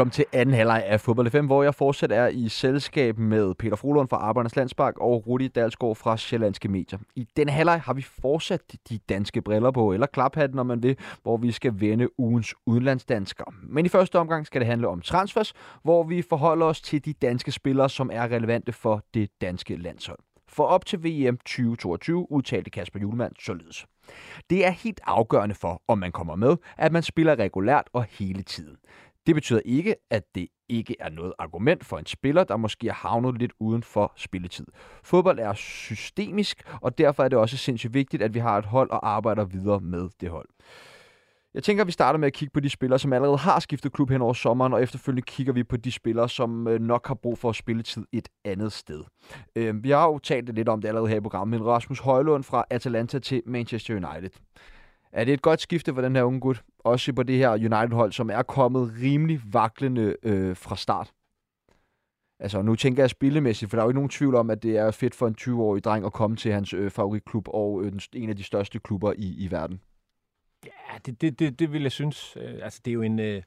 Velkommen 0.02 0.12
til 0.12 0.26
anden 0.34 0.56
halvleg 0.56 0.84
af 0.86 1.02
Fodbold 1.02 1.30
FM, 1.30 1.46
hvor 1.46 1.64
jeg 1.64 1.76
fortsat 1.76 2.12
er 2.12 2.28
i 2.28 2.50
selskab 2.50 3.18
med 3.18 3.54
Peter 3.56 3.76
Frohlund 3.76 4.10
fra 4.10 4.18
Arbejdernes 4.18 4.56
Landsbank 4.56 4.98
og 4.98 5.28
Rudi 5.28 5.48
Dalsgaard 5.48 5.96
fra 5.96 6.18
Sjællandske 6.18 6.68
Medier. 6.68 7.00
I 7.16 7.28
den 7.38 7.50
halvleg 7.50 7.82
har 7.82 7.94
vi 7.94 8.02
fortsat 8.02 8.62
de 8.90 9.00
danske 9.10 9.42
briller 9.42 9.72
på, 9.72 9.94
eller 9.94 10.08
klaphatten, 10.08 10.56
når 10.56 10.64
man 10.64 10.84
vil, 10.84 10.98
hvor 11.24 11.38
vi 11.38 11.52
skal 11.52 11.74
vende 11.76 12.20
ugens 12.20 12.56
udenlandsdanskere. 12.66 13.54
Men 13.64 13.86
i 13.86 13.90
første 13.90 14.20
omgang 14.20 14.46
skal 14.46 14.62
det 14.62 14.68
handle 14.68 14.88
om 14.88 15.02
transfers, 15.02 15.54
hvor 15.84 16.04
vi 16.04 16.22
forholder 16.22 16.66
os 16.66 16.82
til 16.82 17.06
de 17.06 17.14
danske 17.14 17.52
spillere, 17.52 17.90
som 17.90 18.10
er 18.14 18.24
relevante 18.24 18.72
for 18.72 19.04
det 19.14 19.30
danske 19.42 19.76
landshold. 19.76 20.20
For 20.48 20.64
op 20.64 20.86
til 20.86 21.04
VM 21.04 21.38
2022 21.38 22.32
udtalte 22.32 22.70
Kasper 22.70 23.00
Julemand 23.00 23.34
således. 23.40 23.86
Det 24.50 24.66
er 24.66 24.70
helt 24.70 25.02
afgørende 25.04 25.56
for, 25.56 25.82
om 25.88 25.98
man 25.98 26.12
kommer 26.12 26.36
med, 26.36 26.58
at 26.78 26.92
man 26.92 27.04
spiller 27.04 27.40
regulært 27.40 27.90
og 27.94 28.06
hele 28.10 28.44
tiden. 28.44 28.78
Det 29.26 29.36
betyder 29.36 29.62
ikke, 29.66 29.96
at 30.10 30.24
det 30.36 30.48
ikke 30.70 30.96
er 31.00 31.10
noget 31.10 31.34
argument 31.40 31.86
for 31.86 31.98
en 31.98 32.06
spiller, 32.06 32.44
der 32.44 32.58
måske 32.58 32.88
har 32.88 33.10
havnet 33.10 33.38
lidt 33.38 33.54
uden 33.60 33.84
for 33.84 34.14
spilletid. 34.16 34.66
Fodbold 35.04 35.40
er 35.40 35.54
systemisk, 35.54 36.64
og 36.82 36.98
derfor 36.98 37.24
er 37.24 37.28
det 37.28 37.40
også 37.40 37.58
sindssygt 37.58 37.94
vigtigt, 37.94 38.24
at 38.24 38.34
vi 38.34 38.40
har 38.40 38.58
et 38.58 38.66
hold 38.66 38.90
og 38.90 39.10
arbejder 39.10 39.46
videre 39.46 39.80
med 39.80 40.10
det 40.22 40.30
hold. 40.30 40.48
Jeg 41.54 41.64
tænker, 41.64 41.84
at 41.84 41.88
vi 41.88 41.92
starter 41.92 42.20
med 42.20 42.28
at 42.28 42.34
kigge 42.34 42.52
på 42.54 42.60
de 42.60 42.70
spillere, 42.70 43.00
som 43.00 43.14
allerede 43.14 43.38
har 43.38 43.60
skiftet 43.60 43.94
klub 43.94 44.10
hen 44.10 44.22
over 44.22 44.34
sommeren, 44.34 44.74
og 44.74 44.84
efterfølgende 44.84 45.22
kigger 45.22 45.54
vi 45.54 45.64
på 45.64 45.78
de 45.78 45.92
spillere, 45.92 46.30
som 46.30 46.68
øh, 46.68 46.80
nok 46.82 47.08
har 47.08 47.16
brug 47.16 47.38
for 47.38 47.50
at 47.50 47.56
spilletid 47.56 48.06
et 48.12 48.30
andet 48.46 48.72
sted. 48.72 49.04
Øh, 49.56 49.84
vi 49.84 49.90
har 49.90 50.08
jo 50.08 50.20
talt 50.20 50.56
lidt 50.56 50.70
om 50.70 50.82
det 50.82 50.88
allerede 50.88 51.10
her 51.10 51.18
i 51.18 51.22
programmet, 51.22 51.60
men 51.60 51.68
Rasmus 51.68 52.00
Højlund 52.00 52.44
fra 52.44 52.66
Atalanta 52.70 53.20
til 53.20 53.42
Manchester 53.46 53.94
United. 53.94 54.32
Er 55.12 55.24
det 55.24 55.34
et 55.34 55.42
godt 55.42 55.62
skifte 55.62 55.94
for 55.94 56.02
den 56.02 56.16
her 56.16 56.24
unge 56.24 56.40
gut? 56.40 56.64
Også 56.80 57.14
på 57.14 57.24
det 57.24 57.38
her 57.38 57.52
United-hold, 57.52 58.12
som 58.12 58.30
er 58.30 58.42
kommet 58.42 58.94
rimelig 59.02 59.42
vaklende 59.46 60.16
øh, 60.24 60.56
fra 60.56 60.76
start. 60.76 61.14
Altså, 62.40 62.62
nu 62.62 62.76
tænker 62.76 63.04
jeg 63.04 63.10
spillemæssigt, 63.10 63.70
for 63.70 63.78
der 63.78 63.82
er 63.82 63.86
jo 63.86 63.90
ikke 63.90 63.98
nogen 63.98 64.10
tvivl 64.10 64.36
om, 64.36 64.50
at 64.50 64.64
det 64.64 64.78
er 64.78 64.92
fedt 64.92 65.16
for 65.16 65.28
en 65.28 65.36
20-årig 65.42 65.84
dreng 65.84 66.06
at 66.06 66.14
komme 66.14 66.38
til 66.38 66.54
hans 66.54 66.74
øh, 66.74 66.92
favoritklub 66.92 67.48
og 67.48 67.84
øh, 67.84 67.92
en 68.14 68.30
af 68.30 68.36
de 68.36 68.44
største 68.44 68.80
klubber 68.80 69.14
i, 69.18 69.46
i 69.46 69.52
verden. 69.52 69.82
Ja, 70.66 70.98
det, 71.06 71.22
det, 71.22 71.40
det, 71.40 71.60
det 71.60 71.74
vil 71.74 71.82
jeg 71.82 71.92
synes. 71.92 72.38
Øh, 72.42 72.60
altså, 72.64 72.82
det 72.86 72.92
er 72.92 72.96
jo 72.96 73.02
en... 73.02 73.20
Øh 73.20 73.44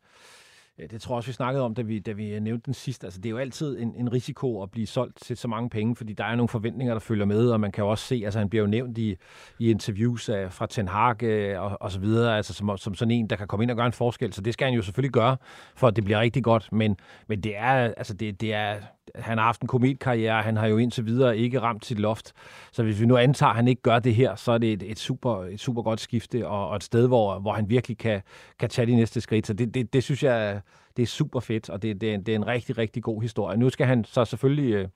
Øh, 0.78 0.90
det 0.90 1.00
tror 1.00 1.14
jeg 1.14 1.16
også, 1.16 1.28
vi 1.28 1.32
snakkede 1.32 1.64
om, 1.64 1.74
da 1.74 1.82
vi, 1.82 1.98
da 1.98 2.12
vi 2.12 2.34
øh, 2.34 2.40
nævnte 2.40 2.66
den 2.66 2.74
sidst. 2.74 3.04
Altså, 3.04 3.20
det 3.20 3.26
er 3.26 3.30
jo 3.30 3.38
altid 3.38 3.78
en, 3.78 3.94
en 3.94 4.12
risiko 4.12 4.62
at 4.62 4.70
blive 4.70 4.86
solgt 4.86 5.16
til 5.22 5.36
så 5.36 5.48
mange 5.48 5.70
penge, 5.70 5.96
fordi 5.96 6.12
der 6.12 6.24
er 6.24 6.34
nogle 6.34 6.48
forventninger, 6.48 6.94
der 6.94 7.00
følger 7.00 7.24
med, 7.24 7.50
og 7.50 7.60
man 7.60 7.72
kan 7.72 7.84
jo 7.84 7.90
også 7.90 8.04
se, 8.04 8.22
altså 8.24 8.38
han 8.38 8.48
bliver 8.48 8.62
jo 8.62 8.70
nævnt 8.70 8.98
i, 8.98 9.16
i 9.58 9.70
interviews 9.70 10.28
af, 10.28 10.52
fra 10.52 10.66
Ten 10.66 10.88
Hag 10.88 11.22
øh, 11.22 11.62
og, 11.62 11.78
og 11.80 11.90
så 11.90 12.00
videre, 12.00 12.36
altså 12.36 12.54
som, 12.54 12.76
som 12.76 12.94
sådan 12.94 13.10
en, 13.10 13.30
der 13.30 13.36
kan 13.36 13.46
komme 13.46 13.62
ind 13.62 13.70
og 13.70 13.76
gøre 13.76 13.86
en 13.86 13.92
forskel. 13.92 14.32
Så 14.32 14.40
det 14.40 14.52
skal 14.52 14.64
han 14.64 14.74
jo 14.74 14.82
selvfølgelig 14.82 15.12
gøre, 15.12 15.36
for 15.76 15.88
at 15.88 15.96
det 15.96 16.04
bliver 16.04 16.20
rigtig 16.20 16.44
godt. 16.44 16.72
Men, 16.72 16.96
men 17.28 17.40
det 17.40 17.56
er, 17.56 17.94
altså 17.96 18.14
det, 18.14 18.40
det 18.40 18.54
er, 18.54 18.76
han 19.14 19.38
har 19.38 19.44
haft 19.44 19.62
en 19.62 19.68
kometkarriere, 19.68 20.42
han 20.42 20.56
har 20.56 20.66
jo 20.66 20.78
indtil 20.78 21.06
videre 21.06 21.38
ikke 21.38 21.60
ramt 21.60 21.86
sit 21.86 21.98
loft. 21.98 22.32
Så 22.72 22.82
hvis 22.82 23.00
vi 23.00 23.06
nu 23.06 23.16
antager, 23.16 23.50
at 23.50 23.56
han 23.56 23.68
ikke 23.68 23.82
gør 23.82 23.98
det 23.98 24.14
her, 24.14 24.34
så 24.36 24.52
er 24.52 24.58
det 24.58 24.72
et, 24.72 24.82
et, 24.82 24.98
super, 24.98 25.44
et 25.44 25.60
super 25.60 25.82
godt 25.82 26.00
skifte, 26.00 26.46
og, 26.46 26.68
og 26.68 26.76
et 26.76 26.84
sted, 26.84 27.06
hvor, 27.06 27.38
hvor 27.38 27.52
han 27.52 27.68
virkelig 27.68 27.98
kan, 27.98 28.22
kan 28.58 28.68
tage 28.68 28.86
de 28.86 28.96
næste 28.96 29.20
skridt. 29.20 29.46
Så 29.46 29.52
det, 29.52 29.74
det, 29.74 29.92
det 29.92 30.04
synes 30.04 30.22
jeg, 30.22 30.60
det 30.96 31.02
er 31.02 31.06
super 31.06 31.40
fedt, 31.40 31.70
og 31.70 31.82
det, 31.82 32.00
det, 32.00 32.14
er, 32.14 32.18
det 32.18 32.28
er 32.28 32.36
en 32.36 32.46
rigtig, 32.46 32.78
rigtig 32.78 33.02
god 33.02 33.22
historie. 33.22 33.56
Nu 33.56 33.70
skal 33.70 33.86
han 33.86 34.04
så 34.04 34.24
selvfølgelig... 34.24 34.74
Øh, 34.74 34.88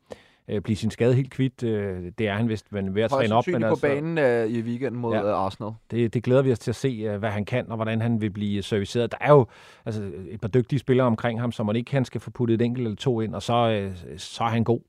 øh 0.48 0.62
blive 0.62 0.76
sin 0.76 0.90
skade 0.90 1.14
helt 1.14 1.30
kvidt. 1.30 1.62
Øh, 1.62 2.12
det 2.18 2.28
er 2.28 2.34
han 2.34 2.48
vist 2.48 2.66
ved 2.72 3.02
at 3.02 3.10
træne 3.10 3.34
op. 3.34 3.46
Men 3.46 3.64
altså, 3.64 3.80
på 3.80 3.80
banen 3.80 4.18
øh, 4.18 4.46
i 4.46 4.60
weekenden 4.62 5.00
mod 5.00 5.14
ja, 5.14 5.34
Arsenal. 5.34 5.72
Det, 5.90 6.14
det 6.14 6.22
glæder 6.22 6.42
vi 6.42 6.52
os 6.52 6.58
til 6.58 6.70
at 6.70 6.76
se, 6.76 7.16
hvad 7.18 7.30
han 7.30 7.44
kan, 7.44 7.70
og 7.70 7.76
hvordan 7.76 8.00
han 8.00 8.20
vil 8.20 8.30
blive 8.30 8.62
serviceret. 8.62 9.12
Der 9.12 9.18
er 9.20 9.32
jo 9.32 9.46
altså, 9.86 10.10
et 10.30 10.40
par 10.40 10.48
dygtige 10.48 10.78
spillere 10.78 11.06
omkring 11.06 11.40
ham, 11.40 11.52
som 11.52 11.66
man 11.66 11.76
ikke 11.76 11.88
kan 11.88 12.04
skal 12.04 12.20
få 12.20 12.30
puttet 12.30 12.54
et 12.54 12.64
enkelt 12.64 12.86
eller 12.86 12.96
to 12.96 13.20
ind, 13.20 13.34
og 13.34 13.42
så, 13.42 13.90
så 14.16 14.44
er 14.44 14.48
han 14.48 14.64
god. 14.64 14.80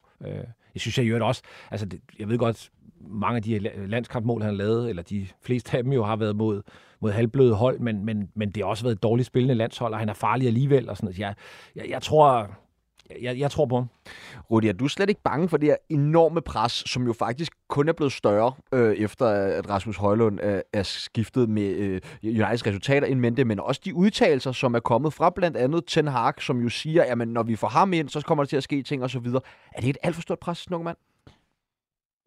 Jeg 0.74 0.82
synes, 0.82 0.98
jeg 0.98 1.06
gjorde 1.06 1.20
det 1.20 1.28
også. 1.28 1.42
Altså, 1.72 1.86
det, 1.86 2.02
jeg 2.20 2.30
ved 2.30 2.38
godt, 2.38 2.70
mange 3.02 3.36
af 3.36 3.44
de 3.44 3.60
landskampmål, 3.88 4.42
han 4.42 4.56
lavet, 4.56 4.90
eller 4.90 5.04
de 5.04 5.28
fleste 5.42 5.78
af 5.78 5.84
dem 5.84 5.94
jo 5.94 6.04
har 6.04 6.16
været 6.16 6.36
mod, 6.36 6.62
mod 7.00 7.12
halvbløde 7.12 7.54
hold, 7.54 7.80
men, 7.80 8.06
men, 8.06 8.30
men 8.36 8.52
det 8.52 8.64
har 8.64 8.70
også 8.70 8.84
været 8.84 8.96
et 8.96 9.04
dårligt 9.04 9.28
spillende 9.28 9.56
landshold, 9.56 9.94
og 9.94 10.00
han 10.00 10.10
er 10.10 10.14
farlig 10.14 10.48
alligevel. 10.48 10.90
Og 10.90 10.98
sådan 10.98 11.06
noget. 11.06 11.20
Jeg, 11.20 11.34
jeg, 11.76 11.90
jeg 11.90 12.02
tror, 12.02 12.50
jeg, 13.22 13.40
jeg 13.40 13.52
tror 13.52 13.66
på 13.66 13.76
ham. 13.76 13.90
Rudi, 14.52 14.68
er 14.68 14.74
du 14.74 14.88
slet 14.88 15.10
ikke 15.10 15.22
bange 15.22 15.50
for 15.50 15.58
det 15.58 15.70
her 15.70 15.76
enorme 15.90 16.42
pres, 16.42 16.72
som 16.72 17.06
jo 17.06 17.14
faktisk 17.14 17.52
kun 17.68 17.90
er 17.90 17.94
blevet 17.94 18.14
større, 18.14 18.54
øh, 18.72 18.96
efter 18.96 19.26
at 19.28 19.70
Rasmus 19.70 19.98
Højlund 19.98 20.40
øh, 20.44 20.62
er 20.74 20.84
skiftet 20.84 21.50
med 21.50 21.70
øh, 21.70 22.02
Uniteds 22.24 22.68
resultater 22.68 23.08
in 23.08 23.20
mente, 23.20 23.46
men 23.46 23.60
også 23.60 23.82
de 23.86 23.96
udtalelser, 23.96 24.52
som 24.52 24.76
er 24.76 24.80
kommet 24.80 25.14
fra 25.14 25.30
blandt 25.30 25.58
andet 25.58 25.84
Ten 25.88 26.08
Hag, 26.08 26.34
som 26.42 26.62
jo 26.62 26.70
siger, 26.70 27.04
at 27.04 27.28
når 27.28 27.44
vi 27.44 27.56
får 27.56 27.68
ham 27.68 27.94
ind, 27.94 28.10
så 28.10 28.22
kommer 28.22 28.44
der 28.44 28.50
til 28.50 28.58
at 28.58 28.64
ske 28.64 28.84
ting 28.84 29.04
osv. 29.04 29.26
Er 29.76 29.82
det 29.82 29.90
et 29.90 29.98
alt 30.04 30.16
for 30.16 30.22
stort 30.22 30.40
pres, 30.40 30.72
unge 30.72 30.84
mand? 30.84 30.98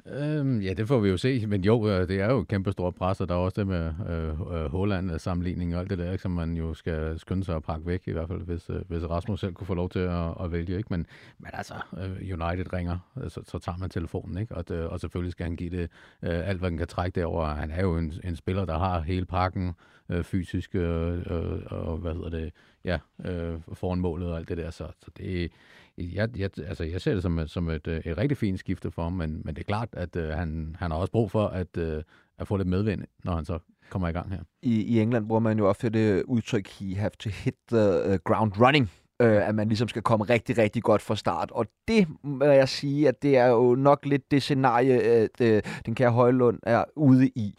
Øhm, 0.07 0.61
ja, 0.61 0.73
det 0.73 0.89
får 0.89 0.99
vi 0.99 1.09
jo 1.09 1.17
se, 1.17 1.47
men 1.47 1.65
jo, 1.65 1.89
øh, 1.89 2.09
det 2.09 2.21
er 2.21 2.31
jo 2.31 2.41
et 2.41 2.49
kæmpe 2.49 2.73
stort 2.73 2.95
pres, 2.95 3.21
og 3.21 3.29
der 3.29 3.35
er 3.35 3.39
også 3.39 3.61
det 3.61 3.67
med 3.67 3.93
øh, 4.09 4.29
øh 4.29 4.71
Holland-sammenligning 4.71 5.75
og 5.75 5.81
alt 5.81 5.91
det 5.91 5.99
der, 5.99 6.13
ikke, 6.13 6.23
som 6.23 6.31
man 6.31 6.57
jo 6.57 6.75
skal 6.75 7.19
skynde 7.19 7.45
sig 7.45 7.57
at 7.57 7.63
pakke 7.63 7.87
væk, 7.87 8.03
i 8.07 8.13
hvert 8.13 8.29
fald 8.29 8.41
hvis, 8.41 8.71
øh, 8.71 8.81
hvis 8.89 9.03
Rasmus 9.05 9.41
selv 9.41 9.53
kunne 9.53 9.67
få 9.67 9.75
lov 9.75 9.91
til 9.91 9.99
at, 9.99 10.35
at 10.41 10.53
vælge. 10.53 10.77
Ikke? 10.77 10.87
Men, 10.91 11.07
men 11.39 11.51
altså, 11.53 11.75
øh, 11.99 12.11
United 12.11 12.73
ringer, 12.73 12.99
øh, 13.23 13.31
så, 13.31 13.41
så 13.45 13.59
tager 13.59 13.79
man 13.79 13.91
telefonen, 13.91 14.39
ikke? 14.39 14.55
Og, 14.55 14.69
det, 14.69 14.87
og 14.87 15.01
selvfølgelig 15.01 15.33
skal 15.33 15.45
han 15.45 15.57
give 15.57 15.71
det 15.71 15.91
øh, 16.23 16.49
alt, 16.49 16.59
hvad 16.59 16.71
han 16.71 16.79
kan 16.79 16.87
trække 16.87 17.21
derover. 17.21 17.47
Han 17.47 17.71
er 17.71 17.83
jo 17.83 17.97
en, 17.97 18.13
en 18.25 18.37
spiller, 18.37 18.65
der 18.65 18.79
har 18.79 19.01
hele 19.01 19.27
pakken 19.27 19.73
øh, 20.09 20.25
fysisk, 20.25 20.75
øh, 20.75 21.19
øh, 21.19 21.61
og 21.67 21.97
hvad 21.97 22.15
hedder 22.15 22.31
det, 22.31 22.53
ja, 22.85 22.99
øh, 23.25 23.61
foran 23.73 24.01
målet 24.01 24.31
og 24.31 24.37
alt 24.37 24.49
det 24.49 24.57
der, 24.57 24.71
så, 24.71 24.87
så 25.01 25.11
det 25.17 25.53
jeg, 25.99 26.39
jeg, 26.39 26.51
altså, 26.59 26.85
jeg 26.85 27.01
ser 27.01 27.15
det 27.15 27.23
som, 27.23 27.47
som 27.47 27.69
et, 27.69 27.87
øh, 27.87 28.01
et 28.05 28.19
rigtig 28.19 28.37
fint 28.37 28.59
skifte 28.59 28.91
for 28.91 29.03
ham, 29.03 29.13
men, 29.13 29.43
men 29.45 29.55
det 29.55 29.61
er 29.61 29.67
klart, 29.67 29.89
at 29.93 30.17
øh, 30.17 30.29
han, 30.29 30.77
han 30.79 30.91
har 30.91 30.99
også 30.99 31.13
brug 31.13 31.31
for 31.31 31.47
at, 31.47 31.77
øh, 31.77 32.03
at 32.39 32.49
få 32.49 32.57
lidt 32.57 32.69
medvind, 32.69 33.05
når 33.25 33.35
han 33.35 33.45
så 33.45 33.59
kommer 33.91 34.09
i 34.09 34.13
gang 34.13 34.31
her. 34.31 34.41
I, 34.63 34.83
I 34.83 35.01
England 35.01 35.27
bruger 35.27 35.41
man 35.41 35.59
jo 35.59 35.69
ofte 35.69 35.91
det 35.91 36.23
udtryk, 36.23 36.69
he 36.69 36.97
have 36.97 37.11
to 37.19 37.31
hit 37.31 37.55
the 37.73 38.13
øh, 38.13 38.19
ground 38.25 38.53
running, 38.61 38.91
øh, 39.23 39.49
at 39.49 39.55
man 39.55 39.69
ligesom 39.69 39.89
skal 39.89 40.03
komme 40.03 40.25
rigtig, 40.25 40.59
rigtig 40.59 40.83
godt 40.83 41.03
fra 41.03 41.17
start. 41.17 41.51
Og 41.51 41.67
det 41.89 42.09
må 42.23 42.45
jeg 42.45 42.69
sige, 42.69 43.09
at 43.09 43.23
det 43.23 43.37
er 43.37 43.47
jo 43.47 43.75
nok 43.75 44.07
lidt 44.07 44.31
det 44.31 44.43
scenarie, 44.43 45.29
øh, 45.41 45.63
den 45.87 45.95
kære 45.95 46.11
Højlund 46.11 46.59
er 46.63 46.85
ude 46.97 47.29
i 47.29 47.55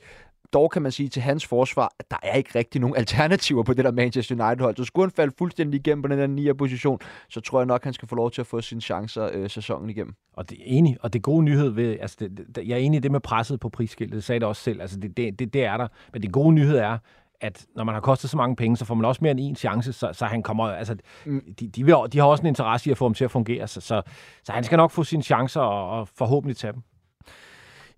dog 0.54 0.72
kan 0.72 0.82
man 0.82 0.92
sige 0.92 1.10
til 1.10 1.22
hans 1.22 1.46
forsvar, 1.46 1.94
at 2.00 2.12
der 2.12 2.18
er 2.24 2.36
ikke 2.36 2.50
rigtig 2.56 2.82
nogen 2.82 2.96
alternativer 3.02 3.64
på 3.64 3.74
det 3.74 3.86
der 3.86 3.92
Manchester 3.92 4.46
United-hold. 4.46 4.78
Så 4.78 4.84
skulle 4.84 5.06
han 5.06 5.12
falde 5.12 5.34
fuldstændig 5.38 5.80
igennem 5.80 6.02
på 6.02 6.08
den 6.08 6.20
der 6.20 6.28
9. 6.28 6.54
position, 6.54 7.00
så 7.30 7.42
tror 7.42 7.60
jeg 7.60 7.66
nok, 7.66 7.84
han 7.84 7.94
skal 7.94 8.08
få 8.08 8.16
lov 8.16 8.32
til 8.32 8.42
at 8.42 8.48
få 8.48 8.62
sine 8.62 8.82
chancer 8.82 9.30
øh, 9.34 9.50
sæsonen 9.50 9.90
igennem. 9.90 10.14
Og 10.34 10.50
det 10.50 10.58
er 10.58 10.64
enig, 10.66 10.98
og 11.02 11.14
det 11.14 11.22
gode 11.22 11.44
nyhed 11.44 11.70
ved, 11.70 11.98
altså 12.02 12.18
det, 12.20 12.40
det, 12.56 12.68
jeg 12.68 12.74
er 12.74 12.80
enig 12.80 12.98
i 12.98 13.00
det 13.00 13.12
med 13.12 13.20
presset 13.20 13.60
på 13.60 13.70
prisskiltet, 13.70 14.16
det 14.16 14.24
sagde 14.24 14.40
det 14.40 14.48
også 14.48 14.62
selv, 14.62 14.82
altså 14.82 15.00
det, 15.00 15.18
det, 15.18 15.40
det, 15.40 15.54
det 15.54 15.66
er 15.66 15.78
der. 15.78 15.88
Men 16.14 16.22
det 16.22 16.32
gode 16.32 16.54
nyhed 16.56 16.78
er, 16.78 16.98
at 17.42 17.66
når 17.76 17.84
man 17.84 17.96
har 17.96 18.02
kostet 18.02 18.30
så 18.30 18.38
mange 18.38 18.56
penge, 18.56 18.78
så 18.78 18.86
får 18.86 18.96
man 18.96 19.06
også 19.06 19.20
mere 19.22 19.32
end 19.32 19.40
en 19.40 19.56
chance, 19.56 19.94
så, 19.94 20.10
så 20.14 20.26
han 20.26 20.44
kommer, 20.44 20.68
altså, 20.68 20.96
mm. 21.26 21.42
de, 21.60 21.68
de, 21.68 21.84
vil, 21.84 21.96
de 22.14 22.18
har 22.18 22.26
også 22.26 22.42
en 22.42 22.48
interesse 22.48 22.90
i 22.90 22.92
at 22.92 22.98
få 22.98 23.06
ham 23.06 23.14
til 23.14 23.26
at 23.26 23.32
fungere, 23.32 23.68
så, 23.68 23.82
så, 23.82 24.02
så 24.44 24.52
han 24.52 24.64
skal 24.64 24.78
nok 24.78 24.92
få 24.92 25.04
sine 25.04 25.24
chancer 25.24 25.62
og, 25.62 26.00
og 26.00 26.08
forhåbentlig 26.08 26.58
tage 26.58 26.74
dem. 26.74 26.82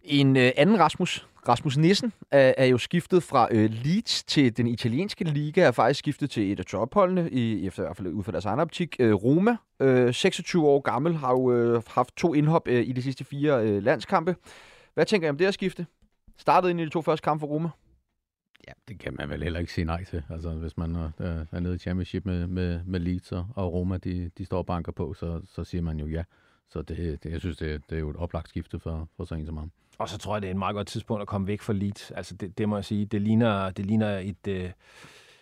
En 0.05 0.37
øh, 0.37 0.51
anden 0.57 0.79
Rasmus, 0.79 1.27
Rasmus 1.47 1.77
Nissen 1.77 2.13
er, 2.31 2.53
er 2.57 2.65
jo 2.65 2.77
skiftet 2.77 3.23
fra 3.23 3.47
øh, 3.51 3.69
Leeds 3.83 4.23
til 4.23 4.57
den 4.57 4.67
italienske 4.67 5.23
liga, 5.23 5.61
er 5.61 5.71
faktisk 5.71 5.99
skiftet 5.99 6.29
til 6.29 6.51
et 6.51 6.59
af 6.59 6.65
topholdene, 6.65 7.29
i, 7.31 7.67
efter 7.67 7.83
i 7.83 7.85
hvert 7.85 7.97
fald 7.97 8.07
ud 8.07 8.23
fra 8.23 8.31
deres 8.31 8.45
egen 8.45 8.59
optik. 8.59 8.95
Øh, 8.99 9.13
Roma, 9.13 9.57
øh, 9.79 10.13
26 10.13 10.67
år 10.67 10.79
gammel, 10.79 11.15
har 11.15 11.31
jo 11.31 11.51
øh, 11.51 11.83
haft 11.87 12.15
to 12.17 12.33
indhop 12.33 12.67
øh, 12.67 12.87
i 12.87 12.91
de 12.91 13.01
sidste 13.01 13.23
fire 13.23 13.67
øh, 13.67 13.83
landskampe. 13.83 14.35
Hvad 14.93 15.05
tænker 15.05 15.27
I 15.27 15.29
om 15.29 15.37
det 15.37 15.45
at 15.45 15.53
skifte? 15.53 15.85
Startede 16.37 16.71
ind 16.71 16.81
i 16.81 16.85
de 16.85 16.89
to 16.89 17.01
første 17.01 17.23
kampe 17.23 17.39
for 17.39 17.47
Roma? 17.47 17.69
Ja, 18.67 18.73
det 18.87 18.99
kan 18.99 19.15
man 19.19 19.29
vel 19.29 19.43
heller 19.43 19.59
ikke 19.59 19.73
sige 19.73 19.85
nej 19.85 20.03
til. 20.03 20.23
Altså, 20.29 20.49
hvis 20.49 20.77
man 20.77 20.95
er, 20.95 21.11
er 21.51 21.59
nede 21.59 21.75
i 21.75 21.77
championship 21.77 22.25
med, 22.25 22.47
med, 22.47 22.79
med 22.85 22.99
Leeds 22.99 23.31
og 23.31 23.73
Roma, 23.73 23.97
de, 23.97 24.31
de 24.37 24.45
står 24.45 24.57
og 24.57 24.65
banker 24.65 24.91
på, 24.91 25.13
så, 25.13 25.41
så 25.45 25.63
siger 25.63 25.81
man 25.81 25.99
jo 25.99 26.07
ja. 26.07 26.23
Så 26.69 26.81
det, 26.81 27.23
det, 27.23 27.31
jeg 27.31 27.39
synes, 27.39 27.57
det, 27.57 27.81
det 27.89 27.95
er 27.95 27.99
jo 27.99 28.09
et 28.09 28.15
oplagt 28.15 28.49
skifte 28.49 28.79
for, 28.79 29.07
for 29.17 29.25
sådan 29.25 29.41
en 29.41 29.45
som 29.45 29.57
ham. 29.57 29.71
Og 29.97 30.09
så 30.09 30.17
tror 30.17 30.35
jeg, 30.35 30.41
det 30.41 30.47
er 30.47 30.51
et 30.51 30.57
meget 30.57 30.75
godt 30.75 30.87
tidspunkt 30.87 31.21
at 31.21 31.27
komme 31.27 31.47
væk 31.47 31.61
fra 31.61 31.73
Leeds. 31.73 32.11
Altså 32.11 32.35
det, 32.35 32.57
det 32.57 32.69
må 32.69 32.77
jeg 32.77 32.85
sige, 32.85 33.05
det 33.05 33.21
ligner, 33.21 33.69
det 33.69 33.85
ligner 33.85 34.17
et, 34.17 34.47
øh, 34.47 34.69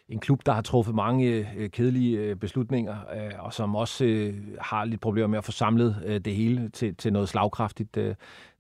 en 0.10 0.20
klub, 0.20 0.46
der 0.46 0.52
har 0.52 0.62
truffet 0.62 0.96
mange 0.96 1.48
øh, 1.58 1.70
kedelige 1.70 2.18
øh, 2.18 2.36
beslutninger, 2.36 2.96
øh, 3.16 3.32
og 3.40 3.54
som 3.54 3.76
også 3.76 4.06
øh, 4.06 4.34
har 4.62 4.86
lidt 4.86 5.02
problemer 5.02 5.28
med 5.28 5.38
at 5.38 5.46
få 5.46 5.52
samlet 5.52 6.04
øh, 6.06 6.20
det 6.20 6.36
hele 6.36 6.70
til, 6.70 6.96
til 6.96 7.14
noget 7.14 7.30
slagkraftigt. 7.30 7.98
Øh. 7.98 8.16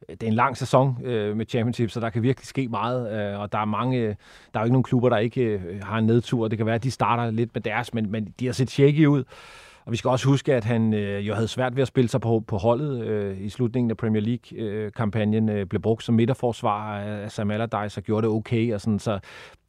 Det 0.10 0.24
er 0.24 0.27
en 0.27 0.33
lang 0.33 0.57
sæson 0.57 0.98
øh, 1.04 1.38
med 1.38 1.45
Championship, 1.45 1.89
så 1.89 2.00
der 2.00 2.10
kan 2.10 2.24
virkelig 2.24 2.48
ske 2.48 2.68
meget, 2.68 3.31
øh, 3.33 3.39
og 3.39 3.51
der 3.51 3.57
er 3.57 3.65
mange, 3.65 3.98
øh, 3.98 4.15
der 4.54 4.60
er 4.60 4.60
jo 4.60 4.65
ikke 4.65 4.74
nogen 4.74 4.83
klubber, 4.83 5.10
der 5.10 5.18
ikke 5.18 5.42
øh, 5.42 5.83
har 5.83 5.98
en 5.98 6.06
nedtur. 6.06 6.48
Det 6.48 6.57
kan 6.57 6.65
være, 6.65 6.75
at 6.75 6.83
de 6.83 6.92
starter 6.92 7.31
lidt 7.31 7.50
med 7.54 7.62
deres, 7.62 7.94
men, 7.94 8.12
men 8.12 8.33
de 8.39 8.45
har 8.45 8.54
set 8.54 8.69
shaky 8.69 9.06
ud. 9.06 9.24
Og 9.85 9.91
vi 9.91 9.97
skal 9.97 10.09
også 10.09 10.27
huske, 10.27 10.53
at 10.53 10.63
han 10.63 10.94
øh, 10.94 11.27
jo 11.27 11.33
havde 11.33 11.47
svært 11.47 11.75
ved 11.75 11.81
at 11.81 11.88
spille 11.88 12.09
sig 12.09 12.21
på, 12.21 12.44
på 12.47 12.57
holdet 12.57 13.03
øh, 13.03 13.41
i 13.41 13.50
slutningen 13.50 13.91
af 13.91 13.97
Premier 13.97 14.21
League-kampagnen. 14.21 15.50
Øh, 15.50 15.65
blev 15.65 15.81
brugt 15.81 16.03
som 16.03 16.15
midterforsvar 16.15 17.00
af 17.00 17.31
Sam 17.31 17.51
Allardyce 17.51 18.00
og 18.00 18.03
gjorde 18.03 18.27
det 18.27 18.35
okay. 18.35 18.74
Og 18.74 18.81
sådan, 18.81 19.00
så 19.00 19.19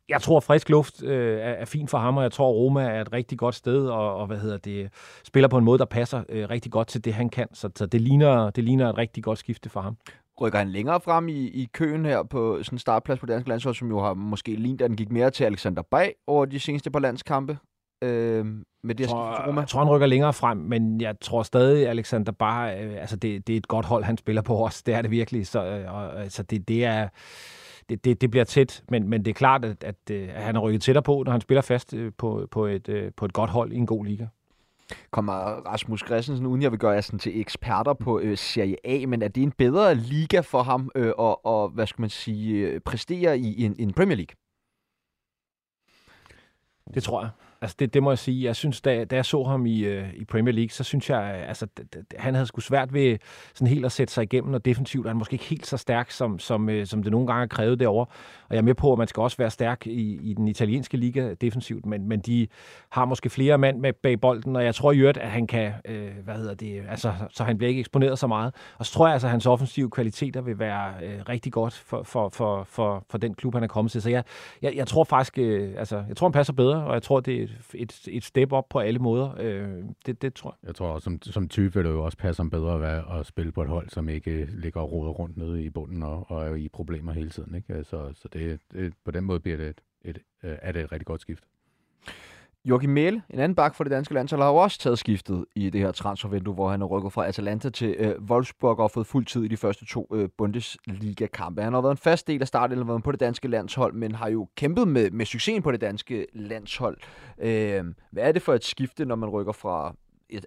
jeg 0.08 0.22
tror, 0.22 0.40
frisk 0.40 0.68
luft 0.68 1.02
øh, 1.02 1.38
er, 1.38 1.52
er 1.52 1.64
fint 1.64 1.90
for 1.90 1.98
ham, 1.98 2.16
og 2.16 2.22
jeg 2.22 2.32
tror, 2.32 2.50
Roma 2.50 2.82
er 2.82 3.00
et 3.00 3.12
rigtig 3.12 3.38
godt 3.38 3.54
sted, 3.54 3.86
og, 3.86 4.16
og 4.16 4.26
hvad 4.26 4.38
hedder 4.38 4.56
det, 4.56 4.90
spiller 5.24 5.48
på 5.48 5.58
en 5.58 5.64
måde, 5.64 5.78
der 5.78 5.84
passer 5.84 6.22
øh, 6.28 6.50
rigtig 6.50 6.72
godt 6.72 6.88
til 6.88 7.04
det, 7.04 7.14
han 7.14 7.28
kan. 7.28 7.48
Så, 7.52 7.70
så 7.76 7.86
det, 7.86 8.00
ligner, 8.00 8.50
det 8.50 8.64
ligner 8.64 8.88
et 8.88 8.98
rigtig 8.98 9.24
godt 9.24 9.38
skifte 9.38 9.68
for 9.68 9.80
ham. 9.80 9.96
Rykker 10.40 10.58
han 10.58 10.70
længere 10.70 11.00
frem 11.00 11.28
i, 11.28 11.32
i 11.32 11.68
køen 11.72 12.04
her 12.04 12.22
på 12.22 12.58
sådan 12.62 12.74
en 12.74 12.78
startplads 12.78 13.18
på 13.18 13.26
dansk 13.26 13.48
landshold, 13.48 13.74
som 13.74 13.88
jo 13.88 14.00
har 14.00 14.14
måske 14.14 14.56
lignet, 14.56 14.82
at 14.82 14.90
den 14.90 14.96
gik 14.96 15.10
mere 15.10 15.30
til 15.30 15.44
Alexander 15.44 15.82
Bay 15.82 16.06
over 16.26 16.44
de 16.44 16.60
seneste 16.60 16.90
par 16.90 17.00
landskampe? 17.00 17.58
Øh, 18.04 18.46
med 18.82 18.94
det 18.94 19.08
tror, 19.08 19.46
Roma? 19.46 19.60
Jeg 19.60 19.68
tror, 19.68 19.80
han 19.80 19.88
rykker 19.88 20.06
længere 20.06 20.32
frem, 20.32 20.56
men 20.56 21.00
jeg 21.00 21.14
tror 21.20 21.42
stadig, 21.42 21.88
Alexander 21.88 22.32
bare, 22.32 22.80
øh, 22.80 23.00
altså 23.00 23.16
det, 23.16 23.46
det 23.46 23.52
er 23.52 23.56
et 23.56 23.68
godt 23.68 23.86
hold, 23.86 24.04
han 24.04 24.16
spiller 24.16 24.42
på 24.42 24.64
os. 24.64 24.82
Det 24.82 24.94
er 24.94 25.02
det 25.02 25.10
virkelig. 25.10 25.46
Så 25.46 25.64
øh, 25.64 25.94
og, 25.94 26.20
altså 26.20 26.42
det, 26.42 26.68
det 26.68 26.84
er 26.84 27.08
det, 27.88 28.04
det, 28.04 28.20
det 28.20 28.30
bliver 28.30 28.44
tæt, 28.44 28.84
men, 28.90 29.08
men 29.08 29.24
det 29.24 29.30
er 29.30 29.34
klart, 29.34 29.64
at, 29.64 29.84
at, 29.84 30.10
øh, 30.10 30.28
at 30.34 30.42
han 30.42 30.56
er 30.56 30.60
rykket 30.60 30.82
tættere 30.82 31.02
på, 31.02 31.22
når 31.26 31.32
han 31.32 31.40
spiller 31.40 31.62
fast 31.62 31.94
øh, 31.94 32.12
på, 32.18 32.48
på, 32.50 32.66
et, 32.66 32.88
øh, 32.88 33.12
på 33.16 33.24
et 33.24 33.32
godt 33.32 33.50
hold 33.50 33.72
i 33.72 33.76
en 33.76 33.86
god 33.86 34.04
liga. 34.04 34.26
Kommer 35.10 35.32
Rasmus 35.66 36.00
Christensen, 36.06 36.46
uden 36.46 36.62
jeg 36.62 36.70
vil 36.70 36.78
gøre 36.78 36.90
jer 36.90 37.00
sådan 37.00 37.18
til 37.18 37.40
eksperter 37.40 37.92
på 37.92 38.20
øh, 38.20 38.38
Serie 38.38 38.76
A, 38.84 39.06
men 39.06 39.22
er 39.22 39.28
det 39.28 39.42
en 39.42 39.52
bedre 39.52 39.94
liga 39.94 40.40
for 40.40 40.62
ham 40.62 40.90
øh, 40.94 41.12
og, 41.18 41.46
og, 41.46 41.68
hvad 41.68 41.86
skal 41.86 42.00
man 42.00 42.10
sige, 42.10 42.80
præstere 42.80 43.38
i 43.38 43.64
en, 43.64 43.76
en 43.78 43.92
Premier 43.92 44.16
League? 44.16 44.36
Det 46.94 47.02
tror 47.02 47.22
jeg. 47.22 47.30
Altså 47.64 47.76
det, 47.78 47.94
det 47.94 48.02
må 48.02 48.10
jeg 48.10 48.18
sige. 48.18 48.44
Jeg 48.44 48.56
synes, 48.56 48.80
da, 48.80 49.04
da 49.04 49.16
jeg 49.16 49.24
så 49.24 49.42
ham 49.44 49.66
i, 49.66 49.80
øh, 49.80 50.14
i 50.14 50.24
Premier 50.24 50.54
League, 50.54 50.70
så 50.70 50.84
synes 50.84 51.10
jeg, 51.10 51.36
øh, 51.40 51.48
altså 51.48 51.66
d- 51.80 51.96
d- 51.96 52.02
han 52.18 52.34
havde 52.34 52.46
sgu 52.46 52.60
svært 52.60 52.94
ved 52.94 53.18
sådan 53.54 53.66
helt 53.66 53.84
at 53.84 53.92
sætte 53.92 54.14
sig 54.14 54.22
igennem, 54.22 54.54
og 54.54 54.64
defensivt 54.64 55.06
er 55.06 55.10
han 55.10 55.16
måske 55.16 55.34
ikke 55.34 55.44
helt 55.44 55.66
så 55.66 55.76
stærk, 55.76 56.10
som, 56.10 56.38
som, 56.38 56.68
øh, 56.68 56.86
som 56.86 57.02
det 57.02 57.12
nogle 57.12 57.26
gange 57.26 57.42
er 57.42 57.46
krævet 57.46 57.80
derovre. 57.80 58.06
Og 58.48 58.54
jeg 58.54 58.56
er 58.56 58.62
med 58.62 58.74
på, 58.74 58.92
at 58.92 58.98
man 58.98 59.08
skal 59.08 59.20
også 59.20 59.36
være 59.36 59.50
stærk 59.50 59.86
i, 59.86 60.18
i 60.30 60.34
den 60.34 60.48
italienske 60.48 60.96
liga 60.96 61.34
defensivt, 61.40 61.86
men, 61.86 62.08
men 62.08 62.20
de 62.20 62.46
har 62.90 63.04
måske 63.04 63.30
flere 63.30 63.58
mand 63.58 63.80
med 63.80 63.92
bag 63.92 64.20
bolden, 64.20 64.56
og 64.56 64.64
jeg 64.64 64.74
tror 64.74 64.92
i 64.92 64.98
øvrigt, 64.98 65.18
at 65.18 65.30
han 65.30 65.46
kan, 65.46 65.72
øh, 65.84 66.10
hvad 66.24 66.34
hedder 66.34 66.54
det, 66.54 66.82
altså, 66.88 67.12
så 67.30 67.44
han 67.44 67.58
bliver 67.58 67.68
ikke 67.68 67.80
eksponeret 67.80 68.18
så 68.18 68.26
meget. 68.26 68.54
Og 68.78 68.86
så 68.86 68.92
tror 68.92 69.06
jeg 69.06 69.12
altså, 69.12 69.26
at 69.26 69.30
hans 69.30 69.46
offensive 69.46 69.90
kvaliteter 69.90 70.40
vil 70.40 70.58
være 70.58 70.92
øh, 71.02 71.20
rigtig 71.28 71.52
godt 71.52 71.74
for, 71.74 72.02
for, 72.02 72.28
for, 72.28 72.64
for, 72.64 73.04
for 73.10 73.18
den 73.18 73.34
klub, 73.34 73.54
han 73.54 73.62
er 73.62 73.68
kommet 73.68 73.92
til. 73.92 74.02
Så 74.02 74.10
jeg, 74.10 74.24
jeg, 74.62 74.72
jeg 74.76 74.86
tror 74.86 75.04
faktisk, 75.04 75.38
øh, 75.38 75.74
altså, 75.78 76.04
jeg 76.08 76.16
tror, 76.16 76.26
han 76.28 76.32
passer 76.32 76.52
bedre, 76.52 76.84
og 76.84 76.94
jeg 76.94 77.02
tror, 77.02 77.20
det 77.20 77.42
er 77.42 77.46
Øh, 77.54 77.80
et, 77.80 78.08
et 78.08 78.24
step 78.24 78.52
op 78.52 78.68
på 78.68 78.78
alle 78.78 78.98
måder. 78.98 79.34
Øh, 79.38 79.84
det, 80.06 80.22
det 80.22 80.34
tror 80.34 80.58
jeg. 80.62 80.66
Jeg 80.66 80.74
tror 80.74 80.88
også, 80.88 81.04
som, 81.04 81.22
som 81.22 81.48
type 81.48 81.74
vil 81.74 81.84
det 81.84 81.90
jo 81.90 82.04
også 82.04 82.18
passe 82.18 82.40
ham 82.40 82.50
bedre 82.50 82.74
at, 82.74 82.80
være, 82.80 83.20
at 83.20 83.26
spille 83.26 83.52
på 83.52 83.62
et 83.62 83.68
hold, 83.68 83.88
som 83.88 84.08
ikke 84.08 84.30
øh, 84.30 84.48
ligger 84.48 84.80
og 84.80 84.92
roder 84.92 85.10
rundt 85.10 85.36
nede 85.36 85.64
i 85.64 85.70
bunden 85.70 86.02
og, 86.02 86.30
og 86.30 86.46
er 86.46 86.54
i 86.54 86.68
problemer 86.68 87.12
hele 87.12 87.30
tiden. 87.30 87.54
Ikke? 87.54 87.84
Så, 87.84 88.12
så 88.14 88.28
det, 88.32 88.60
det, 88.72 88.94
på 89.04 89.10
den 89.10 89.24
måde 89.24 89.40
bliver 89.40 89.56
det 89.56 89.68
et, 89.68 89.80
et, 90.04 90.18
et, 90.42 90.58
er 90.62 90.72
det 90.72 90.82
et 90.82 90.92
rigtig 90.92 91.06
godt 91.06 91.20
skift. 91.20 91.44
Joachim 92.66 92.90
Mæle, 92.90 93.22
en 93.30 93.38
anden 93.38 93.54
bak 93.54 93.74
for 93.74 93.84
det 93.84 93.90
danske 93.90 94.14
landshold, 94.14 94.42
har 94.42 94.48
jo 94.48 94.56
også 94.56 94.78
taget 94.78 94.98
skiftet 94.98 95.44
i 95.54 95.70
det 95.70 95.80
her 95.80 95.92
transfervindue, 95.92 96.54
hvor 96.54 96.70
han 96.70 96.82
er 96.82 96.86
rykket 96.86 97.12
fra 97.12 97.26
Atalanta 97.26 97.70
til 97.70 97.96
øh, 97.98 98.22
Wolfsburg 98.22 98.78
og 98.78 98.90
fået 98.90 99.06
fuld 99.06 99.26
tid 99.26 99.42
i 99.42 99.48
de 99.48 99.56
første 99.56 99.86
to 99.86 100.08
øh, 100.14 100.28
Bundesliga-kampe. 100.38 101.62
Han 101.62 101.72
har 101.72 101.80
været 101.80 101.92
en 101.92 101.96
fast 101.98 102.26
del 102.26 102.40
af 102.40 102.48
startelven 102.48 103.02
på 103.02 103.12
det 103.12 103.20
danske 103.20 103.48
landshold, 103.48 103.94
men 103.94 104.14
har 104.14 104.28
jo 104.28 104.48
kæmpet 104.56 104.88
med, 104.88 105.10
med 105.10 105.26
succesen 105.26 105.62
på 105.62 105.72
det 105.72 105.80
danske 105.80 106.26
landshold. 106.32 106.98
Øh, 107.38 107.84
hvad 108.10 108.22
er 108.22 108.32
det 108.32 108.42
for 108.42 108.54
et 108.54 108.64
skifte, 108.64 109.04
når 109.04 109.16
man 109.16 109.28
rykker 109.28 109.52
fra 109.52 109.94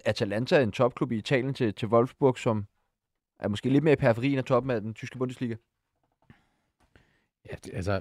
Atalanta, 0.04 0.62
en 0.62 0.72
topklub 0.72 1.12
i 1.12 1.16
Italien, 1.16 1.54
til, 1.54 1.74
til 1.74 1.88
Wolfsburg, 1.88 2.38
som 2.38 2.66
er 3.38 3.48
måske 3.48 3.70
lidt 3.70 3.84
mere 3.84 3.92
i 3.92 3.96
periferien 3.96 4.38
af 4.38 4.44
toppen 4.44 4.70
af 4.70 4.80
den 4.80 4.94
tyske 4.94 5.18
Bundesliga? 5.18 5.54
Ja, 7.50 7.56
det, 7.64 7.74
altså, 7.74 8.00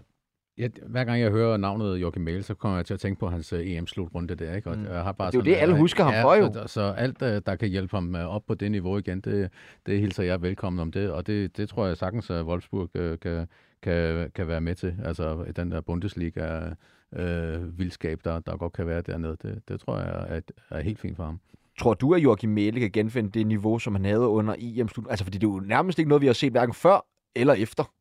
Ja, 0.57 0.67
hver 0.87 1.03
gang 1.03 1.21
jeg 1.21 1.31
hører 1.31 1.57
navnet 1.57 1.97
Joachim 1.97 2.23
Mæle, 2.23 2.43
så 2.43 2.53
kommer 2.53 2.77
jeg 2.77 2.85
til 2.85 2.93
at 2.93 2.99
tænke 2.99 3.19
på 3.19 3.29
hans 3.29 3.53
uh, 3.53 3.59
EM-slutrunde 3.59 4.35
der. 4.35 4.55
Ikke? 4.55 4.69
Og 4.69 4.77
mm. 4.77 4.85
jeg 4.85 5.03
har 5.03 5.11
bare 5.11 5.31
det 5.31 5.35
er 5.35 5.39
jo 5.39 5.45
det, 5.45 5.55
alle 5.55 5.77
husker 5.77 6.03
ham 6.03 6.13
for 6.21 6.35
jo. 6.35 6.53
Så, 6.53 6.63
så 6.67 6.81
alt, 6.81 7.21
uh, 7.21 7.27
der 7.27 7.55
kan 7.55 7.69
hjælpe 7.69 7.97
ham 7.97 8.15
uh, 8.15 8.21
op 8.21 8.45
på 8.47 8.53
det 8.53 8.71
niveau 8.71 8.97
igen, 8.97 9.21
det, 9.21 9.49
det 9.85 9.99
hilser 9.99 10.23
jeg 10.23 10.41
velkommen 10.41 10.79
om 10.79 10.91
det. 10.91 11.11
Og 11.11 11.27
det, 11.27 11.57
det 11.57 11.69
tror 11.69 11.87
jeg 11.87 11.97
sagtens, 11.97 12.29
at 12.29 12.45
Wolfsburg 12.45 12.91
kan, 13.21 13.47
kan, 13.81 14.31
kan 14.35 14.47
være 14.47 14.61
med 14.61 14.75
til. 14.75 14.95
Altså 15.03 15.45
den 15.55 15.71
der 15.71 15.81
Bundesliga 15.81 16.67
uh, 17.11 17.79
vildskab, 17.79 18.19
der, 18.23 18.39
der 18.39 18.57
godt 18.57 18.73
kan 18.73 18.87
være 18.87 19.01
dernede. 19.01 19.37
Det, 19.41 19.61
det 19.67 19.79
tror 19.79 19.97
jeg 19.97 20.25
er, 20.29 20.41
er 20.69 20.81
helt 20.81 20.99
fint 20.99 21.15
for 21.15 21.23
ham. 21.23 21.39
Tror 21.79 21.93
du, 21.93 22.13
at 22.13 22.23
Joachim 22.23 22.49
Mæle 22.49 22.79
kan 22.79 22.91
genfinde 22.91 23.29
det 23.29 23.47
niveau, 23.47 23.79
som 23.79 23.95
han 23.95 24.05
havde 24.05 24.27
under 24.27 24.55
EM-slutrunde? 24.59 25.11
Altså, 25.11 25.25
fordi 25.25 25.37
det 25.37 25.47
er 25.47 25.51
jo 25.51 25.59
nærmest 25.59 25.99
ikke 25.99 26.09
noget, 26.09 26.21
vi 26.21 26.27
har 26.27 26.33
set 26.33 26.51
hverken 26.51 26.73
før 26.73 27.05
eller 27.35 27.53
efter. 27.53 27.91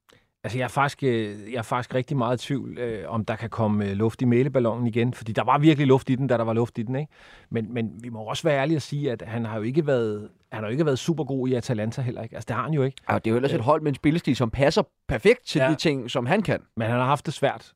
Altså, 0.46 0.58
jeg 0.58 0.64
er 0.64 0.68
faktisk, 0.68 1.02
øh, 1.02 1.52
jeg 1.52 1.58
er 1.58 1.62
faktisk 1.62 1.94
rigtig 1.94 2.16
meget 2.16 2.42
i 2.42 2.46
tvivl, 2.46 2.78
øh, 2.78 3.04
om 3.08 3.24
der 3.24 3.36
kan 3.36 3.50
komme 3.50 3.84
øh, 3.84 3.92
luft 3.92 4.22
i 4.22 4.24
mæleballonen 4.24 4.86
igen, 4.86 5.14
fordi 5.14 5.32
der 5.32 5.44
var 5.44 5.58
virkelig 5.58 5.86
luft 5.86 6.10
i 6.10 6.14
den, 6.14 6.26
da 6.26 6.36
der 6.36 6.44
var 6.44 6.52
luft 6.52 6.78
i 6.78 6.82
den, 6.82 6.96
ikke? 6.96 7.12
Men, 7.50 7.74
men 7.74 7.92
vi 8.02 8.08
må 8.08 8.20
også 8.20 8.42
være 8.42 8.58
ærlige 8.60 8.78
og 8.78 8.82
sige, 8.82 9.12
at 9.12 9.22
han 9.26 9.44
har 9.44 9.56
jo 9.56 9.62
ikke 9.62 9.86
været, 9.86 10.28
han 10.52 10.62
har 10.62 10.68
jo 10.68 10.72
ikke 10.72 10.86
været 10.86 10.98
super 10.98 11.24
god 11.24 11.48
i 11.48 11.54
Atalanta 11.54 12.02
heller, 12.02 12.22
ikke? 12.22 12.34
Altså, 12.34 12.46
det 12.48 12.56
har 12.56 12.62
han 12.62 12.72
jo 12.72 12.82
ikke. 12.82 12.96
Ja, 13.10 13.14
det 13.14 13.26
er 13.26 13.30
jo 13.30 13.36
ellers 13.36 13.52
et 13.52 13.60
hold 13.60 13.82
med 13.82 13.88
en 13.88 13.94
spillestil, 13.94 14.36
som 14.36 14.50
passer 14.50 14.82
perfekt 15.08 15.46
til 15.46 15.58
ja. 15.58 15.70
de 15.70 15.74
ting, 15.74 16.10
som 16.10 16.26
han 16.26 16.42
kan. 16.42 16.60
Men 16.76 16.88
han 16.88 16.98
har 16.98 17.06
haft 17.06 17.26
det 17.26 17.34
svært, 17.34 17.72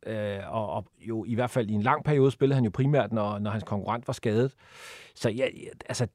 og, 0.47 0.71
og 0.71 0.85
jo 1.01 1.25
i 1.25 1.35
hvert 1.35 1.51
fald 1.51 1.71
i 1.71 1.73
en 1.73 1.83
lang 1.83 2.05
periode 2.05 2.31
spillede 2.31 2.55
han 2.55 2.65
jo 2.65 2.71
primært, 2.75 3.13
når, 3.13 3.39
når 3.39 3.51
hans 3.51 3.65
konkurrent 3.65 4.07
var 4.07 4.13
skadet. 4.13 4.53
Så 5.15 5.31
ja, 5.31 5.47
altså, 5.89 6.07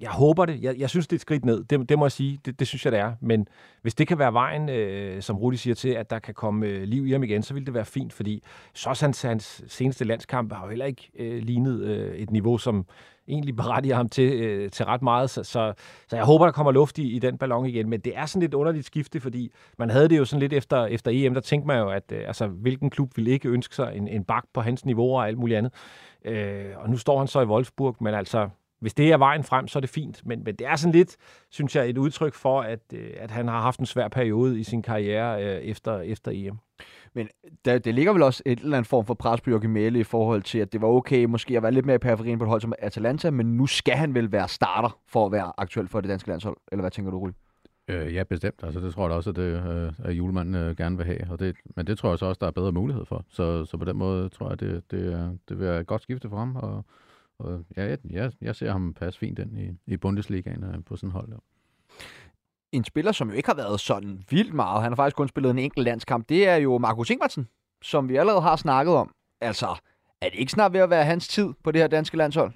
jeg 0.00 0.10
håber 0.10 0.46
det. 0.46 0.62
Jeg, 0.62 0.78
jeg 0.78 0.90
synes, 0.90 1.06
det 1.06 1.12
er 1.12 1.16
et 1.16 1.20
skridt 1.20 1.44
ned. 1.44 1.64
Det, 1.64 1.88
det 1.88 1.98
må 1.98 2.04
jeg 2.04 2.12
sige. 2.12 2.40
Det, 2.44 2.60
det 2.60 2.66
synes 2.66 2.84
jeg, 2.84 2.92
det 2.92 3.00
er. 3.00 3.12
Men 3.20 3.48
hvis 3.82 3.94
det 3.94 4.08
kan 4.08 4.18
være 4.18 4.32
vejen, 4.32 4.68
øh, 4.68 5.22
som 5.22 5.36
Rudi 5.36 5.56
siger 5.56 5.74
til, 5.74 5.88
at 5.88 6.10
der 6.10 6.18
kan 6.18 6.34
komme 6.34 6.66
øh, 6.66 6.82
liv 6.82 7.06
i 7.06 7.12
ham 7.12 7.22
igen, 7.22 7.42
så 7.42 7.54
vil 7.54 7.66
det 7.66 7.74
være 7.74 7.84
fint, 7.84 8.12
fordi 8.12 8.42
så 8.74 8.98
hans, 9.00 9.22
hans 9.22 9.64
seneste 9.68 10.04
landskamp 10.04 10.52
har 10.52 10.64
jo 10.64 10.68
heller 10.68 10.86
ikke 10.86 11.10
øh, 11.18 11.42
lignet 11.42 11.80
øh, 11.80 12.14
et 12.14 12.30
niveau, 12.30 12.58
som 12.58 12.86
egentlig 13.28 13.56
berettiger 13.56 13.96
ham 13.96 14.08
til, 14.08 14.32
øh, 14.32 14.70
til 14.70 14.84
ret 14.84 15.02
meget. 15.02 15.30
Så, 15.30 15.44
så, 15.44 15.72
så 16.08 16.16
jeg 16.16 16.24
håber, 16.24 16.44
der 16.44 16.52
kommer 16.52 16.72
luft 16.72 16.98
i, 16.98 17.16
i 17.16 17.18
den 17.18 17.38
ballon 17.38 17.66
igen. 17.66 17.88
Men 17.88 18.00
det 18.00 18.16
er 18.16 18.26
sådan 18.26 18.40
lidt 18.40 18.54
underligt 18.54 18.86
skifte, 18.86 19.20
fordi 19.20 19.52
man 19.78 19.90
havde 19.90 20.08
det 20.08 20.18
jo 20.18 20.24
sådan 20.24 20.40
lidt 20.40 20.52
efter, 20.52 20.86
efter 20.86 21.10
EM, 21.14 21.34
der 21.34 21.40
tænkte 21.40 21.66
man 21.66 21.78
jo, 21.78 21.90
at 21.90 22.12
øh, 22.12 22.22
altså, 22.26 22.46
hvilken 22.46 22.90
klub 22.90 23.16
ville 23.16 23.30
ikke 23.30 23.48
ønske 23.48 23.74
sig 23.74 23.92
en, 23.96 24.08
en 24.08 24.24
bak 24.24 24.44
på 24.54 24.60
hans 24.60 24.84
niveau 24.84 25.16
og 25.16 25.28
alt 25.28 25.38
muligt 25.38 25.58
andet. 25.58 25.72
Øh, 26.24 26.64
og 26.76 26.90
nu 26.90 26.96
står 26.96 27.18
han 27.18 27.28
så 27.28 27.40
i 27.40 27.44
Wolfsburg, 27.44 27.96
men 28.00 28.14
altså 28.14 28.48
hvis 28.80 28.94
det 28.94 29.12
er 29.12 29.16
vejen 29.16 29.44
frem, 29.44 29.68
så 29.68 29.78
er 29.78 29.80
det 29.80 29.90
fint. 29.90 30.26
Men, 30.26 30.44
men 30.44 30.54
det 30.54 30.66
er 30.66 30.76
sådan 30.76 30.92
lidt, 30.92 31.16
synes 31.50 31.76
jeg, 31.76 31.88
et 31.88 31.98
udtryk 31.98 32.34
for, 32.34 32.60
at, 32.60 32.80
øh, 32.94 33.10
at 33.16 33.30
han 33.30 33.48
har 33.48 33.60
haft 33.60 33.80
en 33.80 33.86
svær 33.86 34.08
periode 34.08 34.60
i 34.60 34.64
sin 34.64 34.82
karriere 34.82 35.44
øh, 35.44 35.60
efter, 35.62 36.00
efter 36.00 36.30
EM. 36.34 36.58
Men 37.14 37.28
der, 37.64 37.78
det 37.78 37.94
ligger 37.94 38.12
vel 38.12 38.22
også 38.22 38.42
et 38.46 38.60
eller 38.60 38.76
andet 38.76 38.88
form 38.88 39.06
for 39.06 39.14
pres 39.14 39.40
på 39.40 39.50
Joachim 39.50 39.70
Mæle 39.70 40.00
i 40.00 40.04
forhold 40.04 40.42
til, 40.42 40.58
at 40.58 40.72
det 40.72 40.82
var 40.82 40.88
okay 40.88 41.24
måske 41.24 41.56
at 41.56 41.62
være 41.62 41.72
lidt 41.72 41.86
mere 41.86 41.94
i 41.94 41.98
periferien 41.98 42.38
på 42.38 42.44
et 42.44 42.48
hold 42.48 42.60
som 42.60 42.72
Atalanta, 42.78 43.30
men 43.30 43.56
nu 43.56 43.66
skal 43.66 43.94
han 43.94 44.14
vel 44.14 44.32
være 44.32 44.48
starter 44.48 44.98
for 45.08 45.26
at 45.26 45.32
være 45.32 45.52
aktuel 45.58 45.88
for 45.88 46.00
det 46.00 46.10
danske 46.10 46.28
landshold, 46.28 46.56
eller 46.72 46.82
hvad 46.82 46.90
tænker 46.90 47.10
du, 47.10 47.18
Rui? 47.18 47.30
Øh, 47.88 48.14
ja, 48.14 48.22
bestemt. 48.22 48.60
Altså, 48.62 48.80
det 48.80 48.94
tror 48.94 49.08
jeg 49.08 49.16
også, 49.16 49.30
at, 49.30 49.36
det, 49.36 49.42
øh, 49.66 49.92
at 50.04 50.12
julemanden 50.12 50.54
øh, 50.54 50.76
gerne 50.76 50.96
vil 50.96 51.06
have. 51.06 51.20
Og 51.30 51.38
det, 51.38 51.56
men 51.76 51.86
det 51.86 51.98
tror 51.98 52.08
jeg 52.08 52.18
så 52.18 52.26
også, 52.26 52.38
der 52.38 52.46
er 52.46 52.50
bedre 52.50 52.72
mulighed 52.72 53.04
for. 53.04 53.24
Så, 53.28 53.64
så 53.64 53.76
på 53.76 53.84
den 53.84 53.96
måde 53.96 54.28
tror 54.28 54.48
jeg, 54.48 54.60
det, 54.60 54.90
det, 54.90 55.38
det 55.48 55.58
vil 55.58 55.66
være 55.66 55.80
et 55.80 55.86
godt 55.86 56.02
skifte 56.02 56.28
for 56.28 56.36
ham. 56.36 56.56
Og, 56.56 56.84
og 57.40 57.64
ja, 57.76 57.84
jeg, 57.84 57.98
jeg, 58.10 58.32
jeg 58.40 58.56
ser 58.56 58.72
ham 58.72 58.94
passe 58.94 59.20
fint 59.20 59.38
ind 59.38 59.58
i, 59.58 59.92
i 59.92 59.96
Bundesligaen 59.96 60.64
øh, 60.64 60.84
på 60.84 60.96
sådan 60.96 61.10
hold. 61.10 61.30
Der. 61.30 61.38
En 62.72 62.84
spiller, 62.84 63.12
som 63.12 63.28
jo 63.28 63.34
ikke 63.34 63.48
har 63.48 63.56
været 63.56 63.80
sådan 63.80 64.24
vildt 64.30 64.54
meget, 64.54 64.82
han 64.82 64.92
har 64.92 64.96
faktisk 64.96 65.16
kun 65.16 65.28
spillet 65.28 65.50
en 65.50 65.58
enkelt 65.58 65.84
landskamp, 65.84 66.28
det 66.28 66.48
er 66.48 66.56
jo 66.56 66.78
Markus 66.78 67.10
Ingvartsen, 67.10 67.48
som 67.82 68.08
vi 68.08 68.16
allerede 68.16 68.40
har 68.40 68.56
snakket 68.56 68.94
om. 68.94 69.14
Altså, 69.40 69.66
er 70.20 70.28
det 70.30 70.38
ikke 70.38 70.52
snart 70.52 70.72
ved 70.72 70.80
at 70.80 70.90
være 70.90 71.04
hans 71.04 71.28
tid 71.28 71.52
på 71.64 71.72
det 71.72 71.80
her 71.80 71.88
danske 71.88 72.16
landshold? 72.16 72.52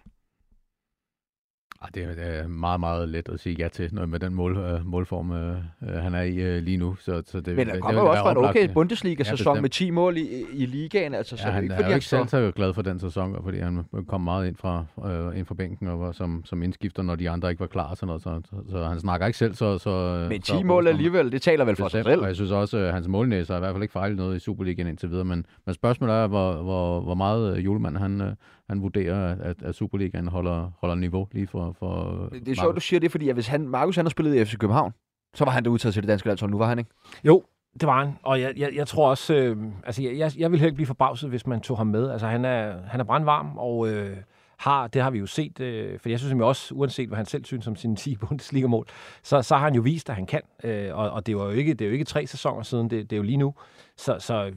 Det 1.94 2.16
er 2.18 2.48
meget, 2.48 2.80
meget 2.80 3.08
let 3.08 3.28
at 3.28 3.40
sige 3.40 3.56
ja 3.58 3.68
til, 3.68 3.94
når 3.94 4.06
med 4.06 4.20
den 4.20 4.34
mål, 4.34 4.56
øh, 4.56 4.86
målform, 4.86 5.32
øh, 5.32 5.56
øh, 5.88 5.94
han 5.94 6.14
er 6.14 6.22
i 6.22 6.60
lige 6.60 6.76
nu. 6.76 6.96
Så, 7.00 7.22
så 7.26 7.40
det, 7.40 7.56
Men 7.56 7.66
der 7.66 7.80
kommer 7.80 8.02
jo 8.02 8.10
også 8.10 8.22
fra 8.22 8.30
en 8.30 8.36
okay 8.36 8.68
Bundesliga-sæson 8.68 9.54
ja, 9.54 9.60
med 9.60 9.70
10 9.70 9.90
mål 9.90 10.16
i, 10.16 10.44
i 10.52 10.66
ligaen. 10.66 11.14
Altså, 11.14 11.36
så 11.36 11.42
ja, 11.46 11.50
han 11.50 11.58
er, 11.58 11.62
ikke, 11.62 11.74
er 11.74 11.88
jo 11.88 11.94
ikke 11.94 12.06
selv 12.06 12.28
så 12.28 12.52
glad 12.56 12.74
for 12.74 12.82
den 12.82 13.00
sæson, 13.00 13.36
fordi 13.42 13.58
han 13.58 13.84
kom 14.08 14.20
meget 14.20 14.46
ind 14.46 14.56
fra, 14.56 14.84
øh, 15.06 15.38
ind 15.38 15.46
fra 15.46 15.54
bænken 15.54 15.88
og 15.88 16.00
var 16.00 16.12
som, 16.12 16.42
som 16.44 16.62
indskifter, 16.62 17.02
når 17.02 17.16
de 17.16 17.30
andre 17.30 17.50
ikke 17.50 17.60
var 17.60 17.66
klar. 17.66 17.94
Sådan 17.94 18.06
noget, 18.06 18.22
så, 18.22 18.40
så, 18.50 18.56
så, 18.70 18.84
han 18.84 19.00
snakker 19.00 19.26
ikke 19.26 19.38
selv 19.38 19.54
så... 19.54 19.78
så 19.78 20.26
Men 20.28 20.40
10 20.40 20.52
så, 20.52 20.62
mål 20.64 20.88
alligevel, 20.88 21.32
det 21.32 21.42
taler 21.42 21.64
vel 21.64 21.76
for 21.76 21.88
sig 21.88 22.04
selv. 22.04 22.20
Og 22.20 22.26
jeg 22.26 22.36
synes 22.36 22.50
også, 22.50 22.78
at 22.78 22.92
hans 22.92 23.08
målnæse 23.08 23.52
har 23.52 23.58
i 23.58 23.60
hvert 23.60 23.74
fald 23.74 23.82
ikke 23.82 23.92
fejlet 23.92 24.16
noget 24.16 24.36
i 24.36 24.38
Superligaen 24.38 24.88
indtil 24.88 25.10
videre. 25.10 25.24
Men, 25.24 25.46
men 25.66 25.74
spørgsmålet 25.74 26.16
er, 26.16 26.26
hvor, 26.26 26.62
hvor, 26.62 27.00
hvor 27.00 27.14
meget 27.14 27.58
julemand 27.58 27.96
han, 27.96 28.36
han 28.68 28.82
vurderer, 28.82 29.36
at, 29.42 29.62
at 29.62 29.74
Superligaen 29.74 30.28
holder, 30.28 30.70
holder 30.80 30.94
niveau 30.94 31.28
lige 31.32 31.46
for, 31.46 31.76
for 31.78 32.28
Det 32.32 32.48
er 32.48 32.54
sjovt, 32.54 32.76
du 32.76 32.80
siger 32.80 33.00
det, 33.00 33.10
fordi 33.10 33.28
at 33.28 33.34
hvis 33.34 33.46
han, 33.46 33.68
Markus 33.68 33.96
han 33.96 34.04
har 34.04 34.10
spillet 34.10 34.34
i 34.34 34.44
FC 34.44 34.56
København, 34.58 34.92
så 35.34 35.44
var 35.44 35.52
han 35.52 35.64
der 35.64 35.70
udtaget 35.70 35.92
til 35.94 36.02
det 36.02 36.08
danske 36.08 36.28
landshold. 36.28 36.50
Nu 36.50 36.58
var 36.58 36.66
han 36.66 36.78
ikke? 36.78 36.90
Jo, 37.24 37.42
det 37.80 37.86
var 37.86 38.04
han. 38.04 38.14
Og 38.22 38.40
jeg, 38.40 38.52
jeg, 38.56 38.70
jeg 38.74 38.86
tror 38.86 39.10
også, 39.10 39.34
øh, 39.34 39.56
altså 39.84 40.02
jeg, 40.02 40.18
jeg, 40.18 40.32
jeg 40.38 40.50
ville 40.50 40.62
helt 40.62 40.74
blive 40.74 40.86
forbavset, 40.86 41.30
hvis 41.30 41.46
man 41.46 41.60
tog 41.60 41.76
ham 41.76 41.86
med. 41.86 42.10
Altså 42.10 42.26
han 42.26 42.44
er, 42.44 42.82
han 42.86 43.00
er 43.00 43.04
brandvarm, 43.04 43.58
og 43.58 43.88
øh, 43.88 44.16
har, 44.56 44.86
det 44.86 45.02
har 45.02 45.10
vi 45.10 45.18
jo 45.18 45.26
set, 45.26 45.60
øh, 45.60 45.98
for 46.00 46.08
jeg 46.08 46.18
synes 46.18 46.34
jo 46.34 46.48
også, 46.48 46.74
uanset 46.74 47.08
hvad 47.08 47.16
han 47.16 47.26
selv 47.26 47.44
synes 47.44 47.66
om 47.66 47.76
sine 47.76 47.96
10 48.04 48.16
Bundesliga-mål, 48.16 48.86
så, 49.22 49.42
så 49.42 49.56
har 49.56 49.64
han 49.64 49.74
jo 49.74 49.82
vist, 49.82 50.10
at 50.10 50.16
han 50.16 50.26
kan. 50.26 50.40
Øh, 50.64 50.98
og, 50.98 51.10
og 51.10 51.26
det, 51.26 51.36
var 51.36 51.44
jo 51.44 51.50
ikke, 51.50 51.74
det 51.74 51.84
er 51.84 51.86
jo 51.86 51.92
ikke 51.92 52.04
tre 52.04 52.26
sæsoner 52.26 52.62
siden, 52.62 52.90
det, 52.90 53.10
det 53.10 53.16
er 53.16 53.18
jo 53.18 53.22
lige 53.22 53.36
nu. 53.36 53.54
Så, 53.96 54.16
så 54.18 54.52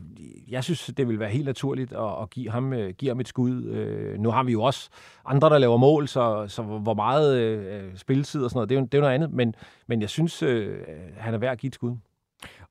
jeg 0.47 0.63
synes, 0.63 0.91
det 0.97 1.07
vil 1.07 1.19
være 1.19 1.29
helt 1.29 1.45
naturligt 1.45 1.93
at, 1.93 2.21
at 2.21 2.29
give, 2.29 2.51
ham, 2.51 2.73
øh, 2.73 2.93
give 2.93 3.09
ham 3.09 3.19
et 3.19 3.27
skud. 3.27 3.63
Øh, 3.63 4.19
nu 4.19 4.31
har 4.31 4.43
vi 4.43 4.51
jo 4.51 4.61
også 4.63 4.89
andre, 5.25 5.49
der 5.49 5.57
laver 5.57 5.77
mål, 5.77 6.07
så, 6.07 6.45
så 6.47 6.63
hvor 6.63 6.93
meget 6.93 7.37
øh, 7.37 7.97
spilletid 7.97 8.43
og 8.43 8.49
sådan 8.49 8.57
noget, 8.57 8.69
det 8.69 8.75
er 8.75 8.79
jo, 8.79 8.85
det 8.85 8.93
er 8.93 8.97
jo 8.97 9.01
noget 9.01 9.15
andet. 9.15 9.31
Men, 9.31 9.55
men 9.87 10.01
jeg 10.01 10.09
synes, 10.09 10.43
øh, 10.43 10.77
han 11.17 11.33
er 11.33 11.37
værd 11.37 11.51
at 11.51 11.59
give 11.59 11.67
et 11.67 11.75
skud. 11.75 11.95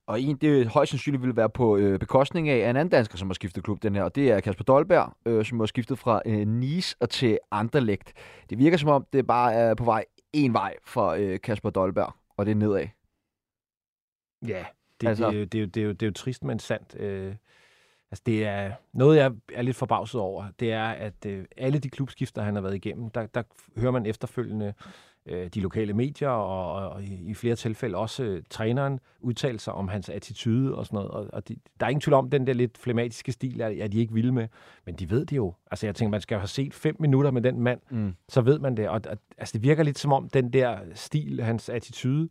Og 0.07 0.21
en, 0.21 0.37
det 0.37 0.67
højst 0.67 0.89
sandsynligt 0.89 1.23
vil 1.23 1.35
være 1.35 1.49
på 1.49 1.77
øh, 1.77 1.99
bekostning 1.99 2.49
af 2.49 2.69
en 2.69 2.75
anden 2.75 2.89
dansker, 2.89 3.17
som 3.17 3.27
har 3.27 3.33
skiftet 3.33 3.63
klub, 3.63 3.83
den 3.83 3.95
her, 3.95 4.03
og 4.03 4.15
det 4.15 4.31
er 4.31 4.39
Kasper 4.39 4.63
Dolberg, 4.63 5.13
øh, 5.25 5.45
som 5.45 5.59
har 5.59 5.65
skiftet 5.65 5.99
fra 5.99 6.21
øh, 6.25 6.47
Nice 6.47 6.95
og 6.99 7.09
til 7.09 7.39
Anderlecht. 7.51 8.13
Det 8.49 8.57
virker 8.57 8.77
som 8.77 8.89
om, 8.89 9.05
det 9.13 9.27
bare 9.27 9.53
er 9.53 9.75
på 9.75 9.83
vej 9.83 10.05
en 10.33 10.53
vej 10.53 10.75
for 10.85 11.07
øh, 11.07 11.39
Kasper 11.39 11.69
Dolberg, 11.69 12.13
og 12.37 12.45
det 12.45 12.51
er 12.51 12.55
nedad. 12.55 12.87
Ja, 14.47 14.65
det, 15.01 15.07
altså, 15.07 15.31
det, 15.31 15.51
det, 15.51 15.51
det, 15.51 15.75
det, 15.75 15.81
er 15.81 15.85
jo, 15.85 15.91
det 15.91 16.01
er 16.03 16.07
jo 16.07 16.13
trist, 16.13 16.43
men 16.43 16.59
sandt. 16.59 16.95
Øh, 16.99 17.35
altså 18.11 18.23
det 18.25 18.45
er 18.45 18.71
noget, 18.93 19.17
jeg 19.17 19.31
er 19.53 19.61
lidt 19.61 19.77
forbavset 19.77 20.21
over. 20.21 20.45
Det 20.59 20.71
er, 20.71 20.87
at 20.87 21.25
øh, 21.25 21.45
alle 21.57 21.79
de 21.79 21.89
klubskifter, 21.89 22.41
han 22.41 22.55
har 22.55 22.61
været 22.61 22.75
igennem, 22.75 23.09
der, 23.09 23.25
der 23.25 23.43
hører 23.77 23.91
man 23.91 24.05
efterfølgende 24.05 24.73
øh, 25.27 25.47
de 25.47 25.59
lokale 25.59 25.93
medier, 25.93 26.29
og, 26.29 26.89
og, 26.91 27.03
i, 27.03 27.29
i 27.29 27.33
flere 27.33 27.55
tilfælde 27.55 27.97
også 27.97 28.23
øh, 28.23 28.43
træneren 28.49 28.99
udtale 29.19 29.59
sig 29.59 29.73
om 29.73 29.87
hans 29.87 30.09
attitude 30.09 30.75
og 30.75 30.85
sådan 30.85 30.97
noget. 30.97 31.11
Og, 31.11 31.27
og 31.33 31.47
de, 31.47 31.55
der 31.79 31.85
er 31.85 31.89
ingen 31.89 32.01
tvivl 32.01 32.13
om, 32.13 32.29
den 32.29 32.47
der 32.47 32.53
lidt 32.53 32.77
flematiske 32.77 33.31
stil 33.31 33.61
er, 33.61 33.67
er 33.67 33.87
de 33.87 33.99
ikke 33.99 34.13
vilde 34.13 34.31
med. 34.31 34.47
Men 34.85 34.95
de 34.95 35.09
ved 35.09 35.25
det 35.25 35.35
jo. 35.37 35.53
Altså 35.71 35.87
jeg 35.87 35.95
tænker, 35.95 36.11
man 36.11 36.21
skal 36.21 36.37
have 36.37 36.47
set 36.47 36.73
fem 36.73 36.95
minutter 36.99 37.31
med 37.31 37.41
den 37.41 37.61
mand, 37.61 37.79
mm. 37.89 38.15
så 38.29 38.41
ved 38.41 38.59
man 38.59 38.77
det. 38.77 38.89
Og, 38.89 39.01
og 39.09 39.17
altså, 39.37 39.53
det 39.53 39.63
virker 39.63 39.83
lidt 39.83 39.99
som 39.99 40.13
om, 40.13 40.29
den 40.29 40.53
der 40.53 40.77
stil, 40.93 41.43
hans 41.43 41.69
attitude, 41.69 42.29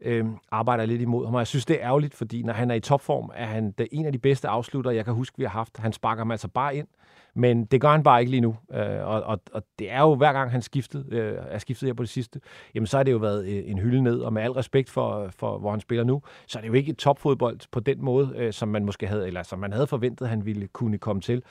øh, 0.00 0.26
arbejder 0.50 0.86
lidt 0.86 1.02
imod 1.02 1.24
ham. 1.24 1.34
Og 1.34 1.40
jeg 1.40 1.46
synes, 1.46 1.66
det 1.66 1.76
er 1.76 1.86
ærgerligt, 1.86 2.14
fordi 2.14 2.42
når 2.42 2.52
han 2.52 2.70
er 2.70 2.74
i 2.74 2.80
topform, 2.80 3.30
er 3.34 3.46
han 3.46 3.70
det 3.70 3.88
en 3.92 4.06
af 4.06 4.12
de 4.12 4.18
bedste 4.18 4.48
afslutter, 4.48 4.90
jeg 4.90 5.04
kan 5.04 5.14
huske, 5.14 5.38
vi 5.38 5.44
har 5.44 5.50
haft. 5.50 5.78
Han 5.78 5.92
sparker 5.92 6.20
ham 6.20 6.30
altså 6.30 6.48
bare 6.48 6.76
ind. 6.76 6.86
Men 7.34 7.64
det 7.64 7.80
gør 7.80 7.88
han 7.90 8.02
bare 8.02 8.20
ikke 8.20 8.30
lige 8.30 8.40
nu. 8.40 8.56
Øh, 8.72 9.06
og, 9.08 9.22
og, 9.22 9.40
og 9.52 9.62
det 9.78 9.90
er 9.90 10.00
jo 10.00 10.14
hver 10.14 10.32
gang 10.32 10.50
han 10.50 10.62
skiftet, 10.62 11.06
øh, 11.12 11.34
er 11.48 11.58
skiftet 11.58 11.86
her 11.86 11.94
på 11.94 12.02
det 12.02 12.10
sidste, 12.10 12.40
jamen 12.74 12.86
så 12.86 12.96
har 12.96 13.04
det 13.04 13.12
jo 13.12 13.16
været 13.16 13.46
øh, 13.46 13.70
en 13.70 13.78
hylde 13.78 14.02
ned, 14.02 14.20
og 14.20 14.32
med 14.32 14.42
al 14.42 14.50
respekt 14.50 14.90
for, 14.90 15.28
for 15.30 15.58
hvor 15.58 15.70
han 15.70 15.80
spiller 15.80 16.04
nu, 16.04 16.22
så 16.46 16.58
er 16.58 16.60
det 16.60 16.68
jo 16.68 16.72
ikke 16.72 16.90
et 16.90 16.98
topfodbold 16.98 17.60
på 17.70 17.80
den 17.80 18.04
måde, 18.04 18.32
øh, 18.36 18.52
som 18.52 18.68
man 18.68 18.84
måske 18.84 19.06
havde, 19.06 19.26
eller 19.26 19.42
som 19.42 19.58
man 19.58 19.72
havde 19.72 19.86
forventet, 19.86 20.28
han 20.28 20.46
ville 20.46 20.66
kunne 20.66 20.98
komme 20.98 21.22
til. 21.22 21.42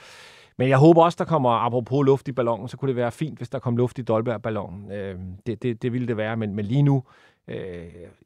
Men 0.58 0.70
jeg 0.70 0.78
håber 0.78 1.04
også, 1.04 1.16
der 1.20 1.26
kommer, 1.26 1.50
apropos 1.50 2.06
luft 2.06 2.28
i 2.28 2.32
ballonen, 2.32 2.68
så 2.68 2.78
kunne 2.78 2.90
det 2.90 2.96
være 2.96 3.12
fint, 3.12 3.38
hvis 3.38 3.50
der 3.50 3.60
kom 3.60 3.78
luft 3.78 4.00
i 4.00 4.02
Dolberg-ballonen. 4.02 4.92
Øh, 4.92 5.16
det, 5.48 5.64
det, 5.64 5.82
det 5.82 5.94
ville 5.94 6.08
det 6.08 6.18
være, 6.18 6.38
men, 6.38 6.56
men 6.56 6.66
lige 6.66 6.84
nu, 6.84 7.04
øh, 7.48 7.58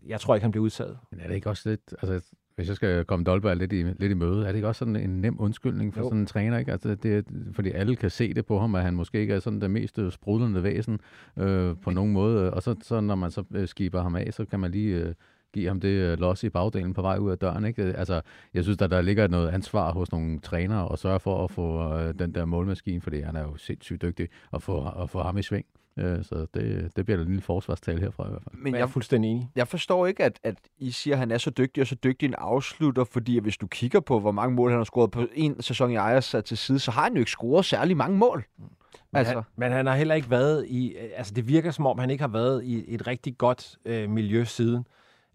jeg 0.07 0.19
tror 0.19 0.35
ikke, 0.35 0.43
han 0.43 0.51
bliver 0.51 0.63
udtaget. 0.63 0.97
Men 1.11 1.19
er 1.19 1.27
det 1.27 1.35
ikke 1.35 1.49
også 1.49 1.69
lidt, 1.69 1.93
altså 2.01 2.21
hvis 2.55 2.67
jeg 2.67 2.75
skal 2.75 3.05
komme 3.05 3.25
Dolberg 3.25 3.57
lidt 3.57 3.73
i, 3.73 3.83
lidt 3.83 4.11
i 4.11 4.13
møde, 4.13 4.43
er 4.43 4.47
det 4.47 4.55
ikke 4.55 4.67
også 4.67 4.79
sådan 4.79 4.95
en 4.95 5.21
nem 5.21 5.35
undskyldning 5.39 5.93
for 5.93 6.01
jo. 6.01 6.07
sådan 6.07 6.19
en 6.19 6.25
træner? 6.25 6.57
Ikke? 6.57 6.71
Altså, 6.71 6.95
det, 6.95 7.25
fordi 7.53 7.71
alle 7.71 7.95
kan 7.95 8.09
se 8.09 8.33
det 8.33 8.45
på 8.45 8.59
ham, 8.59 8.75
at 8.75 8.83
han 8.83 8.93
måske 8.93 9.19
ikke 9.19 9.33
er 9.33 9.39
sådan 9.39 9.61
det 9.61 9.71
mest 9.71 9.99
sprudlende 10.09 10.63
væsen 10.63 10.99
øh, 11.37 11.75
på 11.81 11.91
nogen 11.91 12.13
måde. 12.13 12.53
Og 12.53 12.63
så, 12.63 12.75
så 12.81 13.01
når 13.01 13.15
man 13.15 13.31
så 13.31 13.43
øh, 13.53 13.67
skiber 13.67 14.01
ham 14.01 14.15
af, 14.15 14.33
så 14.33 14.45
kan 14.45 14.59
man 14.59 14.71
lige 14.71 14.95
øh, 14.95 15.13
give 15.53 15.67
ham 15.67 15.79
det 15.79 15.87
øh, 15.87 16.19
los 16.19 16.43
i 16.43 16.49
bagdelen 16.49 16.93
på 16.93 17.01
vej 17.01 17.17
ud 17.17 17.31
af 17.31 17.37
døren. 17.37 17.65
Ikke? 17.65 17.83
Altså, 17.83 18.21
jeg 18.53 18.63
synes, 18.63 18.81
at 18.81 18.91
der 18.91 19.01
ligger 19.01 19.27
noget 19.27 19.49
ansvar 19.49 19.93
hos 19.93 20.11
nogle 20.11 20.39
trænere 20.39 20.87
og 20.87 20.99
sørge 20.99 21.19
for 21.19 21.43
at 21.43 21.51
få 21.51 21.93
øh, 21.93 22.13
den 22.19 22.35
der 22.35 22.45
målmaskine, 22.45 23.01
fordi 23.01 23.21
han 23.21 23.35
er 23.35 23.41
jo 23.41 23.57
sindssygt 23.57 24.01
dygtig 24.01 24.27
at 24.53 24.63
få, 24.63 24.89
at 25.01 25.09
få 25.09 25.21
ham 25.21 25.37
i 25.37 25.41
sving. 25.41 25.65
Øh, 25.97 26.23
så 26.23 26.45
det, 26.53 26.91
det 26.95 27.05
bliver 27.05 27.19
en 27.19 27.27
lille 27.27 27.41
forsvarstal 27.41 27.99
herfra 27.99 28.27
i 28.27 28.29
hvert 28.29 28.43
fald. 28.43 28.55
Men 28.61 28.73
jeg 28.73 28.81
er 28.81 28.87
fuldstændig 28.87 29.31
enig. 29.31 29.49
Jeg 29.55 29.67
forstår 29.67 30.07
ikke, 30.07 30.23
at, 30.23 30.39
at 30.43 30.55
I 30.77 30.91
siger, 30.91 31.15
at 31.15 31.19
han 31.19 31.31
er 31.31 31.37
så 31.37 31.49
dygtig 31.49 31.81
og 31.81 31.87
så 31.87 31.95
dygtig 31.95 32.27
en 32.27 32.35
afslutter, 32.37 33.03
fordi 33.03 33.39
hvis 33.39 33.57
du 33.57 33.67
kigger 33.67 33.99
på, 33.99 34.19
hvor 34.19 34.31
mange 34.31 34.55
mål 34.55 34.69
han 34.69 34.79
har 34.79 34.83
scoret 34.83 35.11
på 35.11 35.27
en 35.33 35.61
sæson 35.61 35.91
i 35.91 35.95
Ajax 35.95 36.23
sat 36.23 36.45
til 36.45 36.57
side, 36.57 36.79
så 36.79 36.91
har 36.91 37.03
han 37.03 37.13
jo 37.13 37.19
ikke 37.19 37.31
scoret 37.31 37.65
særlig 37.65 37.97
mange 37.97 38.17
mål. 38.17 38.45
Men, 38.57 38.69
altså. 39.19 39.33
han, 39.33 39.43
men 39.55 39.71
han 39.71 39.85
har 39.85 39.95
heller 39.95 40.15
ikke 40.15 40.29
været 40.29 40.67
i... 40.67 40.95
Altså, 41.15 41.33
det 41.33 41.47
virker 41.47 41.71
som 41.71 41.85
om, 41.85 41.99
han 41.99 42.09
ikke 42.09 42.21
har 42.21 42.29
været 42.29 42.63
i 42.63 42.93
et 42.93 43.07
rigtig 43.07 43.37
godt 43.37 43.75
øh, 43.85 44.09
miljø 44.09 44.43
siden. 44.43 44.85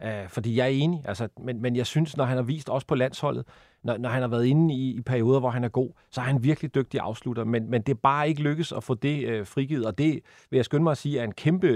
Uh, 0.05 0.29
fordi 0.29 0.57
jeg 0.57 0.65
er 0.65 0.69
enig, 0.69 1.03
altså, 1.05 1.29
men, 1.41 1.63
men 1.63 1.77
jeg 1.77 1.87
synes, 1.87 2.17
når 2.17 2.25
han 2.25 2.37
har 2.37 2.43
vist 2.43 2.69
også 2.69 2.87
på 2.87 2.95
landsholdet, 2.95 3.45
når, 3.87 3.99
når 3.99 4.09
han 4.09 4.21
har 4.21 4.29
været 4.29 4.47
inde 4.47 4.75
i, 4.75 4.97
i 4.97 5.01
perioder, 5.01 5.41
hvor 5.41 5.51
han 5.51 5.65
er 5.65 5.69
god, 5.69 5.91
så 6.11 6.21
er 6.21 6.25
han 6.25 6.43
virkelig 6.43 6.75
dygtig 6.75 7.01
afslutter. 7.01 7.45
Men, 7.45 7.71
men 7.71 7.83
det 7.83 7.93
er 7.93 7.99
bare 8.03 8.29
ikke 8.29 8.43
lykkes 8.43 8.73
at 8.73 8.85
få 8.85 8.95
det 8.95 9.29
øh, 9.29 9.47
frigivet, 9.47 9.87
og 9.87 9.99
det 9.99 10.21
vil 10.51 10.59
jeg 10.59 10.65
skynde 10.65 10.83
mig 10.83 10.91
at 10.91 10.99
sige, 10.99 11.21
er 11.21 11.25
en 11.25 11.33
kæmpe, 11.33 11.69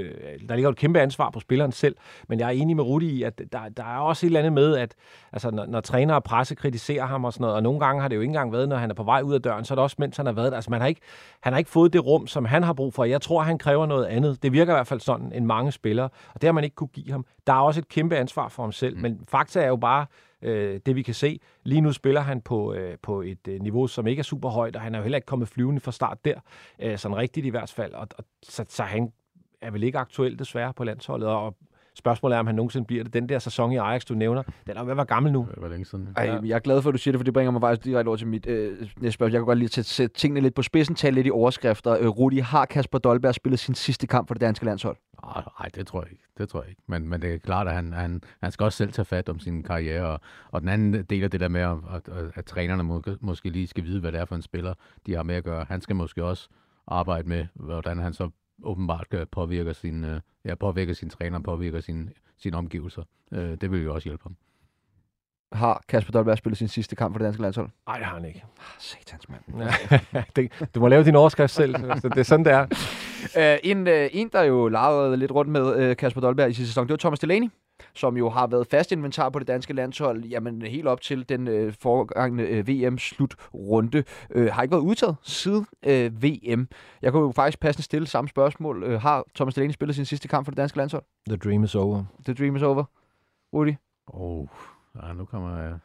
der 0.48 0.54
ligger 0.54 0.70
et 0.70 0.76
kæmpe 0.76 1.00
ansvar 1.00 1.30
på 1.30 1.40
spilleren 1.40 1.72
selv. 1.72 1.96
Men 2.28 2.40
jeg 2.40 2.46
er 2.46 2.50
enig 2.50 2.76
med 2.76 2.84
Rudi 2.84 3.10
i, 3.10 3.22
at 3.22 3.42
der, 3.52 3.68
der 3.68 3.84
er 3.84 3.98
også 3.98 4.26
et 4.26 4.28
eller 4.28 4.40
andet 4.40 4.52
med, 4.52 4.76
at 4.76 4.94
altså, 5.32 5.50
når, 5.50 5.66
når 5.66 5.80
træner 5.80 6.14
og 6.14 6.24
presse 6.24 6.54
kritiserer 6.54 7.06
ham 7.06 7.24
og 7.24 7.32
sådan 7.32 7.42
noget, 7.42 7.56
og 7.56 7.62
nogle 7.62 7.80
gange 7.80 8.02
har 8.02 8.08
det 8.08 8.16
jo 8.16 8.20
ikke 8.20 8.30
engang 8.30 8.52
været, 8.52 8.68
når 8.68 8.76
han 8.76 8.90
er 8.90 8.94
på 8.94 9.02
vej 9.02 9.22
ud 9.22 9.34
af 9.34 9.42
døren, 9.42 9.64
så 9.64 9.74
er 9.74 9.76
det 9.76 9.82
også, 9.82 9.96
mens 9.98 10.16
han 10.16 10.26
har 10.26 10.32
været 10.32 10.52
der. 10.52 10.56
Altså, 10.56 10.70
man 10.70 10.80
har 10.80 10.88
ikke, 10.88 11.00
han 11.40 11.52
har 11.52 11.58
ikke 11.58 11.70
fået 11.70 11.92
det 11.92 12.06
rum, 12.06 12.26
som 12.26 12.44
han 12.44 12.62
har 12.62 12.72
brug 12.72 12.94
for. 12.94 13.04
Jeg 13.04 13.20
tror, 13.20 13.42
han 13.42 13.58
kræver 13.58 13.86
noget 13.86 14.06
andet. 14.06 14.42
Det 14.42 14.52
virker 14.52 14.72
i 14.72 14.76
hvert 14.76 14.86
fald 14.86 15.00
sådan 15.00 15.32
en 15.32 15.46
mange 15.46 15.72
spillere, 15.72 16.08
og 16.34 16.40
det 16.40 16.48
har 16.48 16.52
man 16.52 16.64
ikke 16.64 16.76
kunne 16.76 16.88
give 16.88 17.10
ham. 17.10 17.26
Der 17.46 17.52
er 17.52 17.60
også 17.60 17.80
et 17.80 17.88
kæmpe 17.88 18.16
ansvar 18.16 18.48
for 18.48 18.62
ham 18.62 18.72
selv, 18.72 18.96
mm. 18.96 19.02
men 19.02 19.20
fakta 19.28 19.60
er 19.60 19.68
jo 19.68 19.76
bare, 19.76 20.06
øh, 20.42 20.80
det 20.86 20.96
vi 20.96 21.02
kan 21.02 21.14
se. 21.14 21.40
Lige 21.64 21.80
nu 21.80 21.92
spiller 21.92 22.20
han 22.20 22.40
på, 22.40 22.74
øh, 22.74 22.98
på 23.02 23.22
et 23.22 23.48
øh, 23.48 23.60
niveau, 23.60 23.86
som 23.86 24.06
ikke 24.06 24.20
er 24.20 24.24
super 24.24 24.48
højt, 24.48 24.76
og 24.76 24.82
han 24.82 24.94
er 24.94 24.98
jo 24.98 25.02
heller 25.02 25.18
ikke 25.18 25.26
kommet 25.26 25.48
flyvende 25.48 25.80
fra 25.80 25.92
start 25.92 26.24
der, 26.24 26.40
øh, 26.78 26.98
sådan 26.98 27.16
rigtigt 27.16 27.46
i 27.46 27.48
hvert 27.48 27.72
fald. 27.72 27.92
Og, 27.92 28.08
og, 28.18 28.24
så, 28.42 28.64
så 28.68 28.82
han 28.82 29.12
er 29.60 29.70
vel 29.70 29.82
ikke 29.82 29.98
aktuel 29.98 30.38
desværre 30.38 30.72
på 30.72 30.84
landsholdet, 30.84 31.28
og 31.28 31.56
Spørgsmålet 31.94 32.34
er, 32.34 32.40
om 32.40 32.46
han 32.46 32.54
nogensinde 32.54 32.86
bliver 32.86 33.04
det. 33.04 33.14
Den 33.14 33.28
der 33.28 33.38
sæson 33.38 33.72
i 33.72 33.76
Ajax, 33.76 34.04
du 34.04 34.14
nævner, 34.14 34.42
den 34.66 34.76
er 34.76 34.82
ved 34.82 34.90
at 34.90 34.96
være 34.96 35.06
gammel 35.06 35.32
nu. 35.32 35.46
Det 35.54 35.62
var 35.62 35.68
længe 35.68 35.84
siden. 35.84 36.08
Ej, 36.16 36.40
jeg 36.44 36.54
er 36.54 36.58
glad 36.58 36.82
for, 36.82 36.88
at 36.88 36.92
du 36.92 36.98
siger 36.98 37.12
det, 37.12 37.18
for 37.18 37.24
det 37.24 37.34
bringer 37.34 37.50
mig 37.50 37.60
faktisk 37.60 37.84
direkte 37.84 38.08
over 38.08 38.16
til 38.16 38.26
mit 38.26 38.46
øh, 38.46 38.78
næste 38.80 39.12
spørgsmål. 39.12 39.32
Jeg 39.32 39.40
kan 39.40 39.46
godt 39.46 39.58
lige 39.58 39.68
sætte, 39.68 39.90
sætte 39.90 40.16
tingene 40.16 40.40
lidt 40.40 40.54
på 40.54 40.62
spidsen, 40.62 40.94
tale 40.94 41.14
lidt 41.14 41.26
i 41.26 41.30
overskrifter. 41.30 41.96
Øh, 42.00 42.08
Rudi, 42.08 42.38
har 42.38 42.64
Kasper 42.64 42.98
Dolberg 42.98 43.34
spillet 43.34 43.58
sin 43.58 43.74
sidste 43.74 44.06
kamp 44.06 44.28
for 44.28 44.34
det 44.34 44.40
danske 44.40 44.64
landshold? 44.64 44.96
Ah, 45.22 45.44
nej, 45.60 45.68
det 45.74 45.86
tror 45.86 46.02
jeg 46.02 46.12
ikke. 46.12 46.24
Det 46.38 46.48
tror 46.48 46.62
jeg 46.62 46.70
ikke. 46.70 46.82
Men, 46.86 47.08
men 47.08 47.22
det 47.22 47.34
er 47.34 47.38
klart, 47.38 47.68
at 47.68 47.74
han, 47.74 47.92
han, 47.92 48.22
han 48.42 48.52
skal 48.52 48.64
også 48.64 48.76
selv 48.76 48.92
tage 48.92 49.04
fat 49.04 49.28
om 49.28 49.38
sin 49.38 49.62
karriere. 49.62 50.06
Og, 50.06 50.20
og 50.50 50.60
den 50.60 50.68
anden 50.68 51.02
del 51.02 51.24
af 51.24 51.30
det 51.30 51.40
der 51.40 51.48
med, 51.48 51.60
at, 51.60 51.78
at, 52.08 52.32
at, 52.34 52.44
trænerne 52.44 52.82
må, 52.82 53.02
måske 53.20 53.50
lige 53.50 53.66
skal 53.66 53.84
vide, 53.84 54.00
hvad 54.00 54.12
det 54.12 54.20
er 54.20 54.24
for 54.24 54.34
en 54.34 54.42
spiller, 54.42 54.74
de 55.06 55.14
har 55.14 55.22
med 55.22 55.34
at 55.34 55.44
gøre. 55.44 55.64
Han 55.68 55.80
skal 55.80 55.96
måske 55.96 56.24
også 56.24 56.48
arbejde 56.86 57.28
med, 57.28 57.46
hvordan 57.54 57.98
han 57.98 58.12
så 58.12 58.30
åbenbart 58.62 59.14
påvirker 59.32 59.72
sin, 59.72 60.04
øh, 60.04 60.20
ja, 60.44 60.54
påvirker 60.54 60.92
sin 60.94 61.10
træner, 61.10 61.38
påvirker 61.38 61.80
sin, 61.80 62.10
sin 62.36 62.54
omgivelser. 62.54 63.02
Øh, 63.32 63.56
det 63.60 63.70
vil 63.70 63.82
jo 63.82 63.94
også 63.94 64.08
hjælpe 64.08 64.22
ham. 64.22 64.36
Har 65.52 65.82
Kasper 65.88 66.12
Dolberg 66.12 66.38
spillet 66.38 66.58
sin 66.58 66.68
sidste 66.68 66.96
kamp 66.96 67.14
for 67.14 67.18
det 67.18 67.24
danske 67.24 67.42
landshold? 67.42 67.68
Nej, 67.86 67.96
det 67.96 68.06
har 68.06 68.14
han 68.14 68.24
ikke. 68.24 68.44
Ah, 68.58 68.64
satans 68.78 69.28
mand. 69.28 69.42
det, 70.36 70.68
du 70.74 70.80
må 70.80 70.88
lave 70.88 71.04
din 71.04 71.14
overskrift 71.14 71.54
selv. 71.54 71.74
så 71.74 72.08
det 72.08 72.18
er 72.18 72.22
sådan, 72.22 72.44
det 72.44 72.52
er. 72.52 72.66
Uh, 73.36 73.70
en, 73.70 73.86
uh, 73.86 74.06
en, 74.12 74.28
der 74.32 74.42
jo 74.42 74.68
lavede 74.68 75.16
lidt 75.16 75.32
rundt 75.32 75.50
med 75.50 75.90
uh, 75.90 75.96
Kasper 75.96 76.20
Dolberg 76.20 76.50
i 76.50 76.52
sidste 76.52 76.72
sæson, 76.72 76.86
det 76.86 76.92
var 76.92 76.96
Thomas 76.96 77.18
Delaney 77.18 77.50
som 77.94 78.16
jo 78.16 78.28
har 78.28 78.46
været 78.46 78.66
fast 78.66 78.92
inventar 78.92 79.28
på 79.28 79.38
det 79.38 79.48
danske 79.48 79.72
landshold, 79.72 80.24
jamen 80.24 80.62
helt 80.62 80.86
op 80.86 81.00
til 81.00 81.28
den 81.28 81.48
øh, 81.48 81.74
foregangne 81.80 82.42
øh, 82.42 82.68
VM-slutrunde. 82.68 84.04
Øh, 84.30 84.52
har 84.52 84.62
ikke 84.62 84.72
været 84.72 84.82
udtaget 84.82 85.16
siden 85.22 85.66
øh, 85.86 86.22
VM. 86.22 86.68
Jeg 87.02 87.12
kunne 87.12 87.22
jo 87.22 87.32
faktisk 87.32 87.60
passende 87.60 87.84
stille 87.84 88.06
samme 88.06 88.28
spørgsmål. 88.28 88.82
Øh, 88.82 89.00
har 89.00 89.24
Thomas 89.34 89.54
Delaney 89.54 89.72
spillet 89.72 89.96
sin 89.96 90.04
sidste 90.04 90.28
kamp 90.28 90.46
for 90.46 90.50
det 90.50 90.56
danske 90.56 90.78
landshold? 90.78 91.02
The 91.28 91.36
dream 91.36 91.64
is 91.64 91.74
over. 91.74 92.04
The 92.24 92.34
dream 92.34 92.56
is 92.56 92.62
over. 92.62 92.84
Rudi? 93.54 93.76
Åh, 94.14 94.20
oh, 94.20 94.46
ja, 95.02 95.12
nu 95.12 95.24
kommer 95.24 95.58
jeg... 95.58 95.78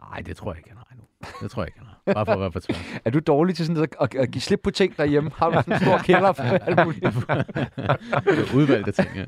Nej, 0.00 0.20
det 0.20 0.36
tror 0.36 0.52
jeg 0.52 0.58
ikke, 0.58 0.68
han 0.68 0.78
har 0.78 0.96
nu. 0.96 1.02
Det 1.42 1.50
tror 1.50 1.62
jeg 1.62 1.68
ikke, 1.68 1.78
han 1.78 1.86
har. 1.86 2.14
Bare 2.14 2.26
for 2.26 2.32
at 2.32 2.40
være 2.40 2.50
på 2.50 2.60
tvær. 2.60 2.74
Er 3.04 3.10
du 3.10 3.18
dårlig 3.18 3.56
til 3.56 3.66
sådan 3.66 3.82
at, 3.82 3.96
at, 4.00 4.14
at 4.14 4.30
give 4.30 4.42
slip 4.42 4.60
på 4.62 4.70
ting 4.70 4.96
derhjemme? 4.96 5.30
Har 5.34 5.50
du 5.50 5.54
sådan 5.54 5.72
en 5.72 5.80
stor 5.80 5.98
kælder 5.98 6.32
for 6.32 6.42
alt 6.42 6.84
muligt? 6.84 7.04
Udvalgte 8.58 8.92
ting, 8.92 9.08
ja. 9.16 9.24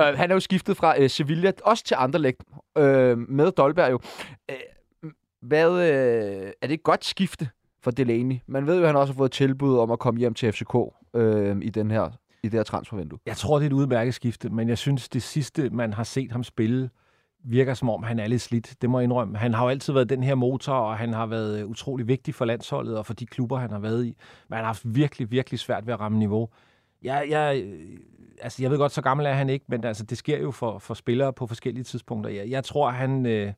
uh, 0.10 0.18
han 0.18 0.30
er 0.30 0.34
jo 0.34 0.40
skiftet 0.40 0.76
fra 0.76 0.94
uh, 1.00 1.06
Sevilla, 1.06 1.52
også 1.64 1.84
til 1.84 1.96
andre 1.98 2.18
læg, 2.18 2.34
uh, 2.78 2.84
med 3.18 3.52
Dolberg 3.52 3.90
jo. 3.90 4.00
Uh, 4.52 5.10
hvad, 5.42 5.70
uh, 5.70 5.78
er 6.62 6.66
det 6.66 6.72
et 6.72 6.82
godt 6.82 7.04
skifte 7.04 7.48
for 7.82 7.90
Delaney? 7.90 8.38
Man 8.46 8.66
ved 8.66 8.76
jo, 8.76 8.82
at 8.82 8.88
han 8.88 8.96
også 8.96 9.12
har 9.12 9.18
fået 9.18 9.32
tilbud 9.32 9.78
om 9.78 9.90
at 9.90 9.98
komme 9.98 10.20
hjem 10.20 10.34
til 10.34 10.52
FCK 10.52 10.74
uh, 10.74 10.92
i 11.62 11.70
den 11.70 11.90
her 11.90 12.10
i 12.42 12.48
det 12.48 12.58
her 12.58 12.62
transfervindue. 12.62 13.18
Jeg 13.26 13.36
tror, 13.36 13.58
det 13.58 13.64
er 13.64 13.70
et 13.70 13.72
udmærket 13.72 14.14
skifte, 14.14 14.50
men 14.50 14.68
jeg 14.68 14.78
synes, 14.78 15.08
det 15.08 15.22
sidste, 15.22 15.70
man 15.70 15.92
har 15.92 16.04
set 16.04 16.32
ham 16.32 16.44
spille, 16.44 16.90
virker 17.44 17.74
som 17.74 17.90
om, 17.90 18.02
han 18.02 18.18
er 18.18 18.26
lidt 18.26 18.42
slidt. 18.42 18.74
Det 18.82 18.90
må 18.90 18.98
jeg 18.98 19.04
indrømme. 19.04 19.38
Han 19.38 19.54
har 19.54 19.62
jo 19.62 19.68
altid 19.68 19.92
været 19.92 20.08
den 20.08 20.22
her 20.22 20.34
motor, 20.34 20.72
og 20.72 20.96
han 20.96 21.12
har 21.12 21.26
været 21.26 21.64
utrolig 21.64 22.08
vigtig 22.08 22.34
for 22.34 22.44
landsholdet 22.44 22.98
og 22.98 23.06
for 23.06 23.14
de 23.14 23.26
klubber, 23.26 23.58
han 23.58 23.70
har 23.70 23.78
været 23.78 24.04
i. 24.04 24.16
Men 24.48 24.56
han 24.56 24.64
har 24.64 24.66
haft 24.66 24.82
virkelig, 24.84 25.30
virkelig 25.30 25.60
svært 25.60 25.86
ved 25.86 25.94
at 25.94 26.00
ramme 26.00 26.18
niveau. 26.18 26.48
Jeg, 27.02 27.26
jeg, 27.28 27.64
altså, 28.42 28.62
jeg 28.62 28.70
ved 28.70 28.78
godt, 28.78 28.92
så 28.92 29.02
gammel 29.02 29.26
er 29.26 29.32
han 29.32 29.48
ikke, 29.48 29.64
men 29.68 29.84
altså, 29.84 30.04
det 30.04 30.18
sker 30.18 30.38
jo 30.38 30.50
for, 30.50 30.78
for 30.78 30.94
spillere 30.94 31.32
på 31.32 31.46
forskellige 31.46 31.84
tidspunkter. 31.84 32.30
Jeg, 32.30 32.50
jeg 32.50 32.64
tror, 32.64 32.90
han... 32.90 33.26
Øh, 33.26 33.52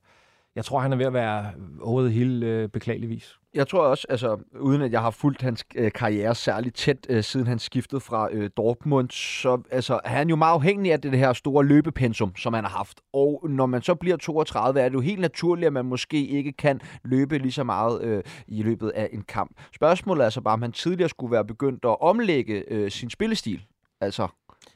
jeg 0.56 0.64
tror, 0.64 0.80
han 0.80 0.92
er 0.92 0.96
ved 0.96 1.06
at 1.06 1.12
være 1.12 1.52
over 1.82 2.02
det 2.02 2.12
hele 2.12 2.46
øh, 2.46 2.68
beklageligvis. 2.68 3.38
Jeg 3.54 3.68
tror 3.68 3.82
også, 3.86 4.06
altså 4.08 4.38
uden 4.60 4.82
at 4.82 4.92
jeg 4.92 5.00
har 5.00 5.10
fulgt 5.10 5.42
hans 5.42 5.64
øh, 5.74 5.92
karriere 5.92 6.34
særligt 6.34 6.76
tæt, 6.76 7.06
øh, 7.08 7.22
siden 7.22 7.46
han 7.46 7.58
skiftede 7.58 8.00
fra 8.00 8.28
øh, 8.32 8.50
Dortmund, 8.56 9.10
så 9.10 9.62
altså, 9.70 10.00
er 10.04 10.08
han 10.08 10.28
jo 10.28 10.36
meget 10.36 10.54
afhængig 10.54 10.92
af 10.92 11.00
det 11.00 11.18
her 11.18 11.32
store 11.32 11.64
løbepensum, 11.64 12.36
som 12.36 12.54
han 12.54 12.64
har 12.64 12.70
haft. 12.70 13.00
Og 13.12 13.46
når 13.48 13.66
man 13.66 13.82
så 13.82 13.94
bliver 13.94 14.16
32, 14.16 14.80
er 14.80 14.88
det 14.88 14.94
jo 14.94 15.00
helt 15.00 15.20
naturligt, 15.20 15.66
at 15.66 15.72
man 15.72 15.84
måske 15.84 16.26
ikke 16.26 16.52
kan 16.52 16.80
løbe 17.04 17.38
lige 17.38 17.52
så 17.52 17.64
meget 17.64 18.02
øh, 18.02 18.22
i 18.48 18.62
løbet 18.62 18.90
af 18.90 19.08
en 19.12 19.22
kamp. 19.22 19.60
Spørgsmålet 19.74 20.20
er 20.20 20.24
altså 20.24 20.40
bare, 20.40 20.54
om 20.54 20.62
han 20.62 20.72
tidligere 20.72 21.08
skulle 21.08 21.32
være 21.32 21.44
begyndt 21.44 21.84
at 21.84 22.00
omlægge 22.00 22.64
øh, 22.68 22.90
sin 22.90 23.10
spillestil. 23.10 23.64
Altså, 24.00 24.28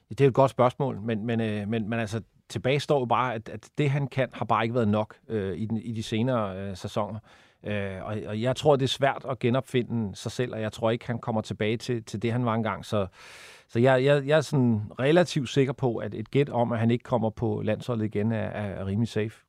det 0.08 0.20
er 0.20 0.28
et 0.28 0.34
godt 0.34 0.50
spørgsmål, 0.50 1.00
men, 1.00 1.26
men, 1.26 1.40
øh, 1.40 1.68
men, 1.68 1.90
men 1.90 1.98
altså, 1.98 2.20
tilbage 2.48 2.80
står 2.80 2.98
jo 2.98 3.04
bare, 3.04 3.34
at, 3.34 3.48
at 3.48 3.68
det, 3.78 3.90
han 3.90 4.06
kan, 4.06 4.28
har 4.32 4.44
bare 4.44 4.64
ikke 4.64 4.74
været 4.74 4.88
nok 4.88 5.16
øh, 5.28 5.56
i, 5.56 5.66
den, 5.66 5.76
i 5.76 5.92
de 5.92 6.02
senere 6.02 6.58
øh, 6.58 6.76
sæsoner. 6.76 7.18
Øh, 7.64 8.02
og, 8.02 8.16
og 8.26 8.40
jeg 8.40 8.56
tror, 8.56 8.76
det 8.76 8.84
er 8.84 8.88
svært 8.88 9.26
at 9.30 9.38
genopfinde 9.38 10.16
sig 10.16 10.32
selv, 10.32 10.54
og 10.54 10.60
jeg 10.60 10.72
tror 10.72 10.90
ikke, 10.90 11.06
han 11.06 11.18
kommer 11.18 11.40
tilbage 11.40 11.76
til, 11.76 12.04
til 12.04 12.22
det, 12.22 12.32
han 12.32 12.44
var 12.44 12.54
engang. 12.54 12.84
Så, 12.84 13.06
så 13.68 13.78
jeg, 13.78 14.04
jeg, 14.04 14.26
jeg 14.26 14.36
er 14.36 14.40
sådan 14.40 14.82
relativt 14.98 15.48
sikker 15.48 15.72
på, 15.72 15.96
at 15.96 16.14
et 16.14 16.30
gæt 16.30 16.48
om, 16.48 16.72
at 16.72 16.78
han 16.78 16.90
ikke 16.90 17.04
kommer 17.04 17.30
på 17.30 17.62
landsholdet 17.64 18.04
igen, 18.04 18.32
er, 18.32 18.48
er 18.48 18.86
rimelig 18.86 19.08
safe 19.08 19.47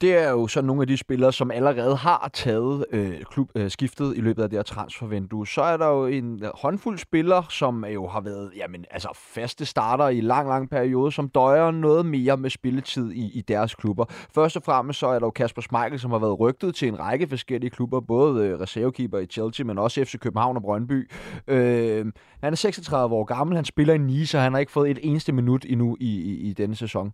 det 0.00 0.16
er 0.16 0.30
jo 0.30 0.46
så 0.46 0.62
nogle 0.62 0.82
af 0.82 0.86
de 0.86 0.96
spillere, 0.96 1.32
som 1.32 1.50
allerede 1.50 1.96
har 1.96 2.30
taget 2.32 2.86
øh, 2.90 3.22
klub, 3.30 3.48
øh, 3.54 3.70
skiftet 3.70 4.16
i 4.16 4.20
løbet 4.20 4.42
af 4.42 4.50
det 4.50 4.58
her 4.58 4.62
transfervindue. 4.62 5.46
Så 5.46 5.62
er 5.62 5.76
der 5.76 5.86
jo 5.86 6.06
en 6.06 6.44
øh, 6.44 6.50
håndfuld 6.54 6.98
spillere, 6.98 7.44
som 7.50 7.84
jo 7.84 8.06
har 8.06 8.20
været 8.20 8.50
jamen, 8.56 8.84
altså 8.90 9.08
faste 9.14 9.64
starter 9.64 10.08
i 10.08 10.20
lang, 10.20 10.48
lang 10.48 10.70
periode, 10.70 11.12
som 11.12 11.28
døjer 11.28 11.70
noget 11.70 12.06
mere 12.06 12.36
med 12.36 12.50
spilletid 12.50 13.12
i, 13.12 13.38
i 13.38 13.40
deres 13.40 13.74
klubber. 13.74 14.04
Først 14.34 14.56
og 14.56 14.62
fremmest 14.62 14.98
så 14.98 15.06
er 15.06 15.18
der 15.18 15.26
jo 15.26 15.30
Kasper 15.30 15.62
Schmeichel, 15.62 16.00
som 16.00 16.10
har 16.10 16.18
været 16.18 16.40
rygtet 16.40 16.74
til 16.74 16.88
en 16.88 16.98
række 16.98 17.28
forskellige 17.28 17.70
klubber, 17.70 18.00
både 18.00 18.46
øh, 18.46 18.60
reservekeeper 18.60 19.18
i 19.18 19.26
Chelsea, 19.26 19.66
men 19.66 19.78
også 19.78 20.04
FC 20.04 20.18
København 20.18 20.56
og 20.56 20.62
Brøndby. 20.62 21.10
Øh, 21.48 22.06
han 22.42 22.52
er 22.52 22.56
36 22.56 23.14
år 23.14 23.24
gammel, 23.24 23.56
han 23.56 23.64
spiller 23.64 23.94
i 23.94 23.98
Nice, 23.98 24.38
og 24.38 24.42
han 24.42 24.52
har 24.52 24.60
ikke 24.60 24.72
fået 24.72 24.90
et 24.90 24.98
eneste 25.02 25.32
minut 25.32 25.66
endnu 25.68 25.96
i, 26.00 26.20
i, 26.20 26.48
i 26.48 26.52
denne 26.52 26.76
sæson. 26.76 27.12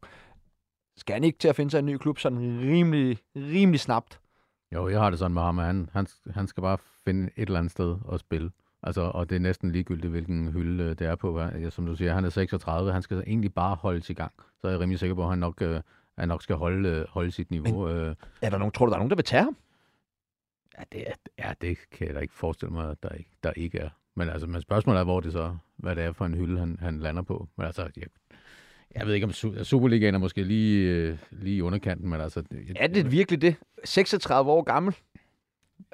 Skal 1.01 1.15
han 1.15 1.25
ikke 1.25 1.39
til 1.39 1.49
at 1.49 1.57
finde 1.57 1.71
sig 1.71 1.79
en 1.79 1.87
ny 1.87 1.97
klub 1.97 2.19
sådan 2.19 2.39
rimelig, 2.61 3.19
rimelig 3.37 3.81
snabt? 3.81 4.21
Jo, 4.75 4.89
jeg 4.89 5.01
har 5.01 5.11
det 5.11 5.19
sådan 5.19 5.35
med 5.35 5.43
ham, 5.43 5.59
at 5.59 5.67
han, 5.67 5.91
han, 5.93 6.07
han 6.31 6.47
skal 6.47 6.61
bare 6.61 6.79
finde 7.05 7.31
et 7.37 7.47
eller 7.47 7.59
andet 7.59 7.73
sted 7.73 7.97
at 8.13 8.21
spille. 8.21 8.51
Altså, 8.83 9.01
og 9.01 9.31
det 9.31 9.37
er 9.37 9.41
næsten 9.41 9.73
ligegyldigt, 9.73 10.11
hvilken 10.11 10.53
hylde 10.53 10.85
øh, 10.85 10.91
det 10.91 11.07
er 11.07 11.17
på. 11.17 11.43
Som 11.71 11.87
du 11.87 11.97
siger, 11.97 12.15
han 12.15 12.25
er 12.25 12.29
36, 12.29 12.93
han 12.93 13.03
skal 13.03 13.25
egentlig 13.27 13.55
bare 13.55 13.75
holde 13.75 14.03
i 14.09 14.15
gang. 14.15 14.33
Så 14.61 14.67
er 14.67 14.71
jeg 14.71 14.81
rimelig 14.81 14.99
sikker 14.99 15.15
på, 15.15 15.23
at 15.23 15.29
han 15.29 15.39
nok, 15.39 15.61
uh, 15.61 15.77
han 16.19 16.29
nok 16.29 16.43
skal 16.43 16.57
holde, 16.57 17.01
uh, 17.01 17.09
holde 17.09 17.31
sit 17.31 17.51
niveau. 17.51 17.87
Men, 17.87 18.17
er 18.43 18.51
der 18.51 18.59
nogen, 18.59 18.73
tror 18.73 18.87
du, 18.87 18.91
der 18.91 18.97
er 18.97 18.99
nogen, 18.99 19.11
der 19.11 19.17
vil 19.17 19.25
tage 19.25 19.43
ham? 19.43 19.57
Ja, 20.79 20.85
det, 20.93 21.05
er, 21.09 21.15
ja, 21.39 21.53
det 21.61 21.79
kan 21.91 22.07
jeg 22.07 22.15
da 22.15 22.21
ikke 22.21 22.35
forestille 22.35 22.73
mig, 22.73 22.91
at 22.91 23.03
der 23.03 23.09
ikke, 23.09 23.31
der 23.43 23.53
ikke 23.57 23.79
er. 23.79 23.91
Men 24.17 24.29
altså, 24.29 24.47
men 24.47 24.63
spørgsmålet 24.63 25.01
er, 25.01 25.05
hvor 25.05 25.21
det 25.21 25.33
så, 25.33 25.57
hvad 25.77 25.97
det 25.97 26.05
er 26.05 26.13
for 26.13 26.27
en 26.27 26.35
hylde, 26.35 26.61
han, 26.61 26.79
han 26.81 26.99
lander 26.99 27.23
på. 27.23 27.49
Men 27.57 27.67
altså, 27.67 27.91
jeg, 27.97 28.07
jeg 28.95 29.07
ved 29.07 29.15
ikke, 29.15 29.25
om 29.25 29.33
Superligaen 29.65 30.15
er 30.15 30.19
måske 30.19 30.43
lige, 30.43 30.89
øh, 30.89 31.19
lige 31.31 31.57
i 31.57 31.63
underkanten, 31.63 32.11
men 32.11 32.21
altså... 32.21 32.43
Jeg, 32.51 32.77
er 32.77 32.87
det 32.87 33.13
virkelig 33.13 33.43
det? 33.43 33.57
36 33.85 34.51
år 34.51 34.63
gammel? 34.63 34.97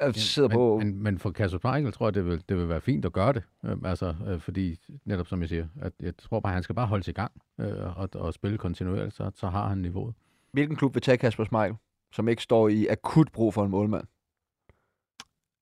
Jeg 0.01 0.15
sidder 0.15 0.49
men, 0.49 0.57
på... 0.57 0.79
Men, 0.79 1.03
men 1.03 1.19
for 1.19 1.31
Kasper 1.31 1.59
Schmeichel 1.59 1.93
tror 1.93 2.07
jeg, 2.07 2.15
det 2.15 2.27
vil, 2.27 2.45
det 2.49 2.57
vil 2.57 2.69
være 2.69 2.81
fint 2.81 3.05
at 3.05 3.13
gøre 3.13 3.33
det. 3.33 3.43
Øh, 3.65 3.77
altså, 3.85 4.15
øh, 4.27 4.41
fordi, 4.41 4.77
netop 5.05 5.27
som 5.27 5.41
jeg 5.41 5.49
siger, 5.49 5.67
at 5.83 5.93
jeg 6.01 6.17
tror 6.17 6.41
bare, 6.41 6.51
at 6.51 6.55
han 6.55 6.63
skal 6.63 6.75
bare 6.75 6.87
holde 6.87 7.05
sig 7.05 7.13
i 7.13 7.15
gang 7.15 7.33
øh, 7.61 7.99
og, 7.99 8.09
og 8.15 8.35
spille 8.35 8.59
kontinuerligt, 8.59 9.15
så, 9.15 9.31
så 9.35 9.49
har 9.49 9.69
han 9.69 9.79
niveauet. 9.79 10.15
Hvilken 10.53 10.77
klub 10.77 10.95
vil 10.95 11.03
tage 11.03 11.17
Kasper 11.19 11.45
Schmeichel, 11.45 11.77
som 12.13 12.29
ikke 12.29 12.43
står 12.43 12.69
i 12.69 12.87
akut 12.87 13.33
brug 13.33 13.55
for 13.55 13.65
en 13.65 13.71
målmand? 13.71 14.05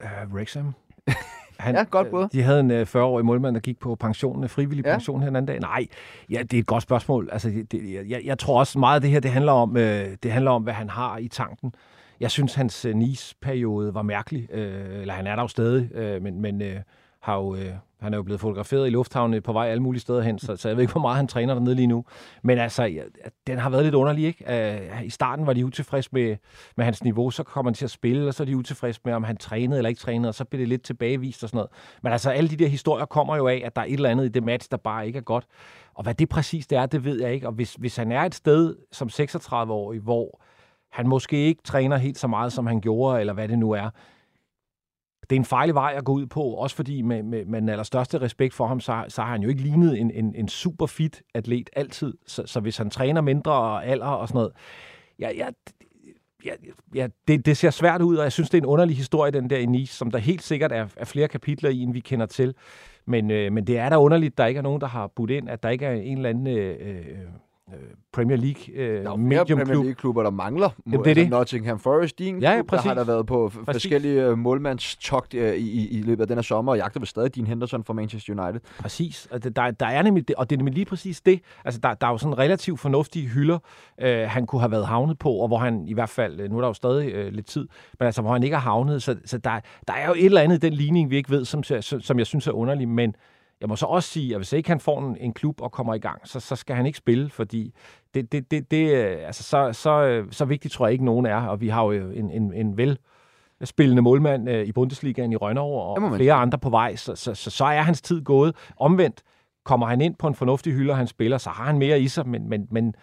Uh, 0.05 0.35
Wrexham. 0.35 0.75
Han, 1.59 1.75
ja, 1.75 1.83
godt 1.83 2.11
både. 2.11 2.29
De 2.33 2.43
havde 2.43 2.61
en 2.61 2.71
40-årig 2.83 3.23
øh, 3.23 3.27
målmand, 3.27 3.55
der 3.55 3.61
gik 3.61 3.79
på 3.79 3.95
pension, 3.95 4.49
frivillig 4.49 4.87
ja. 4.87 4.93
pension 4.93 5.21
her 5.21 5.29
en 5.29 5.37
anden 5.37 5.47
dag. 5.47 5.61
Nej, 5.61 5.87
ja, 6.31 6.43
det 6.43 6.55
er 6.55 6.59
et 6.61 6.67
godt 6.67 6.83
spørgsmål. 6.83 7.29
Altså, 7.33 7.65
det, 7.73 8.09
jeg, 8.09 8.21
jeg 8.25 8.39
tror 8.39 8.59
også 8.59 8.79
meget 8.79 8.95
af 8.95 9.01
det 9.01 9.11
her, 9.11 9.21
det 9.21 9.31
handler 9.31 9.53
om, 9.53 9.77
øh, 9.77 10.17
det 10.23 10.33
handler 10.33 10.51
om, 10.51 10.63
hvad 10.63 10.75
han 10.75 10.91
har 10.91 11.19
i 11.19 11.29
tanken. 11.29 11.75
Jeg 12.21 12.31
synes, 12.31 12.55
hans 12.55 12.85
øh, 12.85 12.95
Nice-periode 12.95 13.95
var 13.95 14.03
mærkelig. 14.03 14.49
Øh, 14.53 15.01
eller 15.01 15.15
han 15.15 15.27
er 15.27 15.35
der 15.35 15.43
jo 15.43 15.49
stadig, 15.49 15.95
øh, 15.95 16.23
men, 16.23 16.41
men 16.41 16.63
øh, 16.63 16.77
har 17.25 17.37
jo, 17.37 17.55
øh, 17.55 17.73
han 18.01 18.13
er 18.13 18.19
jo 18.19 18.23
blevet 18.23 18.41
fotograferet 18.41 18.87
i 18.87 18.91
lufthavnen 18.91 19.43
på 19.43 19.53
vej 19.53 19.67
alle 19.67 19.83
mulige 19.83 20.01
steder 20.01 20.23
hen, 20.23 20.39
så, 20.39 20.57
så 20.57 20.69
jeg 20.69 20.77
ved 20.77 20.83
ikke, 20.83 20.93
hvor 20.93 21.01
meget 21.01 21.17
han 21.17 21.27
træner 21.27 21.55
dernede 21.55 21.75
lige 21.75 21.87
nu. 21.87 22.05
Men 22.43 22.59
altså, 22.59 22.83
ja, 22.83 23.03
den 23.47 23.59
har 23.59 23.71
været 23.71 23.85
lidt 23.85 23.95
underlig, 23.95 24.25
ikke? 24.25 24.79
Uh, 25.01 25.07
I 25.07 25.11
starten 25.11 25.47
var 25.47 25.53
de 25.53 25.67
utilfredse 25.67 26.09
med, 26.13 26.37
med 26.77 26.85
hans 26.85 27.05
niveau, 27.05 27.31
så 27.31 27.43
kom 27.43 27.65
han 27.65 27.75
til 27.75 27.85
at 27.85 27.91
spille, 27.91 28.29
og 28.29 28.35
så 28.35 28.43
er 28.43 28.45
de 28.45 28.57
utilfredse 28.57 29.01
med, 29.05 29.13
om 29.13 29.25
han 29.25 29.37
trænede 29.37 29.79
eller 29.79 29.89
ikke 29.89 30.01
trænede, 30.01 30.29
og 30.29 30.35
så 30.35 30.45
blev 30.45 30.61
det 30.61 30.69
lidt 30.69 30.83
tilbagevist 30.83 31.43
og 31.43 31.49
sådan 31.49 31.57
noget. 31.57 31.71
Men 32.03 32.13
altså, 32.13 32.31
alle 32.31 32.51
de 32.51 32.57
der 32.57 32.69
historier 32.69 33.05
kommer 33.05 33.37
jo 33.37 33.49
af, 33.49 33.63
at 33.65 33.77
der 33.77 33.83
er 33.83 33.87
et 33.87 33.93
eller 33.93 34.11
andet 34.11 34.25
i 34.25 34.29
det 34.29 34.43
match, 34.43 34.71
der 34.71 34.77
bare 34.77 35.07
ikke 35.07 35.17
er 35.17 35.23
godt. 35.23 35.47
Og 35.95 36.03
hvad 36.03 36.15
det 36.15 36.29
præcis 36.29 36.67
det 36.67 36.79
er, 36.79 36.87
det 36.87 37.05
ved 37.05 37.21
jeg 37.21 37.33
ikke. 37.33 37.47
Og 37.47 37.53
hvis, 37.53 37.75
hvis 37.75 37.97
han 37.97 38.13
er 38.13 38.23
et 38.23 38.35
sted 38.35 38.77
som 38.93 39.09
36-årig, 39.09 40.01
hvor 40.01 40.41
han 40.93 41.09
måske 41.09 41.37
ikke 41.37 41.63
træner 41.63 41.97
helt 41.97 42.19
så 42.19 42.27
meget, 42.27 42.53
som 42.53 42.67
han 42.67 42.81
gjorde, 42.81 43.21
eller 43.21 43.33
hvad 43.33 43.49
det 43.49 43.59
nu 43.59 43.71
er, 43.71 43.91
det 45.31 45.37
er 45.37 45.41
en 45.41 45.45
fejlig 45.45 45.75
vej 45.75 45.95
at 45.97 46.05
gå 46.05 46.13
ud 46.13 46.27
på, 46.27 46.43
også 46.43 46.77
fordi 46.77 47.03
med, 47.03 47.23
med, 47.23 47.45
med 47.45 47.61
den 47.61 47.69
allerstørste 47.69 48.21
respekt 48.21 48.55
for 48.55 48.67
ham, 48.67 48.81
så, 48.81 49.05
så 49.09 49.23
har 49.23 49.31
han 49.31 49.43
jo 49.43 49.49
ikke 49.49 49.63
lignet 49.63 50.01
en, 50.01 50.11
en, 50.11 50.35
en 50.35 50.49
super 50.49 50.87
fit 50.87 51.23
atlet 51.35 51.71
altid. 51.77 52.15
Så, 52.27 52.43
så 52.47 52.61
hvis 52.61 52.77
han 52.77 52.91
træner 52.91 53.21
mindre 53.21 53.53
og 53.53 53.87
alder 53.87 54.07
og 54.07 54.29
sådan 54.29 54.39
noget, 54.39 54.53
ja, 55.19 55.31
ja, 55.37 55.49
ja, 56.45 56.53
ja 56.95 57.09
det, 57.29 57.47
det 57.47 57.57
ser 57.57 57.71
svært 57.71 58.03
ud, 58.03 58.17
og 58.17 58.23
jeg 58.23 58.33
synes, 58.33 58.51
det 58.51 58.59
er 58.59 58.63
en 58.63 58.67
underlig 58.67 58.97
historie, 58.97 59.33
den 59.33 59.51
der 59.51 59.59
i 59.59 59.67
Nice, 59.67 59.95
som 59.95 60.11
der 60.11 60.19
helt 60.19 60.43
sikkert 60.43 60.73
er, 60.73 60.89
er 60.97 61.05
flere 61.05 61.29
kapitler 61.29 61.71
i, 61.71 61.81
end 61.81 61.93
vi 61.93 62.01
kender 62.01 62.27
til. 62.27 62.55
Men, 63.07 63.31
øh, 63.31 63.53
men 63.53 63.67
det 63.67 63.79
er 63.79 63.89
da 63.89 63.97
underligt, 63.97 64.39
der 64.39 64.47
ikke 64.47 64.59
er 64.59 64.63
nogen, 64.63 64.81
der 64.81 64.87
har 64.87 65.07
budt 65.07 65.31
ind, 65.31 65.49
at 65.49 65.63
der 65.63 65.69
ikke 65.69 65.87
er 65.87 65.93
en 65.93 66.17
eller 66.17 66.31
anden 66.31 66.47
Øh, 66.47 66.77
øh 66.81 67.19
Premier 68.13 68.37
League 68.37 68.75
øh, 68.75 69.05
der 69.05 69.11
er 69.11 69.17
medium 69.17 69.59
Premier 69.59 69.83
League-klubber, 69.83 70.23
der 70.23 70.31
mangler. 70.31 70.71
Jamen, 70.87 70.99
det 70.99 71.07
er 71.07 71.11
altså, 71.11 71.23
det. 71.23 71.31
Nottingham 71.31 71.79
Forest, 71.79 72.19
din 72.19 72.39
ja, 72.39 72.51
ja, 72.51 72.57
klub, 72.57 72.71
der 72.71 72.81
har 72.81 72.95
der 72.95 73.05
været 73.05 73.27
på 73.27 73.49
præcis. 73.49 73.83
forskellige 73.83 74.31
uh, 74.31 74.39
målmandstogt 74.39 75.35
uh, 75.35 75.41
i, 75.41 75.55
i, 75.55 75.89
i 75.89 76.03
løbet 76.03 76.23
af 76.23 76.29
den 76.29 76.37
her 76.37 76.43
sommer, 76.43 76.73
og 76.73 76.79
jagter 76.79 77.01
ved 77.01 77.07
stadig 77.07 77.35
Dean 77.35 77.47
Henderson 77.47 77.85
fra 77.85 77.93
Manchester 77.93 78.43
United. 78.43 78.61
Præcis, 78.79 79.29
og 79.31 79.57
der, 79.57 79.71
der 79.71 79.87
er 79.87 80.03
nemlig 80.03 80.29
det, 80.29 80.37
og 80.37 80.51
det 80.51 80.57
er 80.57 80.59
nemlig 80.59 80.75
lige 80.75 80.85
præcis 80.85 81.21
det. 81.21 81.41
Altså, 81.65 81.81
der, 81.81 81.95
der 81.95 82.07
er 82.07 82.11
jo 82.11 82.19
sådan 82.19 82.39
relativt 82.39 82.81
fornuftige 82.81 83.29
hylder, 83.29 83.59
uh, 84.03 84.09
han 84.09 84.47
kunne 84.47 84.61
have 84.61 84.71
været 84.71 84.87
havnet 84.87 85.19
på, 85.19 85.31
og 85.31 85.49
hvor 85.49 85.59
han 85.59 85.89
i 85.89 85.95
hvert 85.95 86.09
fald, 86.09 86.49
nu 86.49 86.57
er 86.57 86.61
der 86.61 86.69
jo 86.69 86.75
stadig 86.75 87.27
uh, 87.27 87.33
lidt 87.33 87.47
tid, 87.47 87.69
men 87.99 88.07
altså, 88.07 88.23
hvor 88.23 88.33
han 88.33 88.43
ikke 88.43 88.57
har 88.57 88.71
havnet. 88.71 89.03
Så, 89.03 89.17
så 89.25 89.39
der, 89.39 89.61
der 89.89 89.95
er 89.95 90.07
jo 90.07 90.15
et 90.15 90.25
eller 90.25 90.41
andet 90.41 90.57
i 90.57 90.61
den 90.61 90.73
ligning, 90.73 91.11
vi 91.11 91.17
ikke 91.17 91.31
ved, 91.31 91.45
som, 91.45 91.63
som 92.01 92.19
jeg 92.19 92.27
synes 92.27 92.47
er 92.47 92.53
underlig, 92.53 92.89
men 92.89 93.15
jeg 93.61 93.69
må 93.69 93.77
så 93.77 93.87
også 93.87 94.09
sige, 94.09 94.35
at 94.35 94.39
hvis 94.39 94.53
ikke 94.53 94.69
han 94.69 94.81
får 94.81 95.01
en, 95.01 95.17
en 95.17 95.33
klub 95.33 95.61
og 95.61 95.73
kommer 95.73 95.95
i 95.95 95.99
gang, 95.99 96.29
så, 96.29 96.41
så 96.41 96.57
skal 96.57 96.77
han 96.77 96.87
ikke 96.87 96.99
spille, 96.99 97.31
fordi 97.31 97.75
det, 98.15 98.33
det, 98.33 98.51
det, 98.51 98.71
det, 98.71 98.95
altså, 98.97 99.43
så, 99.43 99.73
så, 99.73 100.25
så 100.31 100.45
vigtigt 100.45 100.75
tror 100.75 100.87
jeg 100.87 100.93
ikke, 100.93 101.05
nogen 101.05 101.27
er. 101.27 101.47
Og 101.47 101.61
vi 101.61 101.69
har 101.69 101.85
jo 101.85 102.11
en, 102.11 102.31
en, 102.31 102.53
en 102.53 102.77
vel 102.77 102.99
spillende 103.65 104.03
målmand 104.03 104.49
øh, 104.51 104.67
i 104.67 104.73
Bundesligaen 104.73 105.33
i 105.33 105.37
Rønnerov 105.37 105.97
og 105.97 106.17
flere 106.17 106.33
andre 106.33 106.59
på 106.59 106.71
vej, 106.71 106.97
så, 106.97 107.17
så, 107.17 107.35
så, 107.35 107.51
så 107.51 107.65
er 107.65 107.81
hans 107.81 108.03
tid 108.03 108.25
gået. 108.25 108.57
Omvendt 108.77 109.23
kommer 109.65 109.87
han 109.87 110.01
ind 110.01 110.15
på 110.15 110.29
en 110.29 110.35
fornuftig 110.35 110.73
hylde, 110.73 110.91
og 110.91 110.97
han 110.97 111.07
spiller, 111.07 111.39
så 111.39 111.51
har 111.51 111.65
han 111.65 111.79
mere 111.79 112.01
i 112.01 112.09
sig, 112.09 112.29
men, 112.29 112.49
men, 112.49 112.69
men 112.71 112.95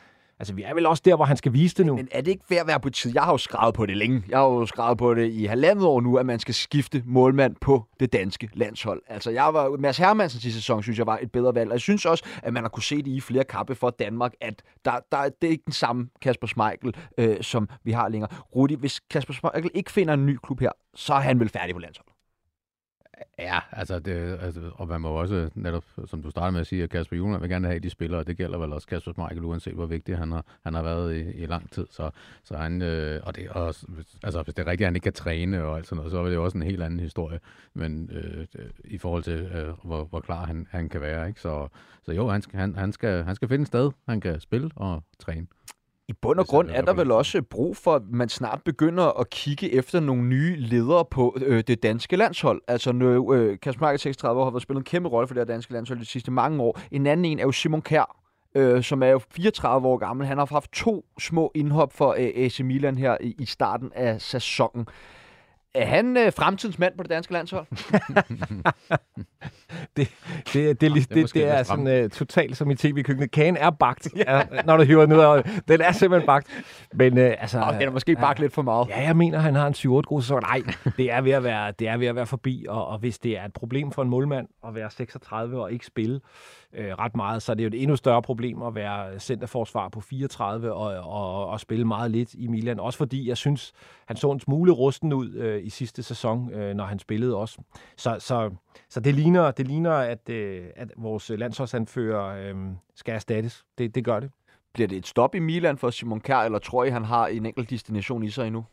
Altså, 0.41 0.53
vi 0.53 0.63
er 0.63 0.73
vel 0.73 0.85
også 0.85 1.03
der, 1.05 1.15
hvor 1.15 1.25
han 1.25 1.37
skal 1.37 1.53
vise 1.53 1.75
det 1.75 1.85
nu. 1.85 1.95
Men 1.95 2.07
er 2.11 2.21
det 2.21 2.31
ikke 2.31 2.43
ved 2.49 2.57
at 2.57 2.67
være 2.67 2.79
på 2.79 2.89
tid? 2.89 3.11
Jeg 3.13 3.23
har 3.23 3.31
jo 3.31 3.37
skrevet 3.37 3.75
på 3.75 3.85
det 3.85 3.97
længe. 3.97 4.23
Jeg 4.29 4.37
har 4.37 4.45
jo 4.45 4.65
skrevet 4.65 4.97
på 4.97 5.13
det 5.13 5.31
i 5.31 5.45
halvandet 5.45 5.85
år 5.85 6.01
nu, 6.01 6.17
at 6.17 6.25
man 6.25 6.39
skal 6.39 6.53
skifte 6.53 7.03
målmand 7.05 7.55
på 7.61 7.85
det 7.99 8.13
danske 8.13 8.49
landshold. 8.53 9.01
Altså, 9.07 9.31
jeg 9.31 9.53
var, 9.53 9.77
Mads 9.79 9.97
Hermansen 9.97 10.49
i 10.49 10.51
sæson, 10.51 10.83
synes 10.83 10.97
jeg 10.97 11.07
var 11.07 11.19
et 11.21 11.31
bedre 11.31 11.55
valg. 11.55 11.69
Og 11.69 11.73
jeg 11.73 11.81
synes 11.81 12.05
også, 12.05 12.23
at 12.43 12.53
man 12.53 12.63
har 12.63 12.69
kunne 12.69 12.83
se 12.83 12.97
det 12.97 13.07
i 13.07 13.19
flere 13.19 13.43
kampe 13.43 13.75
for 13.75 13.89
Danmark, 13.89 14.33
at 14.41 14.61
der, 14.85 14.91
der, 15.11 15.29
det 15.41 15.47
er 15.47 15.51
ikke 15.51 15.65
den 15.65 15.73
samme 15.73 16.07
Kasper 16.21 16.47
Schmeichel, 16.47 16.95
øh, 17.17 17.37
som 17.41 17.69
vi 17.83 17.91
har 17.91 18.09
længere. 18.09 18.29
Rudi, 18.55 18.75
hvis 18.75 18.99
Kasper 18.99 19.33
Schmeichel 19.33 19.71
ikke 19.73 19.91
finder 19.91 20.13
en 20.13 20.25
ny 20.25 20.37
klub 20.43 20.59
her, 20.59 20.71
så 20.95 21.13
er 21.13 21.19
han 21.19 21.39
vel 21.39 21.49
færdig 21.49 21.75
på 21.75 21.79
landshold. 21.79 22.10
Ja, 23.39 23.59
altså, 23.71 23.99
det, 23.99 24.37
altså, 24.41 24.71
og 24.73 24.87
man 24.87 25.01
må 25.01 25.09
også 25.09 25.49
netop, 25.55 25.83
som 26.05 26.23
du 26.23 26.29
startede 26.29 26.51
med 26.51 26.61
at 26.61 26.67
sige, 26.67 26.83
at 26.83 26.89
Kasper 26.89 27.17
Juhlmann 27.17 27.41
vil 27.41 27.49
gerne 27.49 27.67
have 27.67 27.79
de 27.79 27.89
spillere, 27.89 28.19
og 28.19 28.27
det 28.27 28.37
gælder 28.37 28.57
vel 28.57 28.73
også 28.73 28.87
Kasper 28.87 29.11
Michael, 29.17 29.43
uanset 29.43 29.73
hvor 29.73 29.85
vigtig 29.85 30.17
han 30.17 30.31
har, 30.31 30.45
han 30.63 30.73
har 30.73 30.83
været 30.83 31.15
i, 31.15 31.31
i 31.31 31.45
lang 31.45 31.71
tid. 31.71 31.87
Så, 31.91 32.09
så 32.43 32.57
han, 32.57 32.81
øh, 32.81 33.21
og 33.23 33.35
det 33.35 33.49
og, 33.49 33.65
altså, 34.23 34.41
hvis 34.43 34.55
det 34.55 34.59
er 34.59 34.67
rigtigt, 34.67 34.81
at 34.81 34.87
han 34.87 34.95
ikke 34.95 35.03
kan 35.03 35.13
træne 35.13 35.63
og 35.63 35.77
alt 35.77 35.87
sådan 35.87 35.97
noget, 35.97 36.11
så 36.11 36.19
er 36.19 36.25
det 36.25 36.35
jo 36.35 36.43
også 36.43 36.57
en 36.57 36.63
helt 36.63 36.83
anden 36.83 36.99
historie, 36.99 37.39
men 37.73 38.09
øh, 38.11 38.47
i 38.83 38.97
forhold 38.97 39.23
til, 39.23 39.39
øh, 39.39 39.73
hvor, 39.83 40.03
hvor 40.03 40.19
klar 40.19 40.45
han, 40.45 40.67
han 40.69 40.89
kan 40.89 41.01
være. 41.01 41.27
Ikke? 41.27 41.41
Så, 41.41 41.67
så 42.05 42.11
jo, 42.11 42.29
han 42.29 42.43
han, 42.53 42.75
han, 42.75 42.91
skal, 42.91 43.23
han 43.23 43.35
skal 43.35 43.47
finde 43.47 43.61
et 43.61 43.67
sted, 43.67 43.91
han 44.07 44.21
kan 44.21 44.39
spille 44.39 44.69
og 44.75 45.03
træne. 45.19 45.47
I 46.11 46.13
bund 46.21 46.39
og 46.39 46.47
grund 46.47 46.69
er 46.71 46.81
der 46.81 46.93
vel 46.93 47.11
også 47.11 47.41
brug 47.41 47.77
for, 47.77 47.95
at 47.95 48.01
man 48.11 48.29
snart 48.29 48.61
begynder 48.65 49.19
at 49.19 49.29
kigge 49.29 49.73
efter 49.73 49.99
nogle 49.99 50.23
nye 50.23 50.55
ledere 50.55 51.05
på 51.05 51.37
øh, 51.41 51.63
det 51.67 51.83
danske 51.83 52.15
landshold. 52.15 52.61
Altså, 52.67 52.91
nu, 52.91 53.33
øh, 53.33 53.59
Kasper 53.59 53.81
Marker, 53.81 53.97
36 53.97 54.41
år, 54.41 54.43
har 54.43 54.51
været 54.51 54.63
spillet 54.63 54.79
en 54.79 54.85
kæmpe 54.85 55.09
rolle 55.09 55.27
for 55.27 55.35
det 55.35 55.47
danske 55.47 55.73
landshold 55.73 55.99
de 55.99 56.05
sidste 56.05 56.31
mange 56.31 56.63
år. 56.63 56.79
En 56.91 57.07
anden 57.07 57.25
en 57.25 57.39
er 57.39 57.43
jo 57.43 57.51
Simon 57.51 57.81
Kjær, 57.81 58.17
øh, 58.55 58.83
som 58.83 59.03
er 59.03 59.07
jo 59.07 59.19
34 59.31 59.87
år 59.87 59.97
gammel. 59.97 60.27
Han 60.27 60.37
har 60.37 60.47
haft 60.51 60.71
to 60.71 61.05
små 61.19 61.51
indhop 61.55 61.93
for 61.93 62.11
øh, 62.11 62.31
AC 62.35 62.59
Milan 62.59 62.97
her 62.97 63.17
i, 63.21 63.35
i 63.39 63.45
starten 63.45 63.91
af 63.95 64.21
sæsonen. 64.21 64.87
Er 65.73 65.85
han 65.85 66.17
øh, 66.17 66.33
fremtidens 66.33 66.79
mand 66.79 66.97
på 66.97 67.03
det 67.03 67.09
danske 67.09 67.33
landshold? 67.33 67.65
det, 69.97 70.09
det, 70.53 70.53
det, 70.53 70.81
det, 70.81 70.93
det, 70.93 71.09
det, 71.09 71.33
det 71.33 71.47
er 71.47 71.63
sådan 71.63 72.03
uh, 72.03 72.09
totalt 72.09 72.57
som 72.57 72.71
i 72.71 72.75
tv-køkkenet. 72.75 73.31
Kagen 73.31 73.57
er 73.57 73.69
bagt, 73.69 74.07
ja. 74.15 74.41
når 74.65 74.77
du 74.77 74.83
hiver 74.83 75.05
ned 75.05 75.17
over. 75.17 75.41
Den 75.67 75.81
er 75.81 75.91
simpelthen 75.91 76.25
bagt. 76.25 76.47
Men, 76.93 77.17
uh, 77.17 77.23
altså, 77.23 77.59
oh, 77.61 77.73
den 77.73 77.81
er 77.81 77.91
måske 77.91 78.15
bagt 78.15 78.39
lidt 78.39 78.53
for 78.53 78.61
meget. 78.61 78.89
Ja, 78.89 79.01
jeg 79.01 79.17
mener, 79.17 79.39
han 79.39 79.55
har 79.55 79.67
en 79.67 79.73
7-8 79.73 80.01
god 80.01 80.21
sæson. 80.21 80.41
Nej, 80.41 80.61
det 80.97 81.11
er 81.11 81.21
ved 81.21 81.31
at 81.31 81.43
være, 81.43 81.73
det 81.79 81.87
er 81.87 81.97
ved 81.97 82.07
at 82.07 82.15
være 82.15 82.25
forbi. 82.25 82.65
Og, 82.69 82.87
og 82.87 82.99
hvis 82.99 83.19
det 83.19 83.37
er 83.37 83.45
et 83.45 83.53
problem 83.53 83.91
for 83.91 84.01
en 84.01 84.09
målmand 84.09 84.47
at 84.67 84.75
være 84.75 84.91
36 84.91 85.61
og 85.61 85.71
ikke 85.71 85.85
spille, 85.85 86.15
øh, 86.15 86.21
ret 86.73 87.15
meget, 87.15 87.41
så 87.41 87.51
er 87.51 87.53
det 87.53 87.63
jo 87.63 87.67
et 87.67 87.81
endnu 87.81 87.95
større 87.95 88.21
problem 88.21 88.61
at 88.61 88.75
være 88.75 89.19
centerforsvar 89.19 89.89
på 89.89 90.01
34 90.01 90.73
og, 90.73 91.11
og, 91.11 91.47
og 91.47 91.59
spille 91.59 91.85
meget 91.85 92.11
lidt 92.11 92.33
i 92.33 92.47
Milan. 92.47 92.79
Også 92.79 92.97
fordi 92.97 93.29
jeg 93.29 93.37
synes, 93.37 93.71
han 94.05 94.17
så 94.17 94.31
en 94.31 94.39
smule 94.39 94.71
rusten 94.71 95.13
ud 95.13 95.33
øh, 95.33 95.65
i 95.65 95.69
sidste 95.69 96.03
sæson, 96.03 96.53
øh, 96.53 96.73
når 96.73 96.85
han 96.85 96.99
spillede 96.99 97.35
også. 97.35 97.61
Så, 97.97 98.17
så, 98.19 98.51
så 98.89 98.99
det 98.99 99.15
ligner, 99.15 99.51
det 99.51 99.67
ligner 99.67 99.93
at, 99.93 100.29
øh, 100.29 100.65
at 100.75 100.91
vores 100.97 101.29
landsholdsanfører 101.29 102.53
øh, 102.53 102.55
skal 102.95 103.13
erstattes. 103.13 103.65
Det, 103.77 103.95
det 103.95 104.05
gør 104.05 104.19
det. 104.19 104.31
Bliver 104.73 104.87
det 104.87 104.97
et 104.97 105.07
stop 105.07 105.35
i 105.35 105.39
Milan 105.39 105.77
for 105.77 105.89
Simon 105.89 106.19
Kjær, 106.19 106.37
eller 106.37 106.59
tror 106.59 106.83
I, 106.83 106.89
han 106.89 107.05
har 107.05 107.27
en 107.27 107.45
enkelt 107.45 107.69
destination 107.69 108.23
i 108.23 108.29
sig 108.29 108.47
endnu? 108.47 108.65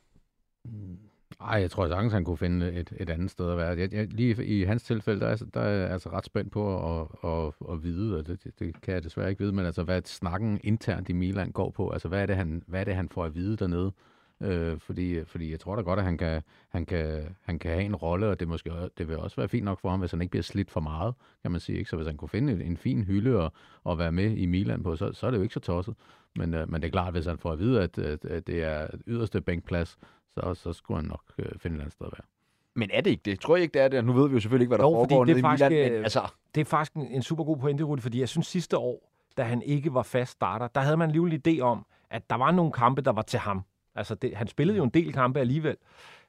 Mm. 0.64 0.98
Nej, 1.40 1.61
jeg 1.61 1.70
tror 1.70 1.88
sagtens, 1.88 2.12
han 2.12 2.24
kunne 2.24 2.37
finde 2.37 2.72
et, 2.72 2.92
et 2.96 3.11
andet 3.11 3.31
sted 3.31 3.51
at 3.51 3.57
være. 3.57 3.79
Jeg, 3.79 3.94
jeg, 3.94 4.07
lige 4.12 4.44
i 4.44 4.64
hans 4.64 4.83
tilfælde, 4.83 5.20
der 5.20 5.27
er, 5.27 5.37
der 5.55 5.61
er 5.61 5.68
jeg 5.68 5.90
altså 5.90 6.11
ret 6.11 6.24
spændt 6.24 6.53
på 6.53 6.77
at, 7.01 7.09
at, 7.24 7.72
at 7.72 7.83
vide, 7.83 8.18
og 8.18 8.27
det, 8.27 8.44
det, 8.44 8.59
det 8.59 8.81
kan 8.81 8.94
jeg 8.94 9.05
desværre 9.05 9.31
ikke 9.31 9.40
vide, 9.40 9.53
men 9.53 9.66
altså, 9.66 9.83
hvad 9.83 10.03
snakken 10.05 10.61
internt 10.64 11.09
i 11.09 11.12
Milan 11.12 11.53
går 11.53 11.70
på. 11.70 11.90
Altså, 11.90 12.09
hvad 12.09 12.22
er 12.22 12.27
det, 12.27 12.37
han, 12.37 12.62
hvad 12.66 12.81
er 12.81 12.85
det, 12.85 12.94
han 12.94 13.09
får 13.09 13.24
at 13.24 13.35
vide 13.35 13.57
dernede? 13.57 13.92
Øh, 14.40 14.79
fordi, 14.79 15.24
fordi 15.24 15.51
jeg 15.51 15.61
tror 15.61 15.77
da 15.77 15.83
godt, 15.83 15.98
at 15.98 16.05
han 16.05 16.18
kan, 16.18 16.42
han 16.68 16.87
kan, 16.87 17.37
han 17.42 17.59
kan 17.59 17.70
have 17.70 17.85
en 17.85 17.96
rolle, 17.96 18.29
og 18.29 18.40
det, 18.40 18.48
måske, 18.48 18.70
det 18.98 19.09
vil 19.09 19.18
også 19.18 19.37
være 19.37 19.48
fint 19.48 19.64
nok 19.64 19.81
for 19.81 19.90
ham, 19.90 20.01
hvis 20.01 20.11
han 20.11 20.22
ikke 20.22 20.31
bliver 20.31 20.42
slidt 20.42 20.70
for 20.70 20.81
meget, 20.81 21.14
kan 21.42 21.51
man 21.51 21.61
sige. 21.61 21.79
Ikke? 21.79 21.90
Så 21.90 21.96
hvis 21.96 22.07
han 22.07 22.16
kunne 22.16 22.29
finde 22.29 22.53
en, 22.53 22.62
en 22.62 22.77
fin 22.77 23.05
hylde 23.05 23.37
og, 23.37 23.53
og 23.85 23.98
være 23.98 24.12
med 24.12 24.37
i 24.37 24.46
Milan 24.46 24.83
på, 24.83 24.96
så, 24.96 25.12
så 25.12 25.27
er 25.27 25.31
det 25.31 25.38
jo 25.38 25.42
ikke 25.42 25.55
så 25.55 25.61
tosset. 25.61 25.94
Men, 26.37 26.55
øh, 26.55 26.70
men 26.70 26.83
det 26.83 26.88
er 26.88 26.92
klart, 26.92 27.12
hvis 27.12 27.27
han 27.27 27.38
får 27.38 27.53
at 27.53 27.59
vide, 27.59 27.83
at, 27.83 27.98
at, 27.98 28.24
at 28.24 28.46
det 28.46 28.62
er 28.62 28.87
yderste 29.07 29.40
bænkplads, 29.40 29.98
så, 30.40 30.55
så 30.55 30.72
skulle 30.72 31.01
han 31.01 31.09
nok 31.09 31.22
øh, 31.38 31.46
finde 31.59 31.77
et 31.77 31.81
andet 31.81 31.92
sted 31.92 32.07
at 32.07 32.12
være. 32.12 32.27
Men 32.74 32.90
er 32.92 33.01
det 33.01 33.11
ikke 33.11 33.22
det? 33.24 33.40
Tror 33.40 33.57
jeg 33.57 33.62
ikke, 33.62 33.74
det 33.74 33.83
er 33.83 33.88
det? 33.88 34.05
Nu 34.05 34.12
ved 34.12 34.29
vi 34.29 34.35
jo 34.35 34.40
selvfølgelig 34.40 34.64
ikke, 34.64 34.70
hvad 34.70 34.79
der 34.79 34.85
jo, 34.85 34.90
foregår 34.90 35.24
nede 35.24 35.38
i 35.38 35.42
Milan. 35.42 35.72
Men, 35.72 35.92
øh, 35.92 36.03
altså... 36.03 36.20
Det 36.55 36.61
er 36.61 36.64
faktisk 36.64 36.92
en, 36.92 37.07
en 37.07 37.22
super 37.22 37.44
god 37.44 37.57
pointe, 37.57 37.85
Rudi, 37.85 38.03
fordi 38.03 38.20
jeg 38.20 38.29
synes 38.29 38.46
sidste 38.46 38.79
år, 38.79 39.12
da 39.37 39.42
han 39.42 39.62
ikke 39.62 39.94
var 39.94 40.03
fast 40.03 40.33
starter, 40.33 40.68
der 40.68 40.81
havde 40.81 40.96
man 40.96 41.09
alligevel 41.09 41.33
en 41.33 41.42
idé 41.46 41.61
om, 41.61 41.87
at 42.11 42.31
der 42.31 42.37
var 42.37 42.51
nogle 42.51 42.72
kampe, 42.72 43.03
der 43.03 43.12
var 43.12 43.22
til 43.22 43.38
ham. 43.38 43.62
Altså, 43.94 44.14
det, 44.14 44.37
han 44.37 44.46
spillede 44.46 44.77
jo 44.77 44.85
en 44.85 44.90
del 44.90 45.12
kampe 45.12 45.40
alligevel. 45.40 45.77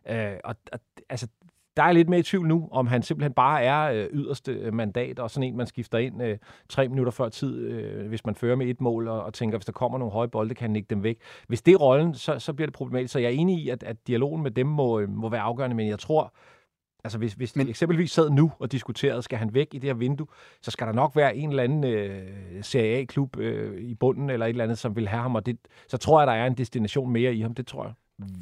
Øh, 0.09 0.33
og, 0.43 0.55
og 0.71 0.79
altså, 1.09 1.27
der 1.79 1.85
er 1.85 1.91
lidt 1.91 2.09
mere 2.09 2.19
i 2.19 2.23
tvivl 2.23 2.47
nu, 2.47 2.67
om 2.71 2.87
han 2.87 3.03
simpelthen 3.03 3.33
bare 3.33 3.63
er 3.63 3.91
øh, 3.91 4.07
yderste 4.13 4.51
øh, 4.51 4.73
mandat, 4.73 5.19
og 5.19 5.31
sådan 5.31 5.47
en, 5.47 5.57
man 5.57 5.67
skifter 5.67 5.97
ind 5.97 6.23
øh, 6.23 6.37
tre 6.69 6.87
minutter 6.87 7.11
før 7.11 7.29
tid, 7.29 7.59
øh, 7.59 8.07
hvis 8.07 8.25
man 8.25 8.35
fører 8.35 8.55
med 8.55 8.67
et 8.67 8.81
mål, 8.81 9.07
og, 9.07 9.23
og 9.23 9.33
tænker, 9.33 9.57
hvis 9.57 9.65
der 9.65 9.71
kommer 9.71 9.97
nogle 9.97 10.11
høje 10.11 10.27
bolde, 10.27 10.55
kan 10.55 10.69
han 10.69 10.75
ikke 10.75 10.87
dem 10.89 11.03
væk. 11.03 11.17
Hvis 11.47 11.61
det 11.61 11.73
er 11.73 11.77
rollen, 11.77 12.15
så, 12.15 12.39
så 12.39 12.53
bliver 12.53 12.65
det 12.67 12.73
problematisk. 12.73 13.11
Så 13.11 13.19
jeg 13.19 13.27
er 13.27 13.31
enig 13.31 13.57
i, 13.57 13.69
at, 13.69 13.83
at 13.83 14.07
dialogen 14.07 14.43
med 14.43 14.51
dem 14.51 14.67
må, 14.67 14.99
øh, 14.99 15.09
må 15.09 15.29
være 15.29 15.41
afgørende, 15.41 15.75
men 15.75 15.87
jeg 15.87 15.99
tror, 15.99 16.33
Altså 17.03 17.17
hvis, 17.17 17.33
hvis 17.33 17.55
Men, 17.55 17.65
de 17.65 17.69
eksempelvis 17.69 18.11
sad 18.11 18.29
nu 18.29 18.51
og 18.59 18.71
diskuterede, 18.71 19.21
skal 19.21 19.37
han 19.37 19.53
væk 19.53 19.67
i 19.73 19.77
det 19.77 19.89
her 19.89 19.93
vindue, 19.93 20.27
så 20.61 20.71
skal 20.71 20.87
der 20.87 20.93
nok 20.93 21.15
være 21.15 21.35
en 21.35 21.49
eller 21.49 21.63
anden 21.63 21.83
øh, 21.83 22.63
Serie 22.63 22.97
A-klub 22.97 23.37
øh, 23.37 23.81
i 23.81 23.95
bunden 23.95 24.29
eller 24.29 24.45
et 24.45 24.49
eller 24.49 24.63
andet, 24.63 24.77
som 24.77 24.95
vil 24.95 25.07
have 25.07 25.21
ham, 25.21 25.35
og 25.35 25.45
det, 25.45 25.57
så 25.87 25.97
tror 25.97 26.19
jeg, 26.19 26.27
der 26.27 26.33
er 26.33 26.47
en 26.47 26.57
destination 26.57 27.11
mere 27.11 27.33
i 27.33 27.41
ham, 27.41 27.53
det 27.53 27.67
tror 27.67 27.83
jeg. 27.85 27.93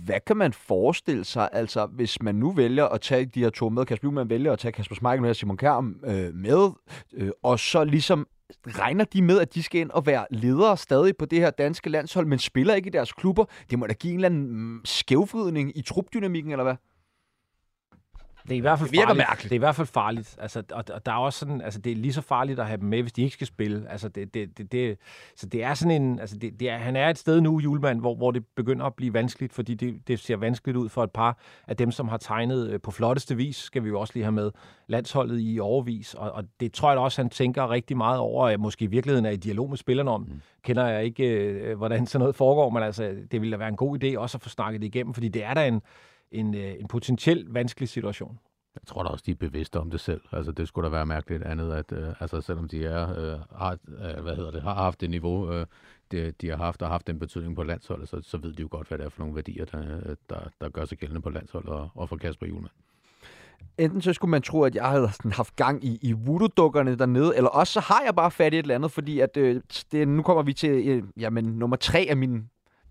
Hvad 0.06 0.20
kan 0.28 0.38
man 0.38 0.54
forestille 0.54 1.26
sig, 1.26 1.50
altså 1.52 1.86
hvis 1.86 2.22
man 2.22 2.36
nu 2.36 2.52
vælger 2.52 2.86
at 2.86 3.02
tage 3.02 3.26
de 3.26 3.40
her 3.40 3.50
to 3.50 3.70
med, 3.70 3.86
Kasper 3.86 4.12
man 4.12 4.30
vælger 4.30 4.54
at 4.54 4.60
tage 4.60 4.72
Kasper 4.72 4.96
Schmeichel 4.96 5.22
med 5.22 5.30
og 5.30 5.36
Simon 5.36 5.58
Kjær 5.58 5.78
øh, 6.06 6.34
med, 6.34 6.72
øh, 7.14 7.30
og 7.44 7.60
så 7.60 7.84
ligesom 7.84 8.28
regner 8.68 9.06
de 9.06 9.22
med, 9.22 9.40
at 9.40 9.54
de 9.54 9.64
skal 9.64 9.82
ind 9.82 9.92
og 9.92 10.06
være 10.06 10.26
ledere 10.32 10.78
stadig 10.78 11.18
på 11.18 11.26
det 11.26 11.40
her 11.40 11.50
danske 11.50 11.90
landshold, 11.90 12.26
men 12.26 12.40
spiller 12.40 12.74
ikke 12.74 12.88
i 12.88 12.92
deres 12.92 13.14
klubber? 13.14 13.46
Det 13.70 13.80
må 13.80 13.88
da 13.88 13.94
give 13.94 14.14
en 14.14 14.18
eller 14.18 14.30
anden 14.30 14.50
mm, 14.50 14.82
skævfridning 14.86 15.78
i 15.78 15.82
trupdynamikken, 15.82 16.52
eller 16.52 16.64
hvad? 16.64 16.76
Det 18.48 18.54
er 18.54 18.58
i 18.58 18.60
hvert 18.60 18.80
fald 18.80 18.90
det 18.90 19.00
farligt. 19.00 19.18
Mærkeligt. 19.18 19.44
Det 19.44 19.52
er 19.52 19.56
i 19.56 19.66
hvert 19.68 19.76
fald 19.76 19.88
farligt. 19.88 20.38
Altså, 20.42 20.64
og, 20.72 20.84
og 20.94 21.06
der 21.06 21.12
er 21.12 21.16
også 21.16 21.40
sådan, 21.40 21.62
altså, 21.62 21.80
det 21.80 21.92
er 21.92 21.96
lige 21.96 22.14
så 22.14 22.22
farligt 22.22 22.60
at 22.60 22.66
have 22.66 22.78
dem 22.78 22.90
med, 22.90 23.02
hvis 23.02 23.14
de 23.14 23.22
ikke 23.22 23.34
skal 23.34 23.48
spille. 23.48 23.86
Altså, 23.90 24.10
det, 24.10 24.34
det, 24.34 24.58
det, 24.58 24.72
det, 24.72 24.98
så 25.36 25.46
det 25.46 25.64
er 25.64 25.74
sådan 25.74 26.02
en, 26.02 26.20
altså, 26.20 26.38
det, 26.38 26.60
det 26.60 26.70
er, 26.70 26.78
han 26.78 26.96
er 26.96 27.10
et 27.10 27.18
sted 27.18 27.42
nu, 27.42 27.60
julemand, 27.60 28.00
hvor, 28.00 28.16
hvor 28.16 28.32
det 28.32 28.46
begynder 28.56 28.86
at 28.86 28.94
blive 28.94 29.14
vanskeligt, 29.14 29.54
fordi 29.54 29.74
det, 29.74 30.08
det 30.08 30.20
ser 30.20 30.36
vanskeligt 30.36 30.78
ud 30.78 30.90
for 30.90 31.04
et 31.04 31.12
par 31.12 31.38
af 31.68 31.78
dem, 31.78 31.92
som 31.92 32.08
har 32.08 32.18
tegnet 32.18 32.70
øh, 32.70 32.82
på 32.82 32.92
flotteste 32.92 33.36
vis, 33.36 33.56
skal 33.56 33.84
vi 33.84 33.90
jo 33.90 34.00
også 34.00 34.14
lige 34.14 34.24
have 34.24 34.32
med, 34.32 34.52
landsholdet 34.88 35.38
i 35.42 35.60
overvis. 35.60 36.14
Og, 36.14 36.32
og 36.32 36.44
det 36.60 36.74
tror 36.74 36.92
jeg 36.92 37.00
også, 37.00 37.22
han 37.22 37.30
tænker 37.30 37.72
rigtig 37.72 37.98
meget 37.98 38.20
over, 38.20 38.48
at 38.48 38.60
måske 38.60 38.86
i 38.86 38.88
virkeligheden 38.88 39.26
er 39.26 39.32
i 39.32 39.36
dialog 39.36 39.70
med 39.70 39.78
spillerne 39.78 40.12
om. 40.12 40.22
Mm. 40.22 40.42
Kender 40.64 40.88
jeg 40.88 41.06
ikke, 41.06 41.24
øh, 41.24 41.78
hvordan 41.78 42.06
sådan 42.06 42.20
noget 42.20 42.36
foregår, 42.36 42.70
men 42.70 42.84
altså, 42.84 43.16
det 43.32 43.42
ville 43.42 43.52
da 43.52 43.58
være 43.58 43.70
en 43.70 43.76
god 43.76 44.04
idé 44.04 44.18
også 44.18 44.38
at 44.38 44.42
få 44.42 44.50
snakket 44.50 44.82
det 44.82 44.88
igennem, 44.88 45.14
fordi 45.14 45.28
det 45.28 45.44
er 45.44 45.54
da 45.54 45.68
en, 45.68 45.82
en, 46.32 46.56
øh, 46.56 46.76
en 46.80 46.88
potentielt 46.88 47.54
vanskelig 47.54 47.90
situation. 47.90 48.40
Jeg 48.76 48.88
tror 48.88 49.04
da 49.04 49.10
også, 49.10 49.24
de 49.26 49.32
er 49.32 49.36
bevidste 49.36 49.80
om 49.80 49.92
det 49.92 50.00
selv. 50.00 50.22
Altså, 50.32 50.52
det 50.52 50.68
skulle 50.68 50.86
da 50.86 50.92
være 50.92 51.06
mærkeligt 51.06 51.44
andet, 51.44 51.74
at 51.74 51.92
øh, 51.92 52.22
altså, 52.22 52.42
selvom 52.42 52.68
de 52.68 52.86
er, 52.86 53.10
øh, 53.10 53.40
har, 53.56 53.78
øh, 53.88 54.24
hvad 54.24 54.36
hedder 54.36 54.52
det, 54.52 54.62
har 54.62 54.74
haft 54.74 55.02
det 55.02 55.10
niveau, 55.10 55.54
øh, 55.54 55.66
det, 56.12 56.42
de 56.42 56.50
har 56.50 56.58
haft 56.58 56.82
og 56.82 56.90
haft 56.90 57.08
den 57.08 57.20
betydning 57.20 57.56
på 57.56 57.64
landsholdet, 57.64 58.10
så, 58.10 58.22
så 58.24 58.38
ved 58.38 58.54
de 58.54 58.62
jo 58.62 58.68
godt, 58.72 58.88
hvad 58.88 58.98
det 58.98 59.06
er 59.06 59.10
for 59.10 59.20
nogle 59.20 59.36
værdier, 59.36 59.66
der, 59.66 60.16
der, 60.30 60.40
der 60.62 60.70
gør 60.70 60.86
sig 60.86 60.98
gældende 60.98 61.22
på 61.22 61.30
landsholdet 61.30 61.70
og, 61.70 61.90
og 61.96 62.10
for 62.10 62.18
Kasper 62.18 62.48
Julemand. 62.48 62.74
Enten 63.78 64.02
så 64.02 64.14
skulle 64.14 64.32
man 64.32 64.42
tro, 64.42 64.64
at 64.64 64.76
jeg 64.76 64.90
havde 64.90 65.10
sådan 65.14 65.32
haft 65.32 65.56
gang 65.56 65.84
i, 65.84 66.00
i 66.02 66.12
voodoo-dukkerne 66.12 66.96
dernede, 66.96 67.38
eller 67.38 67.50
også 67.50 67.74
så 67.74 67.80
har 67.80 68.02
jeg 68.06 68.16
bare 68.16 68.32
fat 68.32 68.54
i 68.54 68.58
et 68.58 68.64
eller 68.64 68.76
andet, 68.76 68.92
fordi 68.92 69.20
at, 69.20 69.38
øh, 69.38 69.62
det, 69.92 70.08
nu 70.08 70.22
kommer 70.22 70.44
vi 70.44 70.54
til 70.54 70.88
øh, 70.88 71.04
jamen, 71.18 71.46
nummer 71.46 71.76
tre 71.76 72.08
af 72.10 72.18
mine 72.18 72.44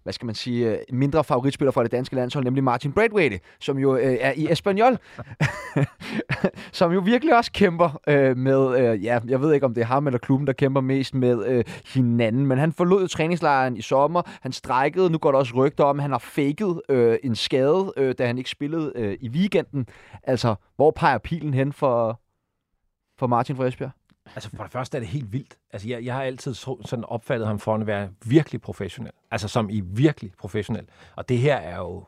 hvad 0.07 0.13
skal 0.13 0.27
man 0.27 0.35
sige, 0.35 0.71
øh, 0.71 0.79
mindre 0.93 1.25
favoritspiller 1.25 1.73
for 1.73 1.83
det 1.83 1.93
danske 1.93 2.15
landshold, 2.15 2.45
nemlig 2.45 2.65
Martin 2.65 2.93
Braithwaite, 2.93 3.41
som 3.61 3.79
jo 3.79 3.97
øh, 3.97 4.17
er 4.21 4.33
i 4.37 4.51
Espanyol, 4.51 4.99
som 6.73 6.93
jo 6.93 7.01
virkelig 7.01 7.37
også 7.37 7.53
kæmper 7.53 8.01
øh, 8.09 8.37
med, 8.37 8.79
øh, 8.79 9.05
ja, 9.05 9.19
jeg 9.29 9.41
ved 9.41 9.53
ikke 9.53 9.67
om 9.67 9.75
det 9.75 9.81
er 9.81 9.87
ham 9.87 10.07
eller 10.07 10.19
klubben, 10.19 10.47
der 10.47 10.53
kæmper 10.53 10.81
mest 10.81 11.15
med 11.15 11.47
øh, 11.47 11.65
hinanden, 11.95 12.47
men 12.47 12.59
han 12.59 12.73
forlod 12.73 13.09
træningslejren 13.09 13.77
i 13.77 13.81
sommer, 13.81 14.23
han 14.41 14.53
strækkede, 14.53 15.11
nu 15.11 15.19
går 15.19 15.33
der 15.33 15.39
også 15.39 15.55
rygter 15.55 15.85
om, 15.85 15.99
at 15.99 16.03
han 16.03 16.11
har 16.11 16.19
faked 16.19 16.81
øh, 16.89 17.19
en 17.23 17.35
skade, 17.35 17.93
øh, 17.97 18.15
da 18.19 18.27
han 18.27 18.39
ikke 18.39 18.51
spillede 18.51 18.93
øh, 18.95 19.19
i 19.21 19.29
weekenden. 19.29 19.87
Altså, 20.23 20.55
hvor 20.77 20.91
peger 20.91 21.19
pilen 21.19 21.55
hen 21.55 21.73
for, 21.73 22.21
for 23.19 23.27
Martin 23.27 23.57
fra 23.57 23.67
Esbjerg? 23.67 23.91
Altså 24.35 24.51
for 24.57 24.63
det 24.63 24.73
første 24.73 24.99
er 24.99 25.01
det 25.01 25.09
helt 25.09 25.33
vildt. 25.33 25.59
Altså 25.73 25.89
jeg, 25.89 26.05
jeg 26.05 26.15
har 26.15 26.23
altid 26.23 26.55
så, 26.55 26.77
sådan 26.85 27.05
opfattet 27.05 27.47
ham 27.47 27.59
for 27.59 27.75
at 27.75 27.87
være 27.87 28.09
virkelig 28.25 28.61
professionel. 28.61 29.13
Altså 29.31 29.49
som 29.49 29.71
i 29.71 29.81
virkelig 29.81 30.33
professionel. 30.39 30.85
Og 31.17 31.29
det 31.29 31.39
her 31.39 31.57
er 31.57 31.77
jo 31.77 32.05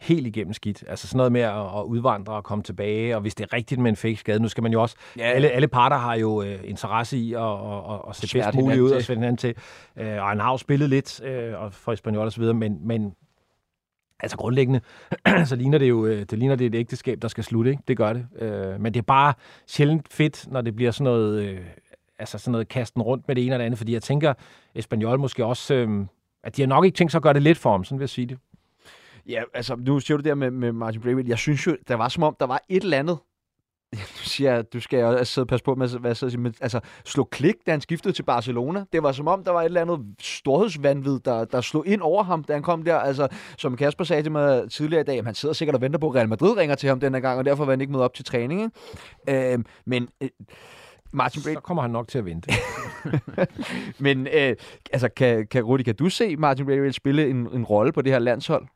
helt 0.00 0.26
igennem 0.26 0.52
skidt. 0.52 0.84
Altså 0.88 1.08
sådan 1.08 1.16
noget 1.16 1.32
med 1.32 1.40
at, 1.40 1.78
at 1.78 1.82
udvandre 1.84 2.32
og 2.32 2.44
komme 2.44 2.64
tilbage, 2.64 3.16
og 3.16 3.20
hvis 3.20 3.34
det 3.34 3.44
er 3.44 3.52
rigtigt 3.52 3.80
med 3.80 3.90
en 3.90 3.96
fake 3.96 4.16
skade, 4.16 4.40
nu 4.40 4.48
skal 4.48 4.62
man 4.62 4.72
jo 4.72 4.82
også, 4.82 4.96
ja. 5.16 5.22
alle, 5.22 5.48
alle 5.50 5.68
parter 5.68 5.96
har 5.96 6.14
jo 6.14 6.42
øh, 6.42 6.60
interesse 6.64 7.18
i 7.18 7.34
at, 7.34 7.40
at, 7.40 7.48
at, 7.90 8.00
at 8.08 8.16
se 8.16 8.38
bedst 8.38 8.54
muligt 8.54 8.80
ud 8.80 8.90
og 8.90 9.02
svende 9.02 9.36
til. 9.36 9.54
Øh, 9.96 10.22
og 10.22 10.28
han 10.28 10.40
har 10.40 10.50
jo 10.50 10.56
spillet 10.56 10.90
lidt 10.90 11.20
øh, 11.20 11.62
og 11.62 11.72
for 11.72 11.92
Espanyol 11.92 12.26
og 12.26 12.32
så 12.32 12.40
videre, 12.40 12.54
men, 12.54 12.78
men 12.86 13.14
altså 14.22 14.36
grundlæggende, 14.36 14.80
så 15.50 15.56
ligner 15.56 15.78
det 15.78 15.88
jo 15.88 16.06
øh, 16.06 16.20
det 16.20 16.38
ligner 16.38 16.56
det 16.56 16.66
et 16.66 16.74
ægteskab, 16.74 17.22
der 17.22 17.28
skal 17.28 17.44
slutte. 17.44 17.70
Ikke? 17.70 17.82
Det 17.88 17.96
gør 17.96 18.12
det. 18.12 18.26
Øh, 18.38 18.80
men 18.80 18.94
det 18.94 19.00
er 19.00 19.04
bare 19.06 19.34
sjældent 19.66 20.12
fedt, 20.12 20.46
når 20.50 20.60
det 20.60 20.76
bliver 20.76 20.90
sådan 20.90 21.04
noget, 21.04 21.42
øh, 21.42 21.60
altså 22.18 22.38
sådan 22.38 22.52
noget 22.52 22.68
kasten 22.68 23.02
rundt 23.02 23.28
med 23.28 23.36
det 23.36 23.46
ene 23.46 23.54
og 23.54 23.58
det 23.58 23.64
andet, 23.64 23.78
fordi 23.78 23.92
jeg 23.92 24.02
tænker, 24.02 24.34
Espanyol 24.74 25.18
måske 25.18 25.44
også, 25.44 25.74
øh, 25.74 26.06
at 26.44 26.56
de 26.56 26.62
har 26.62 26.66
nok 26.66 26.84
ikke 26.84 26.96
tænkt 26.96 27.10
sig 27.10 27.18
at 27.18 27.22
gøre 27.22 27.34
det 27.34 27.42
lidt 27.42 27.58
for 27.58 27.70
ham, 27.70 27.84
sådan 27.84 27.98
vil 27.98 28.02
jeg 28.02 28.08
sige 28.08 28.26
det. 28.26 28.38
Ja, 29.28 29.42
altså, 29.54 29.76
nu 29.76 30.00
siger 30.00 30.16
du 30.16 30.22
det 30.22 30.28
der 30.28 30.34
med, 30.34 30.50
med 30.50 30.72
Martin 30.72 31.00
Braithwaite. 31.00 31.30
Jeg 31.30 31.38
synes 31.38 31.66
jo, 31.66 31.76
der 31.88 31.94
var 31.94 32.08
som 32.08 32.22
om, 32.22 32.36
der 32.40 32.46
var 32.46 32.62
et 32.68 32.82
eller 32.82 32.98
andet, 32.98 33.18
du 33.92 34.22
siger, 34.24 34.62
du 34.62 34.80
skal 34.80 34.98
jo 35.00 35.24
sidde 35.24 35.46
passe 35.46 35.64
på 35.64 35.74
med, 35.74 35.98
hvad 35.98 36.10
jeg 36.10 36.16
siger, 36.16 36.38
men 36.38 36.54
altså, 36.60 36.80
slå 37.04 37.24
klik, 37.24 37.54
da 37.66 37.70
han 37.70 37.80
skiftede 37.80 38.14
til 38.14 38.22
Barcelona. 38.22 38.84
Det 38.92 39.02
var 39.02 39.12
som 39.12 39.28
om, 39.28 39.44
der 39.44 39.50
var 39.50 39.60
et 39.60 39.64
eller 39.64 39.80
andet 39.80 40.00
storhedsvandvid, 40.20 41.18
der, 41.24 41.44
der 41.44 41.60
slog 41.60 41.86
ind 41.86 42.00
over 42.00 42.22
ham, 42.22 42.44
da 42.44 42.52
han 42.52 42.62
kom 42.62 42.82
der. 42.82 42.98
Altså, 42.98 43.28
som 43.58 43.76
Kasper 43.76 44.04
sagde 44.04 44.22
til 44.22 44.32
mig 44.32 44.70
tidligere 44.70 45.00
i 45.00 45.04
dag, 45.04 45.24
han 45.24 45.34
sidder 45.34 45.52
sikkert 45.52 45.74
og 45.74 45.80
venter 45.80 45.98
på, 45.98 46.08
at 46.08 46.14
Real 46.14 46.28
Madrid 46.28 46.56
ringer 46.56 46.74
til 46.74 46.88
ham 46.88 47.00
denne 47.00 47.20
gang, 47.20 47.38
og 47.38 47.44
derfor 47.44 47.64
var 47.64 47.72
han 47.72 47.80
ikke 47.80 47.92
med 47.92 48.00
op 48.00 48.14
til 48.14 48.24
træning. 48.24 48.72
Ikke? 49.28 49.52
Øh, 49.52 49.58
men... 49.86 50.08
Øh, 50.20 50.28
Martin 51.14 51.42
Braithwaite... 51.42 51.56
Så 51.56 51.62
kommer 51.62 51.82
han 51.82 51.90
nok 51.90 52.08
til 52.08 52.18
at 52.18 52.24
vente. 52.24 52.50
men 54.04 54.26
øh, 54.26 54.56
altså, 54.92 55.08
kan, 55.16 55.46
kan, 55.46 55.62
Rudi, 55.62 55.82
kan 55.82 55.94
du 55.94 56.08
se 56.08 56.36
Martin 56.36 56.66
Braithwaite 56.66 56.92
spille 56.92 57.28
en, 57.28 57.48
en 57.52 57.64
rolle 57.64 57.92
på 57.92 58.02
det 58.02 58.12
her 58.12 58.18
landshold? 58.18 58.66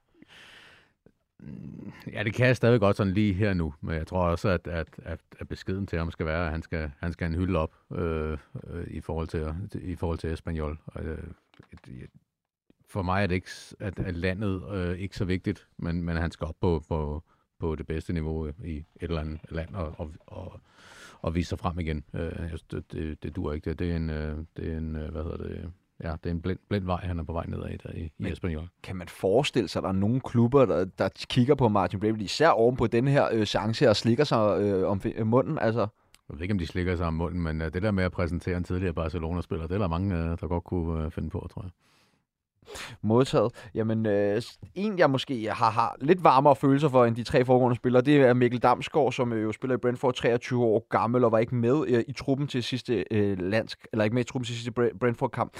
Mm, 1.40 1.92
ja, 2.12 2.22
det 2.22 2.34
kan 2.34 2.46
jeg 2.46 2.56
stadig 2.56 2.80
godt 2.80 2.96
sådan 2.96 3.12
lige 3.12 3.34
her 3.34 3.54
nu, 3.54 3.74
men 3.80 3.94
jeg 3.94 4.06
tror 4.06 4.28
også, 4.28 4.48
at, 4.48 4.66
at, 4.66 4.88
at, 4.98 5.20
at 5.38 5.48
beskeden 5.48 5.86
til 5.86 5.98
ham 5.98 6.10
skal 6.10 6.26
være, 6.26 6.46
at 6.46 6.52
han 6.52 6.62
skal, 6.62 6.90
han 6.98 7.12
skal 7.12 7.26
en 7.26 7.34
hylde 7.34 7.58
op 7.58 7.74
øh, 7.92 8.38
øh, 8.66 8.86
i 8.86 9.00
forhold 9.00 9.28
til, 9.28 9.54
i 9.82 9.94
forhold 9.94 10.18
til 10.18 10.32
Espanol. 10.32 10.78
Øh, 10.98 11.18
for 12.88 13.02
mig 13.02 13.22
er 13.22 13.26
det 13.26 13.34
ikke, 13.34 13.50
at, 13.80 13.98
at 13.98 14.16
landet 14.16 14.62
øh, 14.74 14.98
ikke 14.98 15.16
så 15.16 15.24
vigtigt, 15.24 15.68
men, 15.76 16.02
men 16.02 16.16
han 16.16 16.30
skal 16.30 16.46
op 16.46 16.56
på, 16.60 16.82
på, 16.88 17.22
på 17.58 17.74
det 17.74 17.86
bedste 17.86 18.12
niveau 18.12 18.48
i 18.64 18.76
et 18.76 18.84
eller 19.00 19.20
andet 19.20 19.40
land 19.48 19.74
og, 19.74 19.94
og, 19.98 20.12
og, 20.26 20.60
og 21.22 21.34
vise 21.34 21.48
sig 21.48 21.58
frem 21.58 21.78
igen. 21.78 22.04
Øh, 22.14 22.52
det, 22.70 22.92
det, 22.92 23.22
det 23.22 23.36
dur 23.36 23.52
ikke. 23.52 23.70
Det, 23.70 23.78
det 23.78 23.92
er 23.92 23.96
en, 23.96 24.10
øh, 24.10 24.38
det 24.56 24.72
er 24.72 24.78
en 24.78 24.96
øh, 24.96 25.10
hvad 25.10 25.22
hedder 25.22 25.36
det, 25.36 25.72
ja, 26.02 26.12
det 26.12 26.26
er 26.26 26.30
en 26.30 26.40
blind, 26.40 26.58
blind 26.68 26.84
vej, 26.84 27.00
han 27.02 27.18
er 27.18 27.22
på 27.22 27.32
vej 27.32 27.46
nedad 27.46 27.78
der 27.78 27.92
i, 27.92 28.12
i 28.18 28.32
Espanol. 28.32 28.68
Kan 28.82 28.96
man 28.96 29.08
forestille 29.08 29.68
sig, 29.68 29.80
at 29.80 29.82
der 29.82 29.88
er 29.88 29.92
nogle 29.92 30.20
klubber, 30.20 30.64
der, 30.64 30.84
der 30.84 31.08
kigger 31.28 31.54
på 31.54 31.68
Martin 31.68 32.00
Braithwaite, 32.00 32.24
især 32.24 32.48
oven 32.48 32.76
på 32.76 32.86
den 32.86 33.08
her 33.08 33.28
øh, 33.32 33.46
chance 33.46 33.88
og 33.88 33.96
slikker 33.96 34.24
sig 34.24 34.60
øh, 34.60 34.88
om 34.88 35.00
øh, 35.16 35.26
munden? 35.26 35.58
Altså? 35.58 35.80
Jeg 36.28 36.36
ved 36.36 36.42
ikke, 36.42 36.52
om 36.52 36.58
de 36.58 36.66
slikker 36.66 36.96
sig 36.96 37.06
om 37.06 37.14
munden, 37.14 37.42
men 37.42 37.62
øh, 37.62 37.72
det 37.72 37.82
der 37.82 37.90
med 37.90 38.04
at 38.04 38.12
præsentere 38.12 38.56
en 38.56 38.64
tidligere 38.64 38.94
Barcelona-spiller, 38.94 39.66
det 39.66 39.74
er 39.74 39.78
der 39.78 39.88
mange, 39.88 40.16
øh, 40.16 40.38
der 40.40 40.46
godt 40.46 40.64
kunne 40.64 41.04
øh, 41.04 41.10
finde 41.10 41.30
på, 41.30 41.48
tror 41.52 41.62
jeg. 41.62 41.70
Modtaget. 43.02 43.52
Jamen, 43.74 44.06
øh, 44.06 44.42
en 44.74 44.98
jeg 44.98 45.10
måske 45.10 45.50
har, 45.50 45.70
har 45.70 45.96
lidt 46.00 46.24
varmere 46.24 46.56
følelser 46.56 46.88
for 46.88 47.04
end 47.04 47.16
de 47.16 47.22
tre 47.22 47.44
foregående 47.44 47.76
spillere, 47.76 48.02
det 48.02 48.16
er 48.16 48.34
Mikkel 48.34 48.62
Damsgaard, 48.62 49.12
som 49.12 49.32
øh, 49.32 49.42
jo 49.42 49.52
spiller 49.52 49.74
i 49.74 49.78
Brentford 49.78 50.14
23 50.14 50.64
år 50.64 50.86
gammel 50.88 51.24
og 51.24 51.32
var 51.32 51.38
ikke 51.38 51.54
med 51.54 51.84
øh, 51.88 52.04
i 52.08 52.12
truppen 52.12 52.46
til 52.46 52.62
sidste 52.62 53.04
øh, 53.10 53.38
landsk, 53.38 53.86
eller 53.92 54.04
ikke 54.04 54.14
med 54.14 54.22
i 54.22 54.26
truppen 54.26 54.46
til 54.46 54.54
sidste 54.54 54.72
Brentford-kamp. 54.72 55.52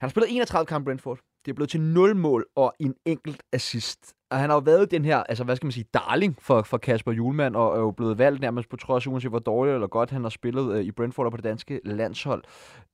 Han 0.00 0.06
har 0.06 0.08
spillet 0.08 0.34
31 0.36 0.66
kampe 0.66 0.84
Brentford. 0.84 1.18
Det 1.44 1.50
er 1.50 1.54
blevet 1.54 1.70
til 1.70 1.80
0 1.80 2.16
mål 2.16 2.46
og 2.56 2.74
en 2.80 2.94
enkelt 3.04 3.42
assist. 3.52 4.14
Og 4.30 4.38
han 4.38 4.50
har 4.50 4.56
jo 4.56 4.60
været 4.64 4.90
den 4.90 5.04
her, 5.04 5.18
altså 5.22 5.44
hvad 5.44 5.56
skal 5.56 5.66
man 5.66 5.72
sige, 5.72 5.86
darling 5.94 6.36
for, 6.40 6.62
for 6.62 6.78
Kasper 6.78 7.12
Julemand, 7.12 7.56
og 7.56 7.76
er 7.76 7.80
jo 7.80 7.90
blevet 7.90 8.18
valgt 8.18 8.40
nærmest 8.40 8.68
på 8.68 8.76
trods, 8.76 9.06
uanset 9.06 9.30
hvor 9.30 9.38
dårligt 9.38 9.74
eller 9.74 9.86
godt 9.86 10.10
han 10.10 10.22
har 10.22 10.28
spillet 10.30 10.74
øh, 10.76 10.84
i 10.84 10.90
Brentford 10.92 11.26
og 11.26 11.32
på 11.32 11.36
det 11.36 11.44
danske 11.44 11.80
landshold. 11.84 12.44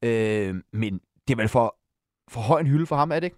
Øh, 0.05 0.55
men 0.73 1.01
det 1.29 1.35
er 1.35 1.37
vel 1.37 1.49
for, 1.49 1.77
for 2.31 2.41
høj 2.41 2.61
en 2.61 2.67
hylde 2.67 2.87
for 2.87 2.97
ham, 2.97 3.11
er 3.13 3.15
det 3.21 3.25
ikke? 3.25 3.37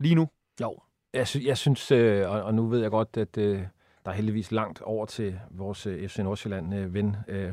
Lige 0.00 0.14
nu? 0.14 0.28
Jo. 0.60 0.78
Jeg, 1.14 1.28
sy- 1.28 1.44
jeg 1.44 1.58
synes, 1.58 1.90
øh, 1.90 2.30
og, 2.30 2.42
og 2.42 2.54
nu 2.54 2.66
ved 2.68 2.80
jeg 2.80 2.90
godt, 2.90 3.16
at 3.16 3.38
øh, 3.38 3.62
der 4.04 4.10
er 4.10 4.14
heldigvis 4.14 4.52
langt 4.52 4.82
over 4.82 5.06
til 5.06 5.38
vores 5.50 5.86
øh, 5.86 6.08
FC 6.08 6.18
Nordsjælland-ven 6.18 7.16
øh, 7.28 7.52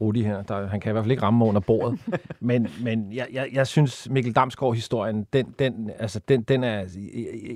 Rudi 0.00 0.22
her. 0.22 0.42
Der, 0.42 0.66
han 0.66 0.80
kan 0.80 0.90
i 0.90 0.92
hvert 0.92 1.04
fald 1.04 1.10
ikke 1.10 1.22
ramme 1.22 1.44
under 1.44 1.60
bordet. 1.60 2.00
men 2.40 2.68
men 2.82 3.12
jeg, 3.12 3.28
jeg, 3.32 3.48
jeg 3.52 3.66
synes, 3.66 4.08
Mikkel 4.10 4.32
Damsgaard-historien, 4.32 5.26
den, 5.32 5.54
den, 5.58 5.90
altså, 5.98 6.20
den, 6.28 6.42
den 6.42 6.64
er... 6.64 6.78
Jeg, 6.78 6.86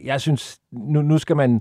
jeg 0.04 0.20
synes, 0.20 0.60
nu, 0.72 1.02
nu 1.02 1.18
skal 1.18 1.36
man 1.36 1.60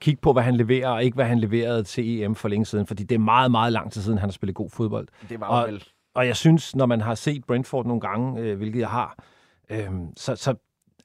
kigge 0.00 0.20
på, 0.20 0.32
hvad 0.32 0.42
han 0.42 0.56
leverer, 0.56 0.88
og 0.88 1.04
ikke 1.04 1.14
hvad 1.14 1.24
han 1.24 1.38
leverede 1.38 1.82
til 1.82 2.22
EM 2.22 2.34
for 2.34 2.48
længe 2.48 2.66
siden, 2.66 2.86
fordi 2.86 3.02
det 3.02 3.14
er 3.14 3.18
meget, 3.18 3.50
meget 3.50 3.72
lang 3.72 3.92
tid 3.92 4.02
siden, 4.02 4.18
han 4.18 4.28
har 4.28 4.32
spillet 4.32 4.54
god 4.54 4.70
fodbold. 4.70 5.08
Det 5.28 5.40
var 5.40 5.46
og, 5.46 5.68
vel. 5.68 5.84
Og 6.14 6.26
jeg 6.26 6.36
synes, 6.36 6.76
når 6.76 6.86
man 6.86 7.00
har 7.00 7.14
set 7.14 7.44
Brentford 7.44 7.86
nogle 7.86 8.00
gange, 8.00 8.40
øh, 8.40 8.56
hvilket 8.56 8.80
jeg 8.80 8.88
har, 8.88 9.18
øh, 9.70 9.90
så, 10.16 10.36
så 10.36 10.54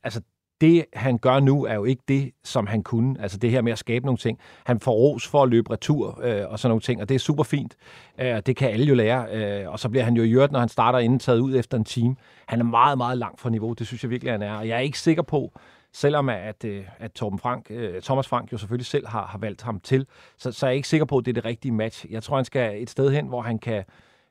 altså, 0.04 0.22
det, 0.64 0.86
han 0.94 1.18
gør 1.18 1.40
nu, 1.40 1.66
er 1.66 1.74
jo 1.74 1.84
ikke 1.84 2.04
det, 2.08 2.32
som 2.44 2.68
han 2.68 2.84
kunne. 2.84 3.22
Altså 3.22 3.38
det 3.38 3.52
her 3.52 3.62
med 3.62 3.72
at 3.72 3.80
skabe 3.80 4.06
nogle 4.06 4.18
ting. 4.18 4.40
Han 4.64 4.80
får 4.80 4.92
ros 4.92 5.28
for 5.28 5.44
at 5.44 5.50
løbe 5.50 5.72
retur 5.72 6.20
øh, 6.24 6.44
og 6.48 6.60
sådan 6.60 6.70
nogle 6.70 6.82
ting, 6.82 7.02
og 7.02 7.10
det 7.10 7.16
er 7.16 7.20
super 7.20 7.44
fint. 7.44 7.76
Øh, 8.20 8.42
det 8.46 8.56
kan 8.56 8.70
alle 8.70 8.86
jo 8.86 8.96
lære. 8.96 9.28
Øh, 9.32 9.72
og 9.72 9.80
så 9.80 9.90
bliver 9.90 10.04
han 10.04 10.16
jo 10.16 10.24
i 10.24 10.48
når 10.52 10.60
han 10.60 10.70
starter 10.70 11.00
inden, 11.00 11.20
taget 11.20 11.40
ud 11.40 11.56
efter 11.56 11.78
en 11.78 11.84
time. 11.84 12.16
Han 12.46 12.60
er 12.60 12.64
meget, 12.64 12.98
meget 12.98 13.18
langt 13.18 13.42
fra 13.42 13.50
niveau. 13.50 13.74
Det 13.74 13.88
synes 13.88 14.04
jeg 14.04 14.10
virkelig, 14.10 14.34
han 14.34 14.42
er. 14.42 14.54
Og 14.54 14.68
jeg 14.68 14.76
er 14.76 14.80
ikke 14.80 15.00
sikker 15.00 15.24
på, 15.24 15.52
selvom 15.94 16.30
at, 16.30 16.66
øh, 16.66 16.84
at 17.00 17.12
Torben 17.12 17.40
Frank, 17.40 17.66
øh, 17.70 18.02
Thomas 18.02 18.28
Frank 18.28 18.52
jo 18.54 18.58
selvfølgelig 18.58 18.86
selv 18.86 19.08
har, 19.08 19.26
har 19.26 19.38
valgt 19.38 19.62
ham 19.62 19.80
til, 19.80 20.06
så, 20.38 20.52
så 20.52 20.66
er 20.66 20.70
jeg 20.70 20.76
ikke 20.76 20.88
sikker 20.88 21.06
på, 21.06 21.18
at 21.18 21.26
det 21.26 21.32
er 21.32 21.34
det 21.34 21.46
rigtige 21.46 21.72
match. 21.72 22.06
Jeg 22.10 22.24
tror, 22.24 22.36
han 22.36 22.46
skal 22.46 22.82
et 22.82 22.90
sted 22.90 23.12
hen, 23.12 23.28
hvor 23.28 23.42
han 23.42 23.60
kan, 23.60 23.84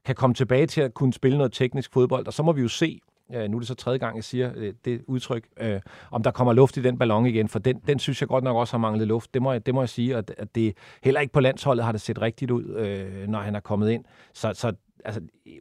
kan 0.04 0.14
komme 0.14 0.34
tilbage 0.34 0.66
til 0.66 0.80
at 0.80 0.94
kunne 0.94 1.12
spille 1.12 1.38
noget 1.38 1.52
teknisk 1.52 1.92
fodbold, 1.92 2.26
og 2.26 2.32
så 2.32 2.42
må 2.42 2.52
vi 2.52 2.62
jo 2.62 2.68
se, 2.68 3.00
øh, 3.35 3.50
nu 3.50 3.56
er 3.56 3.61
det 3.61 3.68
så 3.68 3.74
tredje 3.74 3.98
gang, 3.98 4.16
jeg 4.16 4.24
siger 4.24 4.52
øh, 4.56 4.74
det 4.85 5.02
udtryk, 5.06 5.48
øh, 5.61 5.80
om 6.11 6.22
der 6.22 6.30
kommer 6.30 6.52
luft 6.52 6.76
i 6.76 6.82
den 6.82 6.98
ballon 6.98 7.26
igen, 7.26 7.48
for 7.48 7.58
den, 7.58 7.80
den 7.87 7.98
synes 7.98 8.20
jeg 8.20 8.28
godt 8.28 8.44
nok 8.44 8.56
også 8.56 8.72
har 8.72 8.78
manglet 8.78 9.08
luft. 9.08 9.35
Det 9.35 9.42
må 9.42 9.52
jeg, 9.52 9.66
det 9.66 9.74
må 9.74 9.82
jeg 9.82 9.88
sige, 9.88 10.16
at, 10.16 10.35
at 10.38 10.54
det 10.54 10.76
heller 11.02 11.20
ikke 11.20 11.32
på 11.32 11.40
landsholdet 11.40 11.85
har 11.85 11.92
det 11.92 12.00
set 12.00 12.20
rigtigt 12.20 12.50
ud, 12.50 12.64
øh, 12.64 13.28
når 13.28 13.40
han 13.40 13.54
er 13.54 13.61
kommet 13.61 13.90
ind. 13.90 14.04
Så, 14.32 14.52
så 14.54 14.72
altså, 15.04 15.20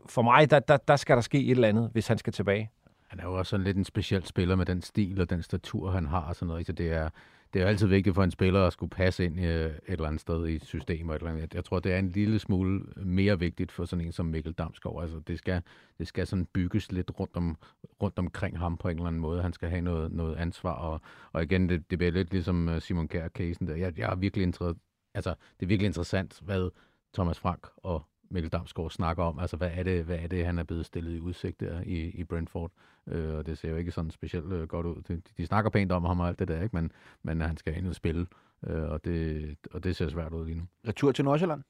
for 0.10 0.22
mig, 0.22 0.52
der, 0.52 0.60
der, 0.60 0.78
der 0.78 0.96
skal 0.96 1.16
der 1.16 1.22
ske 1.22 1.46
et 1.46 1.52
eller 1.52 1.68
andet, 1.68 1.90
hvis 1.92 2.08
han 2.08 2.18
skal 2.18 2.34
tilbage. 2.34 2.72
Han 3.08 3.20
er 3.20 3.24
jo 3.24 3.34
også 3.34 3.50
sådan 3.50 3.64
lidt 3.64 3.78
en 3.78 3.86
speciel 3.86 4.26
spiller 4.26 4.56
med 4.56 4.66
den 4.66 4.82
stil 4.82 5.22
og 5.22 5.30
den 5.30 5.44
statur, 5.44 5.92
han 5.92 6.06
har 6.06 6.22
og 6.22 6.36
sådan 6.36 6.48
noget. 6.48 6.68
Så 6.68 6.74
det 6.74 6.92
er, 6.92 7.10
det 7.54 7.60
er 7.60 7.64
jo 7.64 7.70
altid 7.70 7.88
vigtigt 7.88 8.16
for 8.16 8.24
en 8.24 8.32
spiller 8.32 8.68
at 8.68 8.74
skulle 8.74 8.90
passe 8.90 9.26
ind 9.26 9.40
øh, 9.40 9.66
et 9.66 9.82
eller 9.88 10.08
andet 10.08 10.22
sted 10.22 10.48
i 10.48 10.60
systemet. 10.60 11.16
Eller 11.16 11.30
andet. 11.30 11.54
Jeg 11.54 11.66
tror, 11.66 11.80
det 11.80 11.94
er 11.94 12.00
en 12.00 12.10
lille 12.10 12.40
smule 12.40 12.80
mere 12.96 13.40
vigtigt 13.40 13.72
for 13.72 13.86
sådan 13.86 14.06
en 14.06 14.12
som 14.12 14.26
Mikkel 14.26 14.54
Damsgaard. 14.54 15.02
Altså, 15.02 15.20
det 15.20 15.38
skal, 15.38 15.62
det 16.00 16.08
skal 16.08 16.28
sådan 16.28 16.46
bygges 16.46 16.92
lidt 16.92 17.12
rundt, 17.20 17.36
om, 17.38 17.58
rundt 18.02 18.20
omkring 18.20 18.60
ham 18.60 18.78
på 18.78 18.88
en 18.88 18.96
eller 18.96 19.08
anden 19.08 19.22
måde. 19.22 19.42
Han 19.42 19.54
skal 19.54 19.70
have 19.70 19.82
noget, 19.82 20.12
noget 20.12 20.36
ansvar. 20.36 20.74
Og, 20.74 21.02
og 21.32 21.44
igen, 21.44 21.70
det, 21.70 21.90
det 21.90 21.98
bliver 21.98 22.12
lidt 22.12 22.32
ligesom 22.32 22.70
øh, 22.70 22.82
Simon 22.82 23.08
Kjær-casen 23.08 23.68
der. 23.68 23.76
Jeg, 23.76 24.00
jeg 24.00 24.12
er 24.12 24.16
virkelig 24.16 24.44
interesseret, 24.44 24.78
altså, 25.14 25.30
det 25.30 25.66
er 25.66 25.68
virkelig 25.68 25.88
interessant, 25.88 26.40
hvad 26.42 26.70
Thomas 27.14 27.40
Frank 27.40 27.68
og 27.78 28.11
Mikkel 28.32 28.52
Damsgaard 28.52 28.90
snakker 28.90 29.24
om. 29.24 29.40
Altså, 29.40 29.58
hvad 29.58 29.70
er 29.74 29.84
det, 29.84 30.04
hvad 30.04 30.20
er 30.20 30.28
det 30.28 30.46
han 30.46 30.60
er 30.60 30.64
blevet 30.64 30.86
stillet 30.86 31.16
i 31.16 31.20
udsigt 31.20 31.60
der 31.60 31.82
i, 31.82 32.10
i 32.10 32.24
Brentford? 32.24 32.72
Øh, 33.08 33.36
og 33.36 33.46
det 33.46 33.58
ser 33.58 33.70
jo 33.70 33.76
ikke 33.76 33.92
sådan 33.92 34.12
specielt 34.12 34.54
øh, 34.54 34.68
godt 34.68 34.86
ud. 34.86 35.02
De, 35.08 35.22
de 35.38 35.46
snakker 35.46 35.70
pænt 35.72 35.92
om 35.92 36.06
ham 36.06 36.20
og 36.20 36.28
alt 36.28 36.40
det 36.40 36.48
der, 36.48 36.62
ikke? 36.62 36.76
Men, 36.76 36.92
men 37.24 37.42
han 37.42 37.58
skal 37.58 37.78
ind 37.78 37.88
og 37.88 37.96
spille, 37.96 38.28
øh, 38.68 38.84
og, 38.84 39.06
det, 39.06 39.56
og 39.72 39.84
det 39.84 39.96
ser 39.96 40.10
svært 40.10 40.34
ud 40.34 40.46
lige 40.46 40.58
nu. 40.58 40.64
Retur 40.88 41.12
til 41.12 41.26
Nordsjælland? 41.26 41.64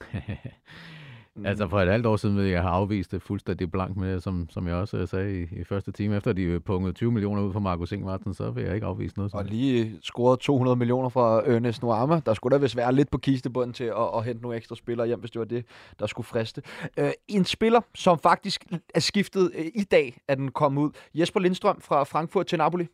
Mm. 1.36 1.46
Altså 1.46 1.68
for 1.68 1.80
et 1.80 1.88
halvt 1.88 2.06
år 2.06 2.16
siden, 2.16 2.50
jeg 2.50 2.62
har 2.62 2.70
afvist 2.70 3.12
det 3.12 3.22
fuldstændig 3.22 3.70
blank 3.70 3.96
med, 3.96 4.20
som, 4.20 4.48
som 4.50 4.68
jeg 4.68 4.74
også 4.74 5.06
sagde 5.06 5.40
i, 5.40 5.60
i 5.60 5.64
første 5.64 5.92
time, 5.92 6.16
efter 6.16 6.32
de 6.32 6.60
punget 6.60 6.94
20 6.94 7.12
millioner 7.12 7.42
ud 7.42 7.52
fra 7.52 7.60
Markus 7.60 7.92
Ingvartsen, 7.92 8.34
så 8.34 8.50
vil 8.50 8.64
jeg 8.64 8.74
ikke 8.74 8.86
afvise 8.86 9.16
noget. 9.16 9.34
Og 9.34 9.44
lige 9.44 9.98
scoret 10.02 10.40
200 10.40 10.76
millioner 10.76 11.08
fra 11.08 11.42
Ernest 11.46 11.82
Nuama. 11.82 12.20
Der 12.26 12.34
skulle 12.34 12.56
da 12.56 12.60
vist 12.60 12.76
være 12.76 12.94
lidt 12.94 13.10
på 13.10 13.18
kistebunden 13.18 13.74
til 13.74 13.84
at, 13.84 14.10
at 14.16 14.24
hente 14.24 14.42
nogle 14.42 14.56
ekstra 14.56 14.76
spillere 14.76 15.06
hjem, 15.06 15.20
hvis 15.20 15.30
det 15.30 15.38
var 15.38 15.44
det, 15.44 15.64
der 15.98 16.06
skulle 16.06 16.26
friste. 16.26 16.62
Uh, 17.00 17.08
en 17.28 17.44
spiller, 17.44 17.80
som 17.94 18.18
faktisk 18.18 18.64
er 18.94 19.00
skiftet 19.00 19.50
uh, 19.58 19.64
i 19.74 19.84
dag, 19.90 20.16
at 20.28 20.38
den 20.38 20.50
kom 20.50 20.78
ud. 20.78 20.90
Jesper 21.14 21.40
Lindstrøm 21.40 21.80
fra 21.80 22.04
Frankfurt 22.04 22.46
til 22.46 22.58
Napoli 22.58 22.86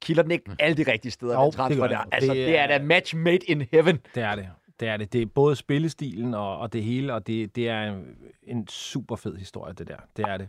kilder 0.00 0.22
den 0.22 0.30
ikke 0.30 0.44
mm. 0.46 0.56
alle 0.58 0.84
de 0.84 0.92
rigtige 0.92 1.12
steder, 1.12 1.44
jo, 1.44 1.50
transfer 1.50 1.82
det 1.82 1.90
der. 1.90 2.04
Altså, 2.12 2.34
det, 2.34 2.46
det 2.46 2.58
er 2.58 2.66
da 2.66 2.84
match 2.84 3.16
made 3.16 3.38
in 3.38 3.62
heaven. 3.72 3.98
Det 4.14 4.22
er 4.22 4.34
det. 4.34 4.48
Det 4.80 4.88
er 4.88 4.96
det. 4.96 5.12
Det 5.12 5.22
er 5.22 5.26
både 5.26 5.56
spillestilen 5.56 6.34
og, 6.34 6.58
og 6.58 6.72
det 6.72 6.82
hele, 6.82 7.14
og 7.14 7.26
det, 7.26 7.56
det 7.56 7.68
er 7.68 7.82
en, 7.82 8.04
en 8.42 8.68
super 8.68 9.16
fed 9.16 9.36
historie, 9.36 9.72
det 9.72 9.88
der. 9.88 9.96
Det 10.16 10.24
er 10.28 10.36
det. 10.36 10.48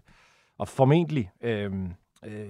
Og 0.58 0.68
formentlig, 0.68 1.32
øh, 1.42 1.72
øh, 2.26 2.50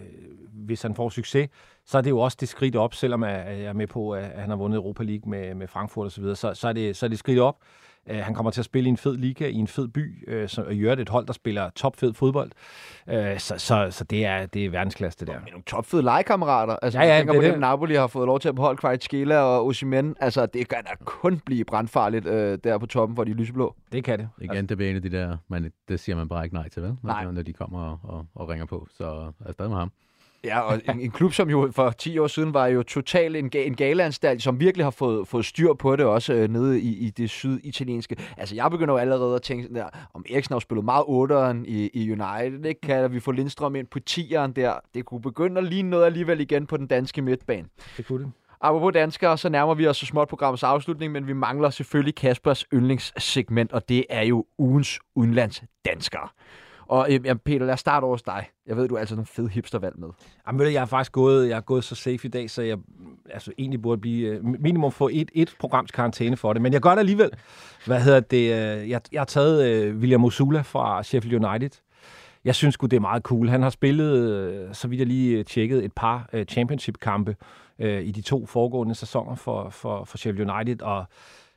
hvis 0.54 0.82
han 0.82 0.96
får 0.96 1.10
succes, 1.10 1.50
så 1.86 1.98
er 1.98 2.02
det 2.02 2.10
jo 2.10 2.20
også 2.20 2.38
det 2.40 2.50
skridt 2.50 2.76
op, 2.76 2.94
selvom 2.94 3.24
jeg 3.24 3.62
er 3.62 3.74
med 3.74 3.88
på, 3.88 4.12
at 4.12 4.42
han 4.42 4.50
har 4.50 4.56
vundet 4.56 4.78
Europa 4.78 5.04
League 5.04 5.30
med, 5.30 5.56
med 5.56 5.68
Frankfurt 5.68 6.08
osv., 6.08 6.24
så, 6.24 6.36
så, 6.36 6.54
så, 6.54 6.68
er 6.68 6.74
det, 6.74 6.96
så 6.96 7.06
er 7.06 7.08
det 7.08 7.20
skridt 7.20 7.40
op. 7.40 7.58
Uh, 8.10 8.16
han 8.16 8.34
kommer 8.34 8.52
til 8.52 8.62
at 8.62 8.66
spille 8.66 8.88
i 8.88 8.90
en 8.90 8.98
fed 8.98 9.18
liga, 9.18 9.48
i 9.48 9.56
en 9.56 9.68
fed 9.68 9.88
by, 9.88 10.34
uh, 10.44 10.50
så, 10.50 10.64
og 10.64 10.74
i 10.74 10.80
øvrigt 10.80 11.02
et 11.02 11.10
hold, 11.10 11.26
der 11.28 11.34
spiller 11.34 11.70
topfed 11.70 12.14
fodbold. 12.14 12.52
Uh, 13.08 13.14
så, 13.38 13.56
så, 13.58 13.88
så 13.92 14.04
det 14.04 14.26
er, 14.26 14.46
det 14.46 14.66
er 14.66 14.70
verdensklasse, 14.70 15.20
det 15.20 15.28
der. 15.28 15.40
Med 15.40 15.52
nogle 15.52 15.64
topfede 15.64 16.02
legekammerater. 16.02 16.76
Altså, 16.82 17.00
Ja, 17.00 17.06
ja, 17.06 17.12
jeg 17.14 17.20
tænker 17.20 17.34
det 17.34 17.38
er 17.38 17.42
på, 17.42 17.48
det. 17.48 17.54
at 17.54 17.60
Napoli 17.60 17.96
har 17.96 18.08
fået 18.08 18.26
lov 18.28 18.40
til 18.40 18.50
at 18.50 18.56
beholde 18.56 18.78
Kvaratskhelia 18.78 19.38
og 19.40 19.66
Osimhen. 19.66 20.16
Altså, 20.20 20.46
det 20.46 20.70
kan 20.70 20.84
da 20.84 20.92
kun 21.06 21.40
blive 21.46 21.66
brandfarligt 21.66 22.26
øh, 22.26 22.58
der 22.64 22.78
på 22.78 22.86
toppen 22.86 23.16
for 23.16 23.24
de 23.24 23.34
lyseblå. 23.34 23.76
Det 23.92 24.04
kan 24.04 24.20
det. 24.20 24.30
Igen, 24.42 24.66
det 24.70 24.82
er 24.82 24.90
en 24.90 24.96
af 24.96 25.02
de 25.02 25.10
der, 25.10 25.38
man, 25.48 25.72
det 25.88 26.00
siger 26.00 26.16
man 26.16 26.30
bare 26.30 26.44
ikke 26.44 26.56
nej 26.56 26.70
til, 26.70 26.82
vel? 26.84 26.90
Når, 27.04 27.14
Nej. 27.14 27.32
når 27.32 27.42
de 27.42 27.54
kommer 27.54 27.80
og, 27.80 28.00
og, 28.04 28.26
og 28.36 28.50
ringer 28.50 28.66
på. 28.66 28.88
Så 28.98 29.32
afsted 29.46 29.68
med 29.68 29.78
ham. 29.78 29.92
Ja, 30.44 30.60
og 30.60 30.82
en, 30.90 31.00
en 31.00 31.12
klub, 31.12 31.34
som 31.34 31.50
jo 31.50 31.72
for 31.72 31.90
10 31.90 32.18
år 32.18 32.28
siden 32.28 32.54
var 32.54 32.68
jo 32.68 32.84
totalt 32.84 33.36
en, 33.36 33.50
en 33.54 33.76
galeanstalt, 33.76 34.44
som 34.44 34.60
virkelig 34.60 34.86
har 34.86 34.92
fået, 34.92 35.28
fået 35.28 35.46
styr 35.46 35.74
på 35.74 35.96
det 35.96 36.06
også 36.06 36.34
øh, 36.34 36.50
nede 36.50 36.82
i, 36.82 36.98
i 36.98 37.10
det 37.10 37.30
syditalienske. 37.30 38.16
Altså, 38.38 38.56
jeg 38.56 38.72
begynder 38.72 38.94
jo 38.94 38.98
allerede 38.98 39.36
at 39.36 39.42
tænke 39.42 39.74
der, 39.74 39.86
om 40.14 40.26
Eriksen 40.30 40.54
har 40.54 40.60
spillet 40.60 40.86
meget 40.86 41.04
8'eren 41.04 41.64
i, 41.66 41.90
i 41.94 42.12
United, 42.12 42.66
ikke? 42.66 42.82
Kan 42.82 43.14
vi 43.14 43.20
få 43.20 43.32
Lindstrøm 43.32 43.76
ind 43.76 43.88
på 43.88 44.00
10'eren 44.10 44.52
der? 44.52 44.74
Det 44.94 45.06
kunne 45.06 45.22
begynde 45.22 45.62
at 45.62 45.68
ligne 45.68 45.90
noget 45.90 46.06
alligevel 46.06 46.40
igen 46.40 46.68
på 46.68 46.78
den 46.78 46.88
danske 46.88 47.22
midtbane. 47.22 47.68
Det 47.98 48.06
kunne 48.06 48.24
det. 48.24 48.32
Apropos 48.62 48.94
danskere, 48.94 49.38
så 49.38 49.50
nærmer 49.50 49.74
vi 49.74 49.88
os 49.88 49.98
så 49.98 50.06
småt 50.06 50.28
programmets 50.28 50.64
afslutning, 50.64 51.12
men 51.12 51.28
vi 51.28 51.34
mangler 51.34 51.70
selvfølgelig 51.70 52.16
Kaspers 52.16 52.66
yndlingssegment, 52.74 53.72
og 53.72 53.90
det 53.90 54.06
er 54.10 54.22
jo 54.22 54.46
ugens 54.58 55.00
udenlandsdanskere. 55.16 56.28
Og 56.92 57.08
øh, 57.14 57.26
jamen, 57.26 57.40
Peter, 57.46 57.66
lad 57.66 57.74
os 57.74 57.80
starte 57.80 58.04
over 58.04 58.14
hos 58.14 58.22
dig. 58.22 58.50
Jeg 58.68 58.78
ved, 58.78 58.88
du 58.88 58.96
har 58.96 59.00
altså 59.00 59.16
nogle 59.16 59.26
fede 59.26 59.50
hipstervalg 59.50 60.00
med. 60.00 60.08
Jamen, 60.48 60.60
ved 60.60 60.66
du, 60.66 60.72
jeg 60.72 60.82
har 60.82 60.86
faktisk 60.86 61.12
gået, 61.12 61.50
jeg 61.50 61.58
er 61.58 61.62
gået 61.62 61.84
så 61.84 61.96
safe 61.96 62.28
i 62.28 62.28
dag, 62.28 62.50
så 62.50 62.62
jeg 62.62 62.78
altså, 63.30 63.52
egentlig 63.58 63.82
burde 63.82 64.02
blive 64.02 64.28
øh, 64.28 64.44
minimum 64.44 64.92
få 64.92 65.10
et, 65.14 65.32
et 65.34 65.56
programs 65.60 65.92
karantæne 65.92 66.38
for 66.38 66.54
det. 66.54 66.62
Men 66.62 66.74
jeg 66.74 66.82
gør 66.82 66.90
det 66.90 67.00
alligevel. 67.00 67.30
Hvad 67.86 68.02
hedder 68.02 68.20
det? 68.20 68.38
øh, 68.38 68.90
Jeg, 68.90 69.02
jeg 69.12 69.20
har 69.20 69.26
taget 69.26 69.70
øh, 69.70 69.98
William 69.98 70.26
Osula 70.26 70.62
fra 70.62 71.04
Sheffield 71.04 71.46
United. 71.46 71.70
Jeg 72.46 72.56
synes 72.56 72.74
sgu, 72.74 72.86
det 72.86 72.98
er 72.98 73.02
meget 73.02 73.24
cool. 73.24 73.50
Han 73.50 73.62
har 73.62 73.70
spillet, 73.70 74.30
øh, 74.30 74.74
så 74.74 74.88
vidt 74.88 75.00
jeg 75.00 75.08
lige 75.08 75.38
øh, 75.38 75.46
tjekket, 75.46 75.86
et 75.86 75.94
par 75.94 76.30
øh, 76.34 76.46
championship-kampe 76.46 77.36
øh, 77.80 78.02
i 78.04 78.12
de 78.12 78.22
to 78.22 78.46
foregående 78.46 78.96
sæsoner 78.96 79.36
for, 79.36 79.70
for, 79.70 80.04
for 80.04 80.18
Sheffield 80.18 80.52
United, 80.52 80.82
og 80.82 81.06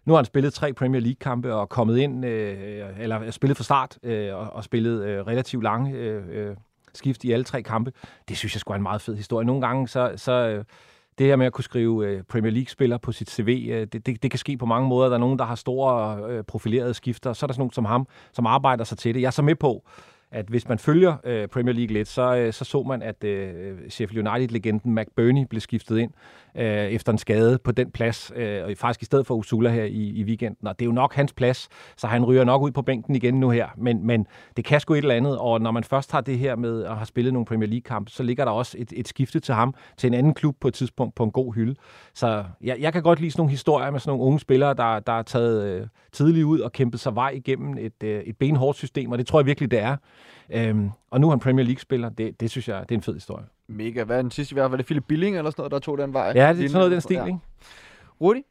nu 0.05 0.13
har 0.13 0.19
han 0.19 0.25
spillet 0.25 0.55
tre 0.55 0.73
Premier 0.73 1.01
League-kampe 1.01 1.55
og 1.55 1.69
kommet 1.69 1.99
ind, 1.99 2.25
øh, 2.25 2.89
eller 2.99 3.31
spillet 3.31 3.57
fra 3.57 3.65
start, 3.65 3.99
øh, 4.03 4.35
og, 4.35 4.53
og 4.53 4.65
spillet 4.65 5.05
øh, 5.05 5.27
relativt 5.27 5.63
lange 5.63 5.93
øh, 5.93 6.23
øh, 6.29 6.57
skift 6.95 7.25
i 7.25 7.33
alle 7.33 7.45
tre 7.45 7.63
kampe. 7.63 7.93
Det 8.29 8.37
synes 8.37 8.55
jeg 8.55 8.61
skulle 8.61 8.75
er 8.75 8.79
en 8.79 8.83
meget 8.83 9.01
fed 9.01 9.17
historie. 9.17 9.47
Nogle 9.47 9.67
gange, 9.67 9.89
så, 9.89 10.13
så 10.17 10.33
øh, 10.33 10.65
det 11.19 11.27
her 11.27 11.37
med 11.37 11.47
at 11.47 11.53
kunne 11.53 11.65
skrive 11.65 12.07
øh, 12.07 12.23
Premier 12.23 12.53
League-spiller 12.53 12.99
på 12.99 13.13
sit 13.13 13.31
CV, 13.31 13.69
øh, 13.71 13.87
det, 13.93 14.07
det, 14.07 14.23
det 14.23 14.31
kan 14.31 14.39
ske 14.39 14.57
på 14.57 14.67
mange 14.67 14.89
måder. 14.89 15.09
Der 15.09 15.15
er 15.15 15.21
nogen, 15.21 15.39
der 15.39 15.45
har 15.45 15.55
store 15.55 16.19
øh, 16.31 16.45
profilerede 16.45 16.95
skifter, 16.95 17.33
så 17.33 17.47
er 17.47 17.49
der 17.49 17.55
sådan 17.55 17.61
nogen 17.61 17.73
som 17.73 17.85
ham, 17.85 18.07
som 18.33 18.47
arbejder 18.47 18.85
sig 18.85 18.99
til 18.99 19.15
det. 19.15 19.21
Jeg 19.21 19.27
er 19.27 19.31
så 19.31 19.43
med 19.43 19.55
på, 19.55 19.85
at 20.31 20.47
hvis 20.47 20.69
man 20.69 20.79
følger 20.79 21.17
øh, 21.25 21.49
Premier 21.49 21.75
League 21.75 21.93
lidt, 21.93 22.09
så, 22.09 22.37
øh, 22.37 22.53
så 22.53 22.65
så 22.65 22.83
man, 22.83 23.03
at 23.03 23.25
øh, 23.25 23.77
Sheffield 23.91 24.29
United-legenden 24.29 24.95
McBurney 24.95 25.47
blev 25.51 25.61
skiftet 25.61 25.99
ind 25.99 26.11
øh, 26.57 26.67
efter 26.67 27.13
en 27.13 27.19
skade 27.19 27.59
på 27.59 27.73
den 27.73 27.91
plads, 27.91 28.33
øh, 28.37 28.65
og 28.65 28.73
faktisk 28.77 29.03
i 29.03 29.05
stedet 29.05 29.27
for 29.27 29.35
Usula 29.35 29.71
her 29.71 29.85
i, 29.85 30.09
i 30.09 30.25
weekenden. 30.25 30.69
Og 30.69 30.79
det 30.79 30.85
er 30.85 30.87
jo 30.87 30.93
nok 30.93 31.15
hans 31.15 31.33
plads, 31.33 31.69
så 31.97 32.07
han 32.07 32.25
ryger 32.25 32.45
nok 32.45 32.63
ud 32.63 32.71
på 32.71 32.83
bænken 32.83 33.15
igen 33.15 33.41
nu 33.41 33.51
her. 33.51 33.69
Men, 33.77 34.07
men 34.07 34.27
det 34.57 34.65
kan 34.65 34.81
sgu 34.81 34.95
et 34.95 34.99
eller 34.99 35.15
andet, 35.15 35.39
og 35.39 35.61
når 35.61 35.71
man 35.71 35.85
først 35.85 36.13
har 36.13 36.21
det 36.21 36.39
her 36.39 36.57
med 36.57 36.85
at 36.85 36.97
have 36.97 37.07
spillet 37.07 37.33
nogle 37.33 37.47
Premier 37.47 37.69
League-kampe, 37.69 38.11
så 38.11 38.23
ligger 38.23 38.45
der 38.45 38.53
også 38.53 38.77
et, 38.81 38.93
et 38.97 39.09
skifte 39.09 39.41
til 39.41 39.55
ham 39.55 39.75
til 39.97 40.07
en 40.07 40.15
anden 40.15 40.35
klub 40.35 40.57
på 40.61 40.69
et 40.69 40.75
tidspunkt 40.75 41.15
på 41.15 41.25
en 41.25 41.31
god 41.31 41.55
hylde. 41.55 41.75
Så 42.15 42.45
jeg, 42.61 42.77
jeg 42.81 42.93
kan 42.93 43.03
godt 43.03 43.21
lide 43.21 43.31
sådan 43.31 43.41
nogle 43.41 43.51
historier 43.51 43.91
med 43.91 44.01
sådan 44.01 44.11
nogle 44.11 44.25
unge 44.25 44.41
spillere, 44.41 44.75
der, 44.75 45.01
der 45.01 45.13
er 45.13 45.23
taget 45.23 45.67
øh, 45.67 45.87
tidligt 46.13 46.45
ud 46.45 46.61
og 46.61 46.73
kæmpet 46.73 47.01
sig 47.01 47.15
vej 47.15 47.29
igennem 47.29 47.79
et, 47.79 48.03
øh, 48.05 48.23
et 48.23 48.37
benhårdt 48.39 48.79
system, 48.79 49.13
og 49.13 49.19
det 49.19 49.27
tror 49.27 49.41
jeg 49.41 49.47
virkelig, 49.47 49.71
det 49.71 49.79
er. 49.79 49.97
Øhm, 50.51 50.91
og 51.11 51.21
nu 51.21 51.27
er 51.27 51.31
han 51.31 51.41
Premier 51.41 51.65
League-spiller. 51.67 52.09
Det, 52.09 52.41
det 52.41 52.51
synes 52.51 52.69
jeg, 52.69 52.81
det 52.83 52.91
er 52.91 52.95
en 52.99 53.03
fed 53.03 53.15
historie. 53.15 53.45
Mega. 53.69 54.05
Hvad 54.05 54.19
er 54.19 54.23
den 54.23 54.31
sidste, 54.31 54.55
vi 54.55 54.61
har? 54.61 54.69
Var 54.69 54.77
det 54.77 54.87
Philip 54.87 55.05
Billing 55.09 55.37
eller 55.39 55.51
sådan 55.51 55.61
noget, 55.61 55.73
der 55.73 55.79
tog 55.79 55.99
den 55.99 56.13
vej? 56.13 56.33
Ja, 56.35 56.53
det 56.53 56.65
er 56.65 56.69
sådan 56.69 56.73
noget 56.73 56.91
den 56.91 57.01
stil, 57.01 57.15
Ja. 57.17 57.25
ikke? 57.27 57.39
Rudi? 58.21 58.43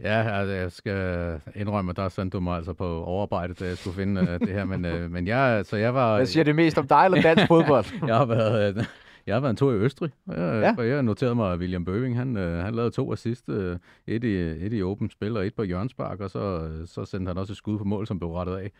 Ja, 0.00 0.38
altså, 0.38 0.54
jeg 0.54 0.72
skal 0.72 1.40
indrømme, 1.54 1.90
at 1.90 1.96
der 1.96 2.08
sendte 2.08 2.36
du 2.36 2.40
mig 2.40 2.56
altså 2.56 2.72
på 2.72 3.04
overarbejde, 3.04 3.54
da 3.54 3.64
jeg 3.66 3.78
skulle 3.78 3.96
finde 3.96 4.20
uh, 4.20 4.28
det 4.28 4.48
her. 4.48 4.64
Men, 4.64 4.84
uh, 4.84 5.10
men 5.10 5.26
jeg, 5.26 5.66
så 5.66 5.76
jeg 5.76 5.94
var... 5.94 6.16
Hvad 6.16 6.26
siger 6.26 6.44
det 6.44 6.54
mest 6.56 6.78
om 6.78 6.86
dig 6.88 7.04
eller 7.04 7.22
dansk 7.22 7.46
fodbold? 7.48 7.84
jeg 8.08 8.16
har 8.16 8.24
været, 8.24 8.76
øh, 8.76 8.84
jeg 9.26 9.34
har 9.34 9.40
været 9.40 9.50
en 9.50 9.56
tur 9.56 9.72
i 9.72 9.76
Østrig, 9.76 10.10
jeg, 10.28 10.74
Ja. 10.78 10.82
jeg 10.82 11.02
noterede 11.02 11.34
mig, 11.34 11.52
at 11.52 11.58
William 11.58 11.84
Bøving, 11.84 12.16
han, 12.16 12.36
øh, 12.36 12.64
han 12.64 12.74
lavede 12.74 12.90
to 12.90 13.12
assist, 13.12 13.48
et, 13.48 14.24
i, 14.24 14.36
et 14.36 14.72
i 14.72 14.82
åbent 14.82 15.12
spil 15.12 15.36
og 15.36 15.46
et 15.46 15.54
på 15.54 15.62
hjørnspark, 15.62 16.20
og 16.20 16.30
så, 16.30 16.70
så 16.86 17.04
sendte 17.04 17.30
han 17.30 17.38
også 17.38 17.52
et 17.52 17.56
skud 17.56 17.78
på 17.78 17.84
mål, 17.84 18.06
som 18.06 18.18
blev 18.18 18.30
rettet 18.32 18.56
af 18.56 18.70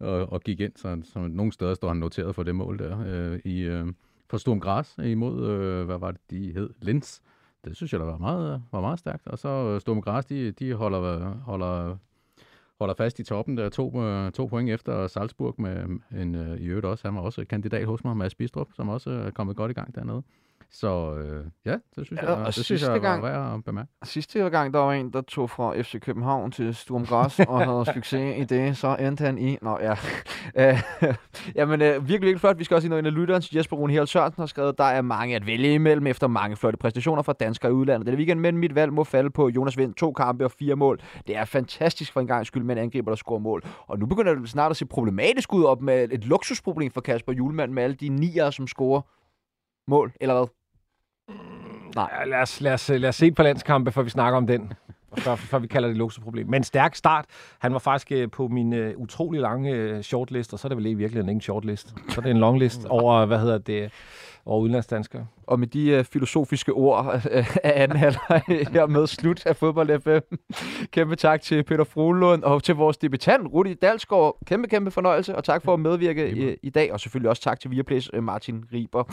og, 0.00 0.32
og 0.32 0.40
gik 0.40 0.60
ind. 0.60 0.72
Så, 0.76 1.00
så 1.04 1.18
nogle 1.18 1.52
steder 1.52 1.74
står 1.74 1.88
han 1.88 1.96
noteret 1.96 2.34
for 2.34 2.42
det 2.42 2.54
mål 2.54 2.78
der 2.78 3.04
øh, 3.06 3.38
i, 3.44 3.60
øh, 3.60 3.86
for 4.30 4.36
Sturm 4.36 4.60
Gras 4.60 4.98
imod, 5.04 5.48
øh, 5.50 5.84
hvad 5.86 5.98
var 5.98 6.10
det, 6.10 6.20
de 6.30 6.52
hed? 6.52 6.70
Linz. 6.82 7.20
Det 7.64 7.76
synes 7.76 7.92
jeg, 7.92 8.00
der 8.00 8.06
var 8.06 8.18
meget, 8.18 8.62
var 8.72 8.80
meget 8.80 8.98
stærkt. 8.98 9.26
Og 9.28 9.38
så 9.38 9.48
øh, 9.48 9.80
Sturm 9.80 10.00
Gras, 10.00 10.26
de, 10.26 10.50
de 10.50 10.74
holder, 10.74 11.34
holder, 11.34 11.96
holder 12.80 12.94
fast 12.94 13.18
i 13.18 13.24
toppen 13.24 13.56
der 13.56 13.68
to, 13.68 14.02
øh, 14.02 14.32
to 14.32 14.46
point 14.46 14.70
efter 14.70 15.06
Salzburg 15.06 15.54
med 15.58 15.76
øh, 15.76 16.22
en, 16.22 16.34
øh, 16.34 16.60
i 16.60 16.66
øvrigt 16.66 16.86
også. 16.86 17.08
Han 17.08 17.14
var 17.14 17.20
også 17.20 17.44
kandidat 17.44 17.86
hos 17.86 18.04
mig, 18.04 18.16
Mads 18.16 18.34
Bistrup, 18.34 18.68
som 18.74 18.88
også 18.88 19.10
øh, 19.10 19.26
er 19.26 19.30
kommet 19.30 19.56
godt 19.56 19.70
i 19.70 19.74
gang 19.74 19.94
dernede. 19.94 20.22
Så 20.72 21.14
øh, 21.14 21.44
ja, 21.64 21.72
det 21.96 22.06
synes 22.06 22.22
Ja, 22.22 22.28
jeg, 22.30 22.38
og 22.38 22.46
det 22.46 22.64
synes 22.64 22.82
jeg 22.82 23.00
gang- 23.00 23.22
var 23.22 23.28
værd 23.30 23.54
at 23.54 23.64
bemærke. 23.64 23.88
Sidste 24.04 24.50
gang, 24.50 24.74
der 24.74 24.80
var 24.80 24.92
en, 24.92 25.12
der 25.12 25.20
tog 25.20 25.50
fra 25.50 25.80
FC 25.82 26.00
København 26.00 26.50
til 26.50 26.74
Sturm 26.74 27.06
Græs 27.06 27.40
og 27.40 27.64
havde 27.64 27.84
succes 27.94 28.36
i 28.38 28.44
det, 28.44 28.76
så 28.76 28.96
endte 29.00 29.24
han 29.24 29.38
i... 29.38 29.58
Nå 29.62 29.78
ja. 29.80 29.94
Øh, 30.56 30.82
Jamen, 31.54 31.82
øh, 31.82 31.88
virkelig, 31.88 32.08
virkelig 32.08 32.40
flot. 32.40 32.58
Vi 32.58 32.64
skal 32.64 32.74
også 32.74 32.82
sige 32.82 32.88
noget 32.90 33.06
af 33.06 33.14
lytteren. 33.14 33.42
Jesper 33.54 33.76
Rune 33.76 33.92
Hjert 33.92 34.08
Sørensen 34.08 34.40
har 34.42 34.46
skrevet, 34.46 34.78
der 34.78 34.84
er 34.84 35.02
mange 35.02 35.36
at 35.36 35.46
vælge 35.46 35.74
imellem 35.74 36.06
efter 36.06 36.26
mange 36.26 36.56
flotte 36.56 36.76
præstationer 36.76 37.22
fra 37.22 37.32
danskere 37.32 37.70
i 37.70 37.74
udlandet. 37.74 38.06
Denne 38.06 38.16
weekend, 38.16 38.40
men 38.40 38.58
mit 38.58 38.74
valg 38.74 38.92
må 38.92 39.04
falde 39.04 39.30
på 39.30 39.48
Jonas 39.48 39.76
Vind. 39.78 39.94
To 39.94 40.12
kampe 40.12 40.44
og 40.44 40.50
fire 40.50 40.76
mål. 40.76 41.00
Det 41.26 41.36
er 41.36 41.44
fantastisk 41.44 42.12
for 42.12 42.20
en 42.20 42.26
gang 42.26 42.46
skyld 42.46 42.62
med 42.62 42.76
en 42.76 42.82
angriber, 42.82 43.10
der 43.10 43.16
scorer 43.16 43.38
mål. 43.38 43.62
Og 43.86 43.98
nu 43.98 44.06
begynder 44.06 44.34
det 44.34 44.48
snart 44.50 44.70
at 44.70 44.76
se 44.76 44.86
problematisk 44.86 45.52
ud 45.52 45.64
op 45.64 45.82
med 45.82 46.08
et 46.12 46.24
luksusproblem 46.24 46.90
for 46.90 47.00
Kasper 47.00 47.32
Julemand 47.32 47.72
med 47.72 47.82
alle 47.82 47.96
de 47.96 48.08
nier, 48.08 48.50
som 48.50 48.66
scorer 48.66 49.00
mål, 49.90 50.12
eller 50.20 50.34
hvad? 50.34 50.46
Ja, 51.96 52.24
lad, 52.26 52.42
os, 52.42 52.60
lad, 52.60 52.72
os, 52.72 52.88
lad 52.88 53.08
os 53.08 53.16
se 53.16 53.26
et 53.26 53.34
par 53.34 53.42
landskampe, 53.42 53.92
før 53.92 54.02
vi 54.02 54.10
snakker 54.10 54.36
om 54.36 54.46
den. 54.46 54.72
Før, 55.18 55.34
før 55.34 55.58
vi 55.58 55.66
kalder 55.66 55.88
det 55.88 55.94
et 55.94 55.98
luksusproblem. 55.98 56.48
Men 56.48 56.64
stærk 56.64 56.94
start. 56.94 57.24
Han 57.58 57.72
var 57.72 57.78
faktisk 57.78 58.12
øh, 58.12 58.30
på 58.30 58.48
min 58.48 58.72
øh, 58.72 58.94
utrolig 58.96 59.40
lange 59.40 59.70
øh, 59.70 60.02
shortlist, 60.02 60.52
og 60.52 60.58
så 60.58 60.66
er 60.66 60.68
det 60.68 60.76
vel 60.76 60.86
i 60.86 60.94
virkeligheden 60.94 61.28
ikke 61.28 61.36
en 61.36 61.40
shortlist. 61.40 61.94
Så 62.08 62.20
er 62.20 62.22
det 62.22 62.30
en 62.30 62.38
longlist 62.38 62.84
over, 62.84 63.26
hvad 63.26 63.38
hedder 63.38 63.58
det, 63.58 63.92
over 64.46 64.60
udenlandsdanskere. 64.60 65.26
Og 65.46 65.60
med 65.60 65.66
de 65.66 65.90
øh, 65.90 66.04
filosofiske 66.04 66.72
ord 66.72 67.22
øh, 67.30 67.56
af 67.64 67.82
anden 67.82 67.98
halvleg 67.98 68.42
her 68.48 68.86
med 68.86 69.06
slut 69.06 69.46
af 69.46 69.56
fodbold 69.56 70.00
FM. 70.00 70.34
Kæmpe 70.90 71.16
tak 71.16 71.40
til 71.40 71.62
Peter 71.62 71.84
Frohlund 71.84 72.42
og 72.42 72.62
til 72.62 72.74
vores 72.74 72.96
debutant, 72.96 73.52
Rudi 73.52 73.74
Dalsgaard. 73.74 74.36
Kæmpe, 74.46 74.68
kæmpe 74.68 74.90
fornøjelse, 74.90 75.36
og 75.36 75.44
tak 75.44 75.62
for 75.62 75.74
at 75.74 75.80
medvirke 75.80 76.30
i, 76.30 76.56
i 76.62 76.70
dag. 76.70 76.92
Og 76.92 77.00
selvfølgelig 77.00 77.30
også 77.30 77.42
tak 77.42 77.60
til 77.60 77.70
Viaplays 77.70 78.10
øh, 78.12 78.22
Martin 78.22 78.64
Riber. 78.72 79.04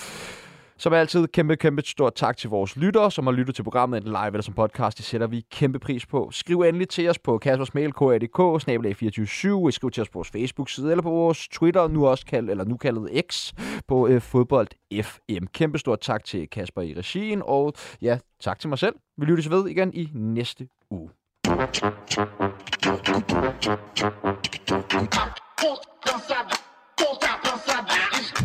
Som 0.80 0.94
altid, 0.94 1.28
kæmpe, 1.28 1.56
kæmpe 1.56 1.82
stort 1.86 2.16
tak 2.16 2.38
til 2.38 2.50
vores 2.50 2.76
lyttere, 2.76 3.12
som 3.12 3.28
har 3.28 3.32
lyttet 3.32 3.56
til 3.56 3.64
programmet 3.64 3.98
enten 3.98 4.12
live 4.12 4.28
eller 4.28 4.42
som 4.42 4.54
podcast. 4.54 4.98
Det 4.98 5.06
sætter 5.06 5.28
vi 5.28 5.46
kæmpe 5.52 5.80
pris 5.80 6.06
på. 6.06 6.30
Skriv 6.32 6.62
endelig 6.62 6.90
til 6.90 7.10
os 7.10 7.20
på 7.20 7.38
kaspersmail, 7.38 7.94
kadk, 7.94 8.62
snabelag 8.62 8.96
24 8.96 9.72
Skriv 9.72 9.92
til 9.92 10.02
os 10.02 10.10
på 10.10 10.20
vores 10.20 10.30
Facebook-side 10.30 10.92
eller 10.92 11.02
på 11.02 11.10
vores 11.10 11.48
Twitter, 11.48 11.88
nu 11.88 12.08
også 12.08 12.26
kaldt, 12.26 12.50
eller 12.50 12.66
nu 12.66 12.78
kaldet 12.78 13.22
X, 13.32 13.54
på 13.88 14.08
øh, 14.08 14.22
fodbold 14.22 14.68
FM. 15.04 15.46
Kæmpe 15.54 15.80
stort 15.80 16.00
tak 16.00 16.24
til 16.24 16.50
Kasper 16.50 16.82
i 16.82 16.94
regien, 16.98 17.42
og 17.46 17.74
ja, 18.02 18.18
tak 18.40 18.60
til 18.60 18.70
mig 18.70 18.78
selv. 18.78 18.96
Vi 19.18 19.26
lyttes 19.26 19.50
ved 19.50 19.68
igen 19.68 19.94
i 19.94 20.10
næste 20.14 20.68
uge. 20.90 21.10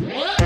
Pull 0.03 0.42